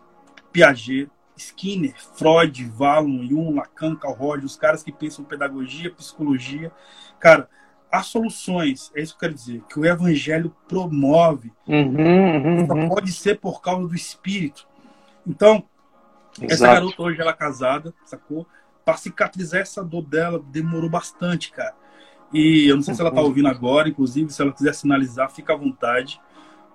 Piaget, 0.52 1.10
Skinner, 1.38 1.94
Freud, 2.16 2.64
Valon, 2.66 3.28
Jung, 3.28 3.56
Lacan, 3.56 3.96
Carl 3.96 4.14
Rogers, 4.14 4.52
os 4.52 4.58
caras 4.58 4.84
que 4.84 4.92
pensam 4.92 5.26
pedagogia, 5.26 5.92
psicologia, 5.92 6.72
cara, 7.20 7.50
as 7.92 8.08
soluções, 8.08 8.92
é 8.96 9.02
isso 9.02 9.14
que 9.14 9.18
eu 9.18 9.30
quero 9.30 9.34
dizer, 9.34 9.62
que 9.70 9.80
o 9.80 9.86
evangelho 9.86 10.56
promove, 10.68 11.52
uhum, 11.68 11.96
uhum, 11.96 12.68
uhum. 12.70 12.90
pode 12.90 13.12
ser 13.12 13.40
por 13.40 13.62
causa 13.62 13.88
do 13.88 13.96
espírito. 13.96 14.68
Então, 15.26 15.64
Exato. 16.38 16.54
essa 16.54 16.68
garota 16.68 17.02
hoje 17.02 17.22
ela 17.22 17.32
é 17.32 17.36
casada, 17.36 17.94
sacou? 18.06 18.46
Para 18.84 18.98
cicatrizar 18.98 19.62
essa 19.62 19.84
dor 19.84 20.04
dela 20.04 20.44
demorou 20.52 20.90
bastante, 20.90 21.52
cara. 21.52 21.76
E 22.34 22.68
eu 22.68 22.76
não 22.76 22.84
sei 22.84 22.94
se 22.94 23.02
ela 23.02 23.10
está 23.10 23.22
ouvindo 23.22 23.48
agora, 23.48 23.88
inclusive, 23.88 24.32
se 24.32 24.42
ela 24.42 24.52
quiser 24.52 24.74
sinalizar, 24.74 25.30
fica 25.30 25.54
à 25.54 25.56
vontade, 25.56 26.20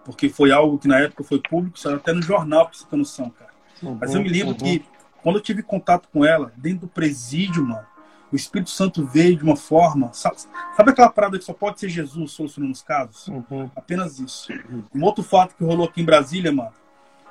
porque 0.04 0.28
foi 0.28 0.50
algo 0.52 0.78
que 0.78 0.88
na 0.88 0.98
época 0.98 1.24
foi 1.24 1.40
público, 1.40 1.78
saiu 1.78 1.96
até 1.96 2.12
no 2.12 2.22
jornal, 2.22 2.66
pra 2.66 2.78
você 2.78 2.86
ter 2.86 2.96
noção, 2.96 3.30
cara. 3.30 3.50
Uhum, 3.82 3.98
Mas 4.00 4.14
eu 4.14 4.22
me 4.22 4.28
lembro 4.28 4.50
uhum. 4.50 4.54
que 4.54 4.84
quando 5.22 5.36
eu 5.36 5.42
tive 5.42 5.62
contato 5.62 6.08
com 6.12 6.24
ela, 6.24 6.52
dentro 6.56 6.80
do 6.80 6.88
presídio, 6.88 7.64
mano, 7.64 7.86
o 8.32 8.36
Espírito 8.36 8.70
Santo 8.70 9.04
veio 9.04 9.36
de 9.36 9.42
uma 9.42 9.56
forma. 9.56 10.12
Sabe, 10.12 10.36
sabe 10.76 10.90
aquela 10.90 11.10
parada 11.10 11.38
que 11.38 11.44
só 11.44 11.52
pode 11.52 11.80
ser 11.80 11.88
Jesus 11.88 12.32
solucionando 12.32 12.72
os 12.72 12.82
casos? 12.82 13.28
Uhum. 13.28 13.68
Apenas 13.74 14.18
isso. 14.18 14.52
Um 14.94 15.04
outro 15.04 15.22
fato 15.22 15.54
que 15.56 15.64
rolou 15.64 15.86
aqui 15.86 16.00
em 16.00 16.04
Brasília, 16.04 16.52
mano, 16.52 16.72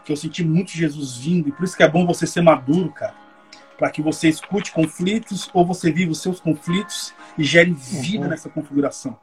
que 0.04 0.12
eu 0.12 0.18
senti 0.18 0.44
muito 0.44 0.72
Jesus 0.72 1.18
vindo, 1.18 1.50
e 1.50 1.52
por 1.52 1.64
isso 1.64 1.78
que 1.78 1.84
é 1.84 1.90
bom 1.90 2.06
você 2.06 2.28
ser 2.28 2.42
maduro, 2.42 2.92
cara. 2.92 3.16
Para 3.80 3.90
que 3.90 4.02
você 4.02 4.28
escute 4.28 4.72
conflitos 4.72 5.50
ou 5.54 5.66
você 5.66 5.92
viva 5.92 6.12
os 6.12 6.22
seus 6.22 6.40
conflitos 6.40 7.14
e 7.38 7.44
gere 7.44 7.72
vida 7.72 8.26
uhum. 8.26 8.30
nessa 8.30 8.50
configuração. 8.50 9.18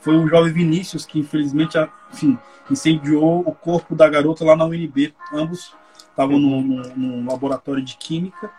Foi 0.00 0.16
o 0.16 0.28
jovem 0.28 0.52
Vinícius 0.52 1.04
que, 1.04 1.18
infelizmente, 1.18 1.76
enfim, 2.12 2.38
incendiou 2.70 3.40
o 3.40 3.52
corpo 3.52 3.94
da 3.94 4.08
garota 4.08 4.44
lá 4.44 4.54
na 4.54 4.64
UNB. 4.64 5.12
Ambos 5.32 5.74
estavam 6.08 6.38
num, 6.38 6.62
num, 6.62 6.96
num 6.96 7.28
laboratório 7.28 7.82
de 7.82 7.96
química. 7.96 8.50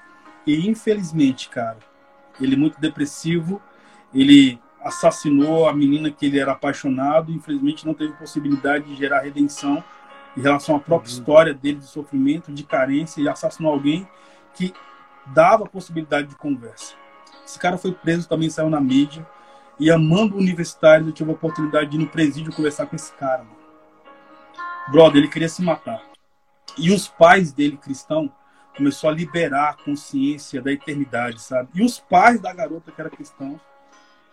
E, 0.45 0.69
infelizmente, 0.69 1.47
cara, 1.47 1.77
ele 2.39 2.55
muito 2.55 2.79
depressivo, 2.79 3.61
ele 4.13 4.59
assassinou 4.81 5.67
a 5.67 5.73
menina 5.73 6.11
que 6.11 6.25
ele 6.25 6.39
era 6.39 6.51
apaixonado 6.53 7.31
e 7.31 7.35
infelizmente 7.35 7.85
não 7.85 7.93
teve 7.93 8.13
possibilidade 8.13 8.85
de 8.85 8.95
gerar 8.95 9.21
redenção 9.21 9.83
em 10.35 10.41
relação 10.41 10.75
à 10.75 10.79
própria 10.79 11.11
uhum. 11.11 11.19
história 11.19 11.53
dele 11.53 11.79
de 11.79 11.87
sofrimento, 11.87 12.51
de 12.51 12.63
carência 12.63 13.19
e 13.19 13.27
assassinou 13.27 13.73
alguém 13.73 14.07
que 14.53 14.73
dava 15.33 15.65
possibilidade 15.65 16.27
de 16.27 16.35
conversa. 16.35 16.95
Esse 17.45 17.59
cara 17.59 17.77
foi 17.77 17.91
preso, 17.91 18.27
também 18.27 18.49
saiu 18.49 18.69
na 18.69 18.81
mídia 18.81 19.25
e 19.79 19.91
amando 19.91 20.35
universitários 20.35 21.07
eu 21.07 21.13
tive 21.13 21.29
a 21.29 21.33
oportunidade 21.33 21.91
de 21.91 21.97
ir 21.97 21.99
no 21.99 22.07
presídio 22.07 22.53
conversar 22.53 22.87
com 22.87 22.95
esse 22.95 23.13
cara. 23.13 23.43
Mano. 23.43 23.57
Brother, 24.91 25.17
ele 25.17 25.27
queria 25.27 25.49
se 25.49 25.61
matar. 25.61 26.01
E 26.77 26.91
os 26.91 27.07
pais 27.07 27.51
dele, 27.51 27.77
cristão, 27.77 28.31
começou 28.75 29.09
a 29.09 29.13
liberar 29.13 29.69
a 29.69 29.83
consciência 29.83 30.61
da 30.61 30.71
eternidade, 30.71 31.41
sabe? 31.41 31.69
E 31.73 31.83
os 31.83 31.99
pais 31.99 32.39
da 32.39 32.53
garota 32.53 32.91
que 32.91 33.01
era 33.01 33.09
cristão 33.09 33.59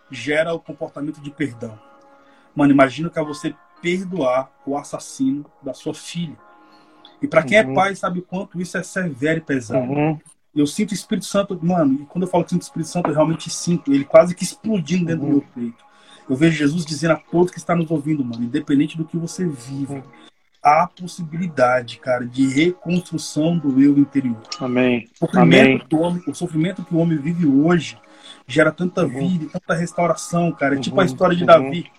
gera 0.09 0.53
o 0.53 0.59
comportamento 0.59 1.19
de 1.19 1.31
perdão. 1.31 1.79
Mano, 2.55 2.71
imagina 2.71 3.09
que 3.09 3.19
é 3.19 3.23
você 3.23 3.55
perdoar 3.81 4.51
o 4.65 4.77
assassino 4.77 5.45
da 5.61 5.73
sua 5.73 5.93
filha. 5.93 6.37
E 7.21 7.27
para 7.27 7.43
quem 7.43 7.57
é 7.57 7.63
uhum. 7.63 7.71
é 7.71 7.75
pai, 7.75 7.95
sabe 7.95 8.19
o 8.19 8.23
quanto 8.23 8.59
isso 8.61 8.77
é 8.77 8.83
severo 8.83 9.39
e 9.39 9.41
pesado. 9.41 9.91
Uhum. 9.91 10.19
Eu 10.55 10.65
sinto 10.65 10.91
o 10.91 10.93
Espírito 10.93 11.25
Santo, 11.25 11.59
mano, 11.61 12.01
e 12.01 12.05
quando 12.05 12.23
eu 12.23 12.29
falo 12.29 12.43
que 12.43 12.51
sinto 12.51 12.61
o 12.61 12.65
Espírito 12.65 12.89
Santo, 12.89 13.09
eu 13.09 13.13
realmente 13.13 13.49
sinto 13.49 13.93
ele 13.93 14.05
quase 14.05 14.33
que 14.33 14.43
explodindo 14.43 15.05
dentro 15.05 15.23
uhum. 15.23 15.29
do 15.29 15.37
meu 15.37 15.45
peito. 15.53 15.83
Eu 16.29 16.35
vejo 16.35 16.57
Jesus 16.57 16.85
dizendo 16.85 17.11
a 17.11 17.17
todos 17.17 17.51
que 17.51 17.57
estão 17.57 17.75
nos 17.75 17.91
ouvindo, 17.91 18.23
mano, 18.23 18.43
independente 18.43 18.97
do 18.97 19.05
que 19.05 19.17
você 19.17 19.45
vive, 19.45 19.93
uhum 19.93 20.03
há 20.65 20.87
possibilidade, 20.87 21.99
cara, 21.99 22.25
de 22.25 22.47
reconstrução 22.47 23.55
do 23.55 23.79
eu 23.79 23.99
interior. 23.99 24.41
Amém. 24.59 25.07
O 25.21 25.27
sofrimento, 25.27 25.95
Amém. 25.95 26.05
Homem, 26.07 26.23
o 26.27 26.33
sofrimento 26.33 26.83
que 26.83 26.95
o 26.95 26.97
homem 26.97 27.19
vive 27.19 27.45
hoje 27.45 27.99
gera 28.47 28.71
tanta 28.71 29.03
uhum. 29.03 29.09
vida, 29.09 29.51
tanta 29.53 29.75
restauração, 29.75 30.51
cara. 30.51 30.73
É 30.73 30.77
uhum. 30.77 30.81
tipo 30.81 30.99
a 30.99 31.05
história 31.05 31.35
de 31.35 31.43
uhum. 31.43 31.47
Davi, 31.47 31.91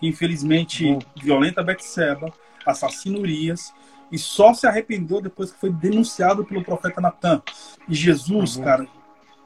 que 0.00 0.08
infelizmente 0.08 0.86
uhum. 0.86 0.98
violenta 1.22 1.62
Betseba, 1.62 2.32
assassina 2.64 3.18
Urias 3.18 3.74
e 4.10 4.18
só 4.18 4.54
se 4.54 4.66
arrependeu 4.66 5.20
depois 5.20 5.50
que 5.50 5.60
foi 5.60 5.70
denunciado 5.70 6.44
pelo 6.44 6.64
profeta 6.64 7.00
Natan. 7.00 7.42
E 7.88 7.94
Jesus, 7.94 8.56
uhum. 8.56 8.64
cara, 8.64 8.86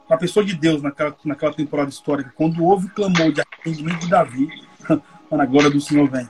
uma 0.09 0.17
pessoa 0.17 0.45
de 0.45 0.55
Deus 0.55 0.81
naquela, 0.81 1.15
naquela 1.23 1.53
temporada 1.53 1.89
histórica, 1.89 2.33
quando 2.35 2.63
houve 2.63 2.87
o 2.87 2.89
clamor 2.89 3.31
de 3.31 3.41
arrependimento 3.41 3.99
de 3.99 4.09
Davi, 4.09 4.49
mano, 5.29 5.43
a 5.43 5.45
glória 5.45 5.69
do 5.69 5.79
Senhor 5.79 6.09
vem. 6.09 6.27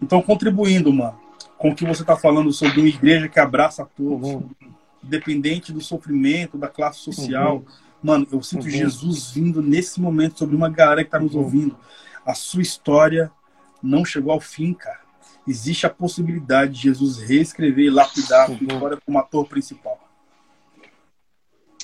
Então, 0.00 0.20
contribuindo, 0.20 0.92
mano, 0.92 1.18
com 1.56 1.70
o 1.70 1.74
que 1.74 1.86
você 1.86 2.02
está 2.02 2.16
falando 2.16 2.52
sobre 2.52 2.80
uma 2.80 2.88
igreja 2.88 3.28
que 3.28 3.38
abraça 3.38 3.84
a 3.84 3.86
todos, 3.86 4.28
uhum. 4.28 4.50
independente 5.02 5.72
do 5.72 5.80
sofrimento, 5.80 6.58
da 6.58 6.68
classe 6.68 6.98
social. 6.98 7.56
Uhum. 7.56 7.64
Mano, 8.02 8.26
eu 8.30 8.42
sinto 8.42 8.64
uhum. 8.64 8.70
Jesus 8.70 9.30
vindo 9.30 9.62
nesse 9.62 10.00
momento 10.00 10.38
sobre 10.38 10.54
uma 10.54 10.68
galera 10.68 11.02
que 11.02 11.08
está 11.08 11.18
nos 11.18 11.34
uhum. 11.34 11.42
ouvindo. 11.42 11.76
A 12.26 12.34
sua 12.34 12.62
história 12.62 13.30
não 13.82 14.04
chegou 14.04 14.32
ao 14.32 14.40
fim, 14.40 14.74
cara. 14.74 15.03
Existe 15.46 15.86
a 15.86 15.90
possibilidade 15.90 16.72
de 16.72 16.82
Jesus 16.82 17.18
reescrever 17.18 17.86
e 17.86 17.90
lapidar 17.90 18.44
a 18.44 18.46
sua 18.46 18.56
uhum. 18.56 18.66
história 18.66 18.98
como 19.04 19.18
ator 19.18 19.46
principal. 19.46 20.00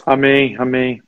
Amém, 0.07 0.57
amém. 0.59 1.03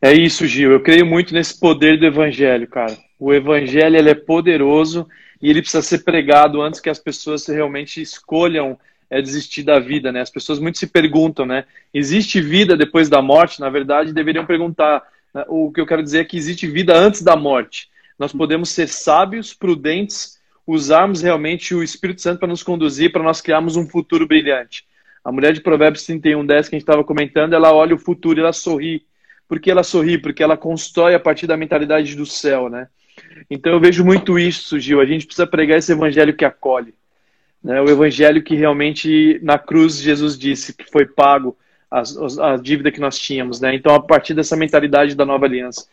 É 0.00 0.12
isso, 0.12 0.46
Gil. 0.46 0.70
Eu 0.70 0.82
creio 0.82 1.04
muito 1.04 1.34
nesse 1.34 1.58
poder 1.58 1.98
do 1.98 2.06
evangelho, 2.06 2.68
cara. 2.68 2.96
O 3.18 3.32
evangelho 3.32 3.96
ele 3.96 4.10
é 4.10 4.14
poderoso 4.14 5.08
e 5.40 5.50
ele 5.50 5.60
precisa 5.60 5.82
ser 5.82 6.04
pregado 6.04 6.62
antes 6.62 6.80
que 6.80 6.90
as 6.90 6.98
pessoas 6.98 7.46
realmente 7.46 8.00
escolham 8.00 8.78
é, 9.08 9.20
desistir 9.22 9.62
da 9.62 9.78
vida, 9.78 10.12
né? 10.12 10.20
As 10.20 10.30
pessoas 10.30 10.58
muito 10.58 10.78
se 10.78 10.86
perguntam, 10.86 11.46
né? 11.46 11.64
Existe 11.92 12.40
vida 12.40 12.76
depois 12.76 13.08
da 13.08 13.22
morte? 13.22 13.60
Na 13.60 13.70
verdade, 13.70 14.12
deveriam 14.12 14.46
perguntar. 14.46 15.02
Né? 15.32 15.44
O 15.48 15.72
que 15.72 15.80
eu 15.80 15.86
quero 15.86 16.02
dizer 16.02 16.20
é 16.20 16.24
que 16.24 16.36
existe 16.36 16.66
vida 16.66 16.96
antes 16.96 17.22
da 17.22 17.36
morte. 17.36 17.88
Nós 18.18 18.32
podemos 18.32 18.70
ser 18.70 18.88
sábios, 18.88 19.52
prudentes, 19.52 20.35
usarmos 20.66 21.22
realmente 21.22 21.74
o 21.74 21.82
Espírito 21.82 22.20
Santo 22.20 22.40
para 22.40 22.48
nos 22.48 22.62
conduzir, 22.62 23.12
para 23.12 23.22
nós 23.22 23.40
criarmos 23.40 23.76
um 23.76 23.86
futuro 23.86 24.26
brilhante. 24.26 24.84
A 25.24 25.30
mulher 25.30 25.52
de 25.52 25.60
Provérbios 25.60 26.04
31, 26.04 26.44
10 26.44 26.68
que 26.68 26.74
a 26.74 26.78
gente 26.78 26.82
estava 26.82 27.04
comentando, 27.04 27.52
ela 27.52 27.72
olha 27.72 27.94
o 27.94 27.98
futuro 27.98 28.40
ela 28.40 28.52
sorri. 28.52 29.04
Por 29.48 29.60
que 29.60 29.70
ela 29.70 29.82
sorri? 29.82 30.18
Porque 30.18 30.42
ela 30.42 30.56
constrói 30.56 31.14
a 31.14 31.20
partir 31.20 31.46
da 31.46 31.56
mentalidade 31.56 32.16
do 32.16 32.26
céu, 32.26 32.68
né? 32.68 32.88
Então 33.50 33.72
eu 33.72 33.80
vejo 33.80 34.04
muito 34.04 34.38
isso, 34.38 34.78
Gil. 34.78 35.00
A 35.00 35.06
gente 35.06 35.26
precisa 35.26 35.46
pregar 35.46 35.78
esse 35.78 35.92
evangelho 35.92 36.34
que 36.34 36.44
acolhe. 36.44 36.94
Né? 37.62 37.80
O 37.80 37.88
evangelho 37.88 38.42
que 38.42 38.54
realmente 38.54 39.40
na 39.42 39.58
cruz 39.58 40.00
Jesus 40.00 40.38
disse 40.38 40.74
que 40.74 40.90
foi 40.90 41.06
pago 41.06 41.56
a, 41.90 42.02
a 42.52 42.56
dívida 42.56 42.90
que 42.90 43.00
nós 43.00 43.18
tínhamos. 43.18 43.60
Né? 43.60 43.74
Então, 43.74 43.94
a 43.94 44.00
partir 44.00 44.34
dessa 44.34 44.56
mentalidade 44.56 45.14
da 45.14 45.24
nova 45.24 45.46
aliança. 45.46 45.86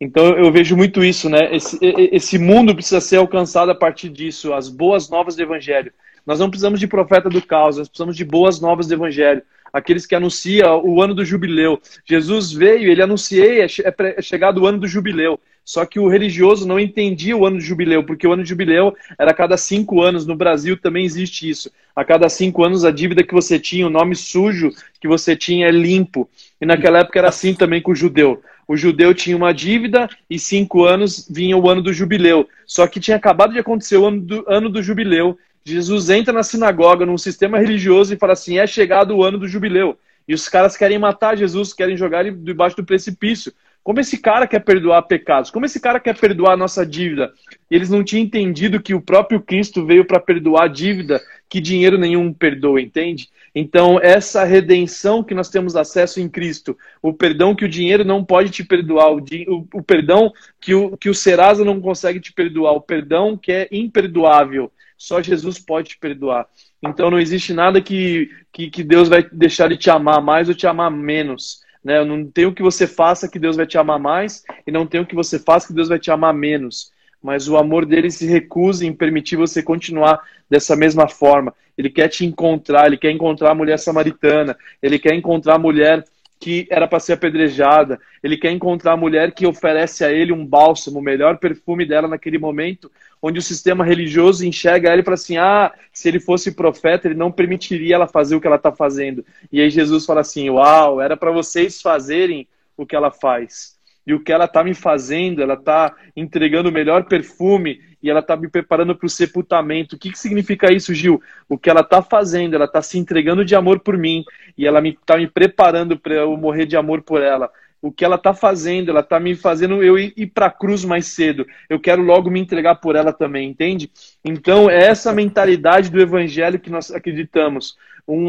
Então 0.00 0.36
eu 0.36 0.52
vejo 0.52 0.76
muito 0.76 1.02
isso, 1.02 1.28
né? 1.28 1.54
Esse, 1.54 1.78
esse 1.80 2.38
mundo 2.38 2.74
precisa 2.74 3.00
ser 3.00 3.16
alcançado 3.16 3.70
a 3.70 3.74
partir 3.74 4.08
disso, 4.10 4.52
as 4.52 4.68
boas 4.68 5.08
novas 5.08 5.36
do 5.36 5.42
Evangelho. 5.42 5.92
Nós 6.26 6.38
não 6.38 6.50
precisamos 6.50 6.80
de 6.80 6.86
profeta 6.86 7.28
do 7.30 7.40
caos, 7.40 7.78
nós 7.78 7.88
precisamos 7.88 8.16
de 8.16 8.24
boas 8.24 8.60
novas 8.60 8.88
do 8.88 8.94
Evangelho 8.94 9.42
aqueles 9.76 10.06
que 10.06 10.14
anunciam 10.14 10.82
o 10.84 11.02
ano 11.02 11.14
do 11.14 11.24
jubileu. 11.24 11.80
Jesus 12.04 12.50
veio, 12.50 12.90
ele 12.90 13.02
anunciei, 13.02 13.60
é, 13.60 13.66
é, 13.66 14.14
é 14.16 14.22
chegado 14.22 14.62
o 14.62 14.66
ano 14.66 14.78
do 14.78 14.88
jubileu. 14.88 15.38
Só 15.64 15.84
que 15.84 15.98
o 15.98 16.08
religioso 16.08 16.66
não 16.66 16.78
entendia 16.78 17.36
o 17.36 17.44
ano 17.44 17.56
do 17.56 17.62
jubileu, 17.62 18.04
porque 18.04 18.26
o 18.26 18.32
ano 18.32 18.44
de 18.44 18.48
jubileu 18.48 18.94
era 19.18 19.32
a 19.32 19.34
cada 19.34 19.56
cinco 19.56 20.00
anos. 20.00 20.24
No 20.24 20.36
Brasil 20.36 20.76
também 20.76 21.04
existe 21.04 21.48
isso. 21.48 21.70
A 21.94 22.04
cada 22.04 22.28
cinco 22.28 22.64
anos 22.64 22.84
a 22.84 22.90
dívida 22.92 23.24
que 23.24 23.34
você 23.34 23.58
tinha, 23.58 23.86
o 23.86 23.90
nome 23.90 24.14
sujo 24.14 24.70
que 25.00 25.08
você 25.08 25.34
tinha 25.34 25.66
é 25.66 25.72
limpo. 25.72 26.30
E 26.60 26.64
naquela 26.64 27.00
época 27.00 27.18
era 27.18 27.28
assim 27.28 27.52
também 27.52 27.82
com 27.82 27.90
o 27.90 27.96
judeu. 27.96 28.40
O 28.66 28.76
judeu 28.76 29.14
tinha 29.14 29.36
uma 29.36 29.52
dívida 29.52 30.08
e 30.28 30.38
cinco 30.38 30.84
anos 30.84 31.28
vinha 31.30 31.56
o 31.56 31.68
ano 31.68 31.82
do 31.82 31.92
jubileu. 31.92 32.48
Só 32.66 32.86
que 32.86 33.00
tinha 33.00 33.16
acabado 33.16 33.52
de 33.52 33.58
acontecer 33.58 33.96
o 33.96 34.06
ano 34.06 34.20
do, 34.20 34.44
ano 34.48 34.68
do 34.68 34.82
jubileu 34.82 35.38
Jesus 35.66 36.10
entra 36.10 36.32
na 36.32 36.44
sinagoga, 36.44 37.04
num 37.04 37.18
sistema 37.18 37.58
religioso, 37.58 38.14
e 38.14 38.16
fala 38.16 38.34
assim: 38.34 38.56
é 38.58 38.66
chegado 38.68 39.16
o 39.16 39.24
ano 39.24 39.36
do 39.36 39.48
jubileu. 39.48 39.98
E 40.28 40.32
os 40.32 40.48
caras 40.48 40.76
querem 40.76 40.96
matar 40.96 41.36
Jesus, 41.36 41.72
querem 41.72 41.96
jogar 41.96 42.24
ele 42.24 42.36
debaixo 42.36 42.76
do 42.76 42.84
precipício. 42.84 43.52
Como 43.86 44.00
esse 44.00 44.18
cara 44.18 44.48
quer 44.48 44.64
perdoar 44.64 45.02
pecados? 45.02 45.48
Como 45.48 45.64
esse 45.64 45.78
cara 45.78 46.00
quer 46.00 46.18
perdoar 46.18 46.54
a 46.54 46.56
nossa 46.56 46.84
dívida? 46.84 47.32
Eles 47.70 47.88
não 47.88 48.02
tinham 48.02 48.24
entendido 48.24 48.82
que 48.82 48.92
o 48.92 49.00
próprio 49.00 49.40
Cristo 49.40 49.86
veio 49.86 50.04
para 50.04 50.18
perdoar 50.18 50.64
a 50.64 50.68
dívida 50.68 51.22
que 51.48 51.60
dinheiro 51.60 51.96
nenhum 51.96 52.32
perdoa, 52.32 52.80
entende? 52.80 53.28
Então, 53.54 54.00
essa 54.02 54.42
redenção 54.42 55.22
que 55.22 55.36
nós 55.36 55.50
temos 55.50 55.76
acesso 55.76 56.18
em 56.18 56.28
Cristo, 56.28 56.76
o 57.00 57.12
perdão 57.12 57.54
que 57.54 57.64
o 57.64 57.68
dinheiro 57.68 58.04
não 58.04 58.24
pode 58.24 58.50
te 58.50 58.64
perdoar, 58.64 59.12
o, 59.12 59.18
o, 59.18 59.68
o 59.74 59.82
perdão 59.84 60.32
que 60.60 60.74
o, 60.74 60.96
que 60.96 61.08
o 61.08 61.14
Serasa 61.14 61.64
não 61.64 61.80
consegue 61.80 62.18
te 62.18 62.32
perdoar, 62.32 62.72
o 62.72 62.80
perdão 62.80 63.36
que 63.36 63.52
é 63.52 63.68
imperdoável, 63.70 64.68
só 64.98 65.22
Jesus 65.22 65.60
pode 65.60 65.90
te 65.90 65.98
perdoar. 65.98 66.48
Então, 66.82 67.08
não 67.08 67.20
existe 67.20 67.54
nada 67.54 67.80
que, 67.80 68.30
que, 68.52 68.68
que 68.68 68.82
Deus 68.82 69.08
vai 69.08 69.22
deixar 69.30 69.68
de 69.68 69.76
te 69.76 69.90
amar 69.90 70.20
mais 70.20 70.48
ou 70.48 70.56
te 70.56 70.66
amar 70.66 70.90
menos. 70.90 71.64
Né? 71.86 72.04
Não 72.04 72.26
tem 72.26 72.46
o 72.46 72.52
que 72.52 72.64
você 72.64 72.84
faça 72.84 73.28
que 73.28 73.38
Deus 73.38 73.54
vai 73.54 73.64
te 73.64 73.78
amar 73.78 74.00
mais 74.00 74.42
e 74.66 74.72
não 74.72 74.84
tem 74.84 75.00
o 75.00 75.06
que 75.06 75.14
você 75.14 75.38
faça 75.38 75.68
que 75.68 75.72
Deus 75.72 75.88
vai 75.88 76.00
te 76.00 76.10
amar 76.10 76.34
menos. 76.34 76.90
Mas 77.22 77.48
o 77.48 77.56
amor 77.56 77.86
dele 77.86 78.10
se 78.10 78.26
recusa 78.26 78.84
em 78.84 78.92
permitir 78.92 79.36
você 79.36 79.62
continuar 79.62 80.20
dessa 80.50 80.74
mesma 80.74 81.06
forma. 81.06 81.54
Ele 81.78 81.88
quer 81.88 82.08
te 82.08 82.26
encontrar, 82.26 82.88
ele 82.88 82.96
quer 82.96 83.12
encontrar 83.12 83.52
a 83.52 83.54
mulher 83.54 83.78
samaritana, 83.78 84.56
ele 84.82 84.98
quer 84.98 85.14
encontrar 85.14 85.54
a 85.54 85.58
mulher 85.60 86.04
que 86.40 86.66
era 86.70 86.88
para 86.88 86.98
ser 86.98 87.12
apedrejada, 87.12 88.00
ele 88.20 88.36
quer 88.36 88.50
encontrar 88.50 88.94
a 88.94 88.96
mulher 88.96 89.30
que 89.30 89.46
oferece 89.46 90.04
a 90.04 90.10
ele 90.10 90.32
um 90.32 90.44
bálsamo, 90.44 90.98
o 90.98 91.02
melhor 91.02 91.38
perfume 91.38 91.86
dela 91.86 92.08
naquele 92.08 92.36
momento, 92.36 92.90
onde 93.26 93.40
o 93.40 93.42
sistema 93.42 93.84
religioso 93.84 94.46
enxerga 94.46 94.92
ele 94.92 95.02
para 95.02 95.14
assim: 95.14 95.36
ah, 95.36 95.72
se 95.92 96.08
ele 96.08 96.20
fosse 96.20 96.52
profeta, 96.52 97.08
ele 97.08 97.16
não 97.16 97.32
permitiria 97.32 97.96
ela 97.96 98.06
fazer 98.06 98.36
o 98.36 98.40
que 98.40 98.46
ela 98.46 98.56
está 98.56 98.70
fazendo. 98.70 99.24
E 99.50 99.60
aí 99.60 99.68
Jesus 99.68 100.06
fala 100.06 100.20
assim: 100.20 100.48
uau, 100.48 101.00
era 101.00 101.16
para 101.16 101.32
vocês 101.32 101.82
fazerem 101.82 102.46
o 102.76 102.86
que 102.86 102.94
ela 102.94 103.10
faz. 103.10 103.76
E 104.06 104.14
o 104.14 104.20
que 104.20 104.32
ela 104.32 104.44
está 104.44 104.62
me 104.62 104.72
fazendo, 104.72 105.42
ela 105.42 105.54
está 105.54 105.92
entregando 106.14 106.68
o 106.68 106.72
melhor 106.72 107.06
perfume 107.06 107.80
e 108.00 108.08
ela 108.08 108.20
está 108.20 108.36
me 108.36 108.48
preparando 108.48 108.94
para 108.94 109.06
o 109.06 109.10
sepultamento. 109.10 109.96
O 109.96 109.98
que, 109.98 110.12
que 110.12 110.18
significa 110.18 110.72
isso, 110.72 110.94
Gil? 110.94 111.20
O 111.48 111.58
que 111.58 111.68
ela 111.68 111.80
está 111.80 112.00
fazendo, 112.00 112.54
ela 112.54 112.66
está 112.66 112.80
se 112.80 112.96
entregando 112.98 113.44
de 113.44 113.56
amor 113.56 113.80
por 113.80 113.98
mim 113.98 114.24
e 114.56 114.64
ela 114.64 114.78
está 114.78 114.82
me, 114.82 114.98
tá 115.04 115.16
me 115.16 115.26
preparando 115.26 115.98
para 115.98 116.14
eu 116.14 116.36
morrer 116.36 116.66
de 116.66 116.76
amor 116.76 117.02
por 117.02 117.20
ela 117.20 117.50
o 117.86 117.92
que 117.92 118.04
ela 118.04 118.16
está 118.16 118.34
fazendo, 118.34 118.90
ela 118.90 119.00
está 119.00 119.20
me 119.20 119.36
fazendo 119.36 119.80
eu 119.80 119.96
ir, 119.96 120.12
ir 120.16 120.26
para 120.26 120.46
a 120.46 120.50
cruz 120.50 120.84
mais 120.84 121.06
cedo. 121.06 121.46
Eu 121.70 121.78
quero 121.78 122.02
logo 122.02 122.28
me 122.28 122.40
entregar 122.40 122.74
por 122.76 122.96
ela 122.96 123.12
também, 123.12 123.48
entende? 123.48 123.88
Então, 124.24 124.68
é 124.68 124.86
essa 124.86 125.12
mentalidade 125.12 125.88
do 125.88 126.00
evangelho 126.00 126.58
que 126.58 126.68
nós 126.68 126.90
acreditamos. 126.90 127.76
Um 128.06 128.28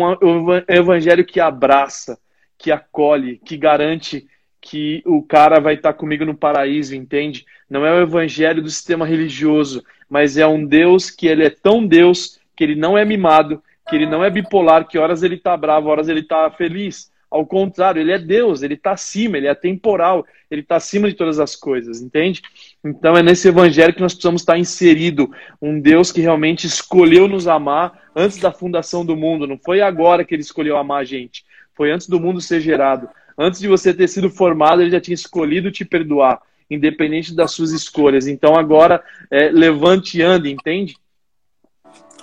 evangelho 0.68 1.26
que 1.26 1.39
abraça, 1.39 2.20
que 2.55 2.72
acolhe, 2.72 3.41
que 3.43 3.58
garante 3.58 4.28
que 4.62 5.01
o 5.05 5.24
cara 5.24 5.60
vai 5.60 5.74
estar 5.74 5.93
tá 5.93 5.97
comigo 5.97 6.24
no 6.24 6.36
paraíso, 6.36 6.95
entende? 6.95 7.43
Não 7.68 7.84
é 7.84 7.91
o 7.91 8.01
evangelho 8.01 8.62
do 8.62 8.70
sistema 8.70 9.08
religioso, 9.08 9.84
mas 10.08 10.38
é 10.38 10.45
um 10.45 10.64
Deus 10.64 11.10
que 11.10 11.26
ele 11.26 11.43
é 11.43 11.49
tão 11.49 11.86
Deus 11.86 12.39
que 12.55 12.64
ele 12.64 12.76
não 12.76 12.95
é 12.95 13.03
mimado, 13.03 13.64
que 13.89 13.95
ele 13.95 14.05
não 14.05 14.24
é 14.24 14.30
bipolar, 14.30 14.88
que 14.88 14.99
horas 14.99 15.24
ele 15.24 15.36
está 15.36 15.58
bravo, 15.58 15.89
horas 15.89 16.10
ele 16.10 16.20
está 16.20 16.49
feliz 16.51 17.12
ao 17.30 17.45
contrário, 17.45 18.01
ele 18.01 18.11
é 18.11 18.17
Deus, 18.17 18.61
ele 18.61 18.75
está 18.75 18.91
acima, 18.91 19.38
ele 19.38 19.47
é 19.47 19.53
temporal, 19.53 20.25
ele 20.49 20.61
está 20.61 20.78
acima 20.78 21.09
de 21.09 21.13
todas 21.13 21.39
as 21.39 21.55
coisas, 21.55 22.01
entende? 22.01 22.41
Então 22.84 23.17
é 23.17 23.21
nesse 23.21 23.49
evangelho 23.49 23.93
que 23.93 24.01
nós 24.01 24.13
precisamos 24.13 24.41
estar 24.41 24.57
inserido, 24.57 25.30
um 25.61 25.80
Deus 25.80 26.11
que 26.11 26.21
realmente 26.21 26.65
escolheu 26.65 27.28
nos 27.28 27.47
amar 27.47 28.09
antes 28.15 28.38
da 28.38 28.51
fundação 28.51 29.05
do 29.05 29.15
mundo. 29.15 29.45
Não 29.45 29.57
foi 29.57 29.82
agora 29.82 30.23
que 30.23 30.34
ele 30.34 30.41
escolheu 30.41 30.78
amar 30.78 31.01
a 31.01 31.03
gente, 31.03 31.43
foi 31.75 31.91
antes 31.91 32.07
do 32.07 32.19
mundo 32.19 32.39
ser 32.39 32.61
gerado. 32.61 33.09
Antes 33.38 33.59
de 33.59 33.67
você 33.67 33.93
ter 33.93 34.07
sido 34.07 34.30
formado, 34.30 34.82
ele 34.82 34.89
já 34.89 35.01
tinha 35.01 35.13
escolhido 35.13 35.69
te 35.69 35.84
perdoar, 35.86 36.41
independente 36.69 37.36
das 37.36 37.51
suas 37.51 37.71
escolhas. 37.71 38.25
Então 38.25 38.55
agora 38.55 39.03
é, 39.30 39.49
levante 39.49 40.17
e 40.17 40.21
ande, 40.23 40.49
entende? 40.49 40.95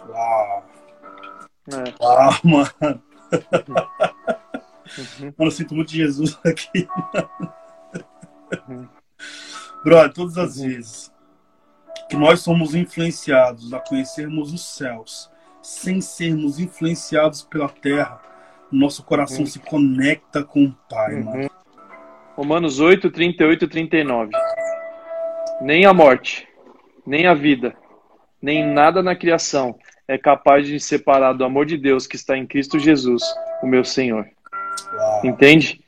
Uau! 0.09 0.64
É. 1.70 2.02
Uau, 2.02 2.32
mano! 2.42 3.02
Uhum. 4.99 5.26
Mano, 5.26 5.34
eu 5.38 5.51
sinto 5.51 5.74
muito 5.74 5.90
Jesus 5.90 6.38
aqui. 6.45 6.88
Uhum. 8.68 8.88
Brother, 9.84 10.12
todas 10.12 10.38
as 10.38 10.57
uhum. 10.57 10.68
vezes 10.68 11.12
que 12.09 12.16
nós 12.16 12.40
somos 12.40 12.74
influenciados 12.74 13.72
a 13.72 13.80
conhecermos 13.80 14.53
os 14.53 14.76
céus, 14.76 15.30
sem 15.62 16.01
sermos 16.01 16.59
influenciados 16.59 17.42
pela 17.42 17.68
terra, 17.68 18.20
nosso 18.70 19.03
coração 19.03 19.40
uhum. 19.40 19.47
se 19.47 19.59
conecta 19.59 20.45
com 20.45 20.64
o 20.64 20.76
Pai, 20.88 21.14
uhum. 21.14 21.24
mano. 21.24 21.51
Romanos 22.36 22.80
8, 22.80 23.11
38 23.11 23.64
e 23.64 23.68
39. 23.68 24.32
Nem 25.61 25.86
a 25.86 25.95
morte, 25.95 26.49
nem 27.07 27.26
a 27.26 27.34
vida, 27.34 27.74
nem 28.42 28.66
nada 28.66 29.03
na 29.03 29.14
criação 29.14 29.78
é 30.07 30.18
capaz 30.18 30.66
de 30.66 30.78
separar 30.78 31.32
do 31.32 31.45
amor 31.45 31.66
de 31.66 31.76
Deus 31.76 32.07
que 32.07 32.16
está 32.16 32.36
em 32.36 32.47
Cristo 32.47 32.78
Jesus, 32.78 33.22
o 33.62 33.66
meu 33.66 33.84
Senhor. 33.84 34.28
Uau. 34.93 35.27
Entende? 35.27 35.81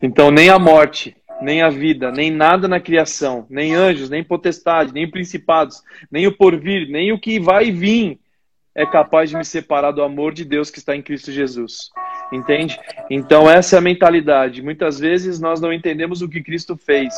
Então, 0.00 0.30
nem 0.30 0.48
a 0.48 0.58
morte, 0.58 1.16
nem 1.42 1.62
a 1.62 1.68
vida, 1.68 2.10
nem 2.10 2.30
nada 2.30 2.66
na 2.66 2.80
criação, 2.80 3.46
nem 3.50 3.74
anjos, 3.74 4.08
nem 4.10 4.24
potestade, 4.24 4.92
nem 4.92 5.10
principados, 5.10 5.82
nem 6.10 6.26
o 6.26 6.36
porvir, 6.36 6.88
nem 6.88 7.12
o 7.12 7.18
que 7.18 7.38
vai 7.38 7.70
vir 7.70 8.18
é 8.74 8.86
capaz 8.86 9.30
de 9.30 9.36
me 9.36 9.44
separar 9.44 9.90
do 9.90 10.02
amor 10.02 10.32
de 10.32 10.44
Deus 10.44 10.70
que 10.70 10.78
está 10.78 10.94
em 10.94 11.02
Cristo 11.02 11.32
Jesus. 11.32 11.90
Entende? 12.32 12.78
Então, 13.10 13.50
essa 13.50 13.76
é 13.76 13.78
a 13.78 13.82
mentalidade. 13.82 14.62
Muitas 14.62 14.98
vezes 14.98 15.40
nós 15.40 15.60
não 15.60 15.72
entendemos 15.72 16.22
o 16.22 16.28
que 16.28 16.42
Cristo 16.42 16.76
fez, 16.76 17.12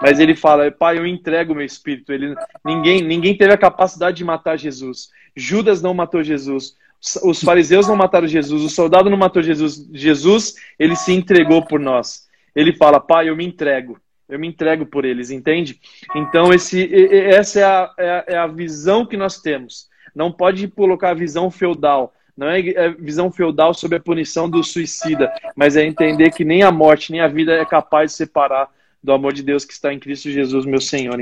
mas 0.00 0.18
ele 0.18 0.34
fala: 0.34 0.70
Pai, 0.70 0.98
eu 0.98 1.06
entrego 1.06 1.52
o 1.52 1.56
meu 1.56 1.64
espírito. 1.64 2.12
Ele, 2.12 2.34
ninguém, 2.64 3.02
ninguém 3.02 3.36
teve 3.36 3.52
a 3.52 3.58
capacidade 3.58 4.16
de 4.16 4.24
matar 4.24 4.56
Jesus. 4.56 5.10
Judas 5.36 5.82
não 5.82 5.92
matou 5.92 6.22
Jesus. 6.22 6.76
Os 7.22 7.42
fariseus 7.42 7.86
não 7.86 7.96
mataram 7.96 8.26
Jesus, 8.26 8.62
o 8.62 8.68
soldado 8.70 9.10
não 9.10 9.16
matou 9.16 9.42
Jesus. 9.42 9.86
Jesus, 9.92 10.54
ele 10.78 10.96
se 10.96 11.12
entregou 11.12 11.64
por 11.64 11.78
nós. 11.78 12.26
Ele 12.54 12.74
fala, 12.74 13.00
pai, 13.00 13.28
eu 13.28 13.36
me 13.36 13.44
entrego. 13.44 14.00
Eu 14.28 14.38
me 14.38 14.48
entrego 14.48 14.86
por 14.86 15.04
eles, 15.04 15.30
entende? 15.30 15.78
Então, 16.14 16.52
esse, 16.52 16.90
essa 17.12 17.60
é 17.60 17.64
a, 17.64 17.94
é, 17.98 18.24
é 18.28 18.36
a 18.38 18.46
visão 18.46 19.04
que 19.04 19.16
nós 19.16 19.40
temos. 19.40 19.88
Não 20.14 20.32
pode 20.32 20.66
colocar 20.68 21.10
a 21.10 21.14
visão 21.14 21.50
feudal. 21.50 22.14
Não 22.36 22.48
é, 22.48 22.60
é 22.60 22.90
visão 22.90 23.30
feudal 23.30 23.74
sobre 23.74 23.98
a 23.98 24.00
punição 24.00 24.48
do 24.48 24.64
suicida, 24.64 25.32
mas 25.54 25.76
é 25.76 25.84
entender 25.84 26.30
que 26.32 26.44
nem 26.44 26.62
a 26.62 26.72
morte, 26.72 27.12
nem 27.12 27.20
a 27.20 27.28
vida 27.28 27.52
é 27.52 27.64
capaz 27.64 28.12
de 28.12 28.16
separar 28.16 28.68
do 29.02 29.12
amor 29.12 29.32
de 29.34 29.42
Deus 29.42 29.64
que 29.64 29.74
está 29.74 29.92
em 29.92 29.98
Cristo 29.98 30.30
Jesus, 30.30 30.64
meu 30.64 30.80
Senhor. 30.80 31.20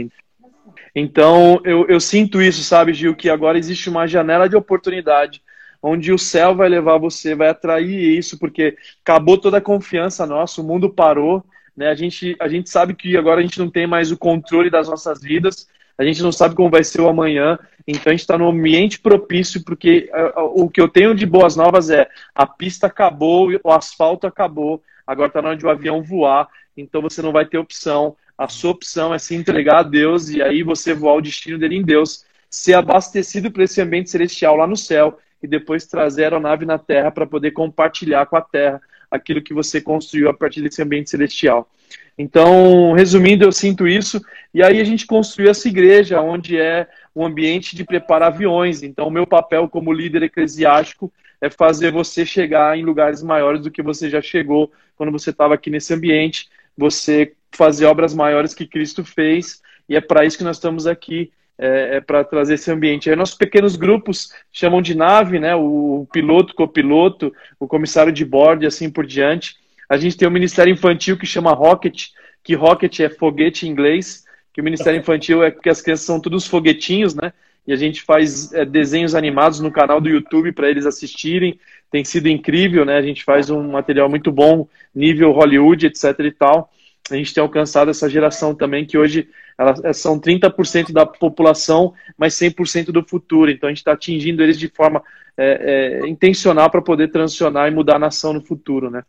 Então, 0.94 1.60
eu, 1.64 1.86
eu 1.88 1.98
sinto 1.98 2.40
isso, 2.40 2.62
sabe, 2.62 2.94
Gil, 2.94 3.16
que 3.16 3.28
agora 3.28 3.58
existe 3.58 3.90
uma 3.90 4.06
janela 4.06 4.48
de 4.48 4.56
oportunidade 4.56 5.42
onde 5.82 6.12
o 6.12 6.18
céu 6.18 6.54
vai 6.54 6.68
levar 6.68 6.96
você, 6.98 7.34
vai 7.34 7.48
atrair 7.48 8.16
isso, 8.16 8.38
porque 8.38 8.76
acabou 9.04 9.36
toda 9.36 9.58
a 9.58 9.60
confiança 9.60 10.24
nossa, 10.24 10.60
o 10.60 10.64
mundo 10.64 10.88
parou, 10.88 11.44
né? 11.76 11.88
A 11.88 11.94
gente, 11.94 12.36
a 12.38 12.46
gente 12.46 12.70
sabe 12.70 12.94
que 12.94 13.16
agora 13.16 13.40
a 13.40 13.42
gente 13.42 13.58
não 13.58 13.68
tem 13.68 13.86
mais 13.86 14.12
o 14.12 14.16
controle 14.16 14.70
das 14.70 14.88
nossas 14.88 15.20
vidas, 15.20 15.66
a 15.98 16.04
gente 16.04 16.22
não 16.22 16.32
sabe 16.32 16.54
como 16.54 16.70
vai 16.70 16.84
ser 16.84 17.00
o 17.00 17.08
amanhã, 17.08 17.58
então 17.86 18.10
a 18.10 18.14
gente 18.14 18.20
está 18.20 18.38
num 18.38 18.48
ambiente 18.48 19.00
propício, 19.00 19.62
porque 19.64 20.10
o 20.54 20.68
que 20.68 20.80
eu 20.80 20.88
tenho 20.88 21.14
de 21.14 21.26
boas 21.26 21.56
novas 21.56 21.90
é 21.90 22.08
a 22.34 22.46
pista 22.46 22.86
acabou, 22.86 23.50
o 23.62 23.70
asfalto 23.70 24.26
acabou, 24.26 24.82
agora 25.06 25.28
está 25.28 25.42
na 25.42 25.48
hora 25.48 25.56
de 25.56 25.66
o 25.66 25.70
avião 25.70 26.02
voar, 26.02 26.48
então 26.76 27.02
você 27.02 27.20
não 27.20 27.32
vai 27.32 27.44
ter 27.44 27.58
opção. 27.58 28.16
A 28.38 28.48
sua 28.48 28.70
opção 28.70 29.12
é 29.12 29.18
se 29.18 29.34
entregar 29.34 29.80
a 29.80 29.82
Deus 29.82 30.30
e 30.30 30.42
aí 30.42 30.62
você 30.62 30.94
voar 30.94 31.14
o 31.14 31.20
destino 31.20 31.58
dele 31.58 31.76
em 31.76 31.82
Deus, 31.82 32.24
ser 32.52 32.74
abastecido 32.74 33.50
para 33.50 33.64
esse 33.64 33.80
ambiente 33.80 34.10
celestial 34.10 34.56
lá 34.56 34.66
no 34.66 34.76
céu 34.76 35.18
e 35.42 35.48
depois 35.48 35.86
trazer 35.86 36.24
a 36.24 36.26
aeronave 36.26 36.66
na 36.66 36.78
Terra 36.78 37.10
para 37.10 37.26
poder 37.26 37.52
compartilhar 37.52 38.26
com 38.26 38.36
a 38.36 38.42
Terra 38.42 38.78
aquilo 39.10 39.40
que 39.40 39.54
você 39.54 39.80
construiu 39.80 40.28
a 40.28 40.34
partir 40.34 40.60
desse 40.60 40.82
ambiente 40.82 41.08
celestial. 41.08 41.68
Então, 42.16 42.92
resumindo, 42.92 43.42
eu 43.44 43.52
sinto 43.52 43.88
isso. 43.88 44.20
E 44.52 44.62
aí 44.62 44.80
a 44.80 44.84
gente 44.84 45.06
construiu 45.06 45.50
essa 45.50 45.66
igreja, 45.66 46.20
onde 46.20 46.58
é 46.58 46.86
um 47.16 47.24
ambiente 47.24 47.74
de 47.74 47.84
preparar 47.84 48.28
aviões. 48.28 48.82
Então, 48.82 49.08
o 49.08 49.10
meu 49.10 49.26
papel 49.26 49.66
como 49.66 49.92
líder 49.92 50.24
eclesiástico 50.24 51.10
é 51.40 51.48
fazer 51.48 51.90
você 51.90 52.24
chegar 52.24 52.78
em 52.78 52.84
lugares 52.84 53.22
maiores 53.22 53.62
do 53.62 53.70
que 53.70 53.82
você 53.82 54.10
já 54.10 54.20
chegou 54.20 54.70
quando 54.94 55.10
você 55.10 55.30
estava 55.30 55.54
aqui 55.54 55.70
nesse 55.70 55.92
ambiente. 55.94 56.48
Você 56.76 57.32
fazer 57.50 57.86
obras 57.86 58.14
maiores 58.14 58.52
que 58.54 58.66
Cristo 58.66 59.04
fez. 59.04 59.62
E 59.88 59.96
é 59.96 60.00
para 60.02 60.24
isso 60.24 60.36
que 60.36 60.44
nós 60.44 60.56
estamos 60.56 60.86
aqui 60.86 61.32
é, 61.58 61.96
é 61.96 62.00
para 62.00 62.24
trazer 62.24 62.54
esse 62.54 62.70
ambiente. 62.70 63.08
Aí 63.08 63.16
nossos 63.16 63.36
pequenos 63.36 63.76
grupos 63.76 64.32
chamam 64.52 64.82
de 64.82 64.94
nave, 64.94 65.38
né? 65.38 65.54
O 65.54 66.06
piloto, 66.12 66.54
copiloto, 66.54 67.32
o 67.58 67.66
comissário 67.66 68.12
de 68.12 68.24
bordo 68.24 68.64
e 68.64 68.66
assim 68.66 68.90
por 68.90 69.06
diante. 69.06 69.56
A 69.88 69.96
gente 69.96 70.16
tem 70.16 70.26
o 70.26 70.30
Ministério 70.30 70.72
Infantil 70.72 71.16
que 71.18 71.26
chama 71.26 71.52
Rocket, 71.52 72.08
que 72.42 72.54
Rocket 72.54 73.00
é 73.00 73.08
foguete 73.08 73.66
em 73.66 73.70
inglês, 73.70 74.24
que 74.52 74.60
o 74.60 74.64
Ministério 74.64 74.98
Infantil 75.00 75.42
é 75.42 75.50
porque 75.50 75.68
as 75.68 75.80
crianças 75.80 76.06
são 76.06 76.20
todos 76.20 76.46
foguetinhos, 76.46 77.14
né? 77.14 77.32
E 77.66 77.72
a 77.72 77.76
gente 77.76 78.02
faz 78.02 78.52
é, 78.52 78.64
desenhos 78.64 79.14
animados 79.14 79.60
no 79.60 79.70
canal 79.70 80.00
do 80.00 80.08
YouTube 80.08 80.52
para 80.52 80.68
eles 80.68 80.84
assistirem. 80.84 81.60
Tem 81.90 82.04
sido 82.04 82.28
incrível, 82.28 82.84
né? 82.84 82.96
A 82.96 83.02
gente 83.02 83.22
faz 83.22 83.50
um 83.50 83.70
material 83.70 84.08
muito 84.08 84.32
bom, 84.32 84.66
nível 84.94 85.30
Hollywood, 85.30 85.86
etc 85.86 86.18
e 86.20 86.32
tal. 86.32 86.72
a 87.10 87.14
gente 87.14 87.32
tem 87.32 87.42
alcançado 87.42 87.90
essa 87.90 88.08
geração 88.08 88.54
também, 88.54 88.84
que 88.84 88.98
hoje 88.98 89.28
elas 89.58 89.82
é, 89.84 89.92
são 89.92 90.18
30% 90.18 90.92
da 90.92 91.06
população, 91.06 91.92
mas 92.16 92.34
100% 92.34 92.86
do 92.86 93.02
futuro. 93.02 93.50
Então 93.50 93.68
a 93.68 93.70
gente 93.70 93.78
está 93.78 93.92
atingindo 93.92 94.42
eles 94.42 94.58
de 94.58 94.68
forma 94.68 95.02
é, 95.36 96.02
é, 96.04 96.08
intencional 96.08 96.70
para 96.70 96.82
poder 96.82 97.10
transicionar 97.10 97.68
e 97.68 97.74
mudar 97.74 97.96
a 97.96 98.00
nação 98.00 98.32
no 98.32 98.42
futuro, 98.42 98.90
né? 98.90 99.02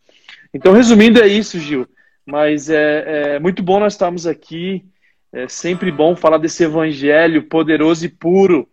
Então, 0.54 0.72
resumindo, 0.72 1.22
é 1.22 1.28
isso, 1.28 1.60
Gil. 1.60 1.88
Mas 2.26 2.70
é, 2.70 3.36
é 3.36 3.40
muito 3.40 3.64
bom 3.64 3.80
nós 3.80 3.94
estarmos 3.94 4.28
aqui. 4.28 4.86
É 5.32 5.48
sempre 5.48 5.92
bom 5.92 6.16
falar 6.16 6.38
desse 6.38 6.64
evangelho 6.64 7.44
poderoso 7.44 8.06
e 8.06 8.10
puro, 8.10 8.70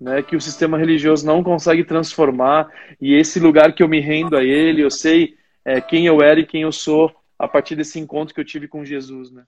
né, 0.00 0.22
que 0.22 0.36
o 0.36 0.40
sistema 0.40 0.78
religioso 0.78 1.26
não 1.26 1.42
consegue 1.42 1.82
transformar. 1.82 2.68
E 3.00 3.14
esse 3.14 3.40
lugar 3.40 3.74
que 3.74 3.82
eu 3.82 3.88
me 3.88 3.98
rendo 3.98 4.36
a 4.36 4.44
ele, 4.44 4.82
eu 4.82 4.90
sei 4.90 5.34
é, 5.64 5.80
quem 5.80 6.06
eu 6.06 6.22
era 6.22 6.38
e 6.38 6.46
quem 6.46 6.62
eu 6.62 6.70
sou 6.70 7.12
a 7.36 7.48
partir 7.48 7.74
desse 7.74 7.98
encontro 7.98 8.32
que 8.32 8.40
eu 8.40 8.44
tive 8.44 8.68
com 8.68 8.84
Jesus, 8.84 9.32
né? 9.32 9.42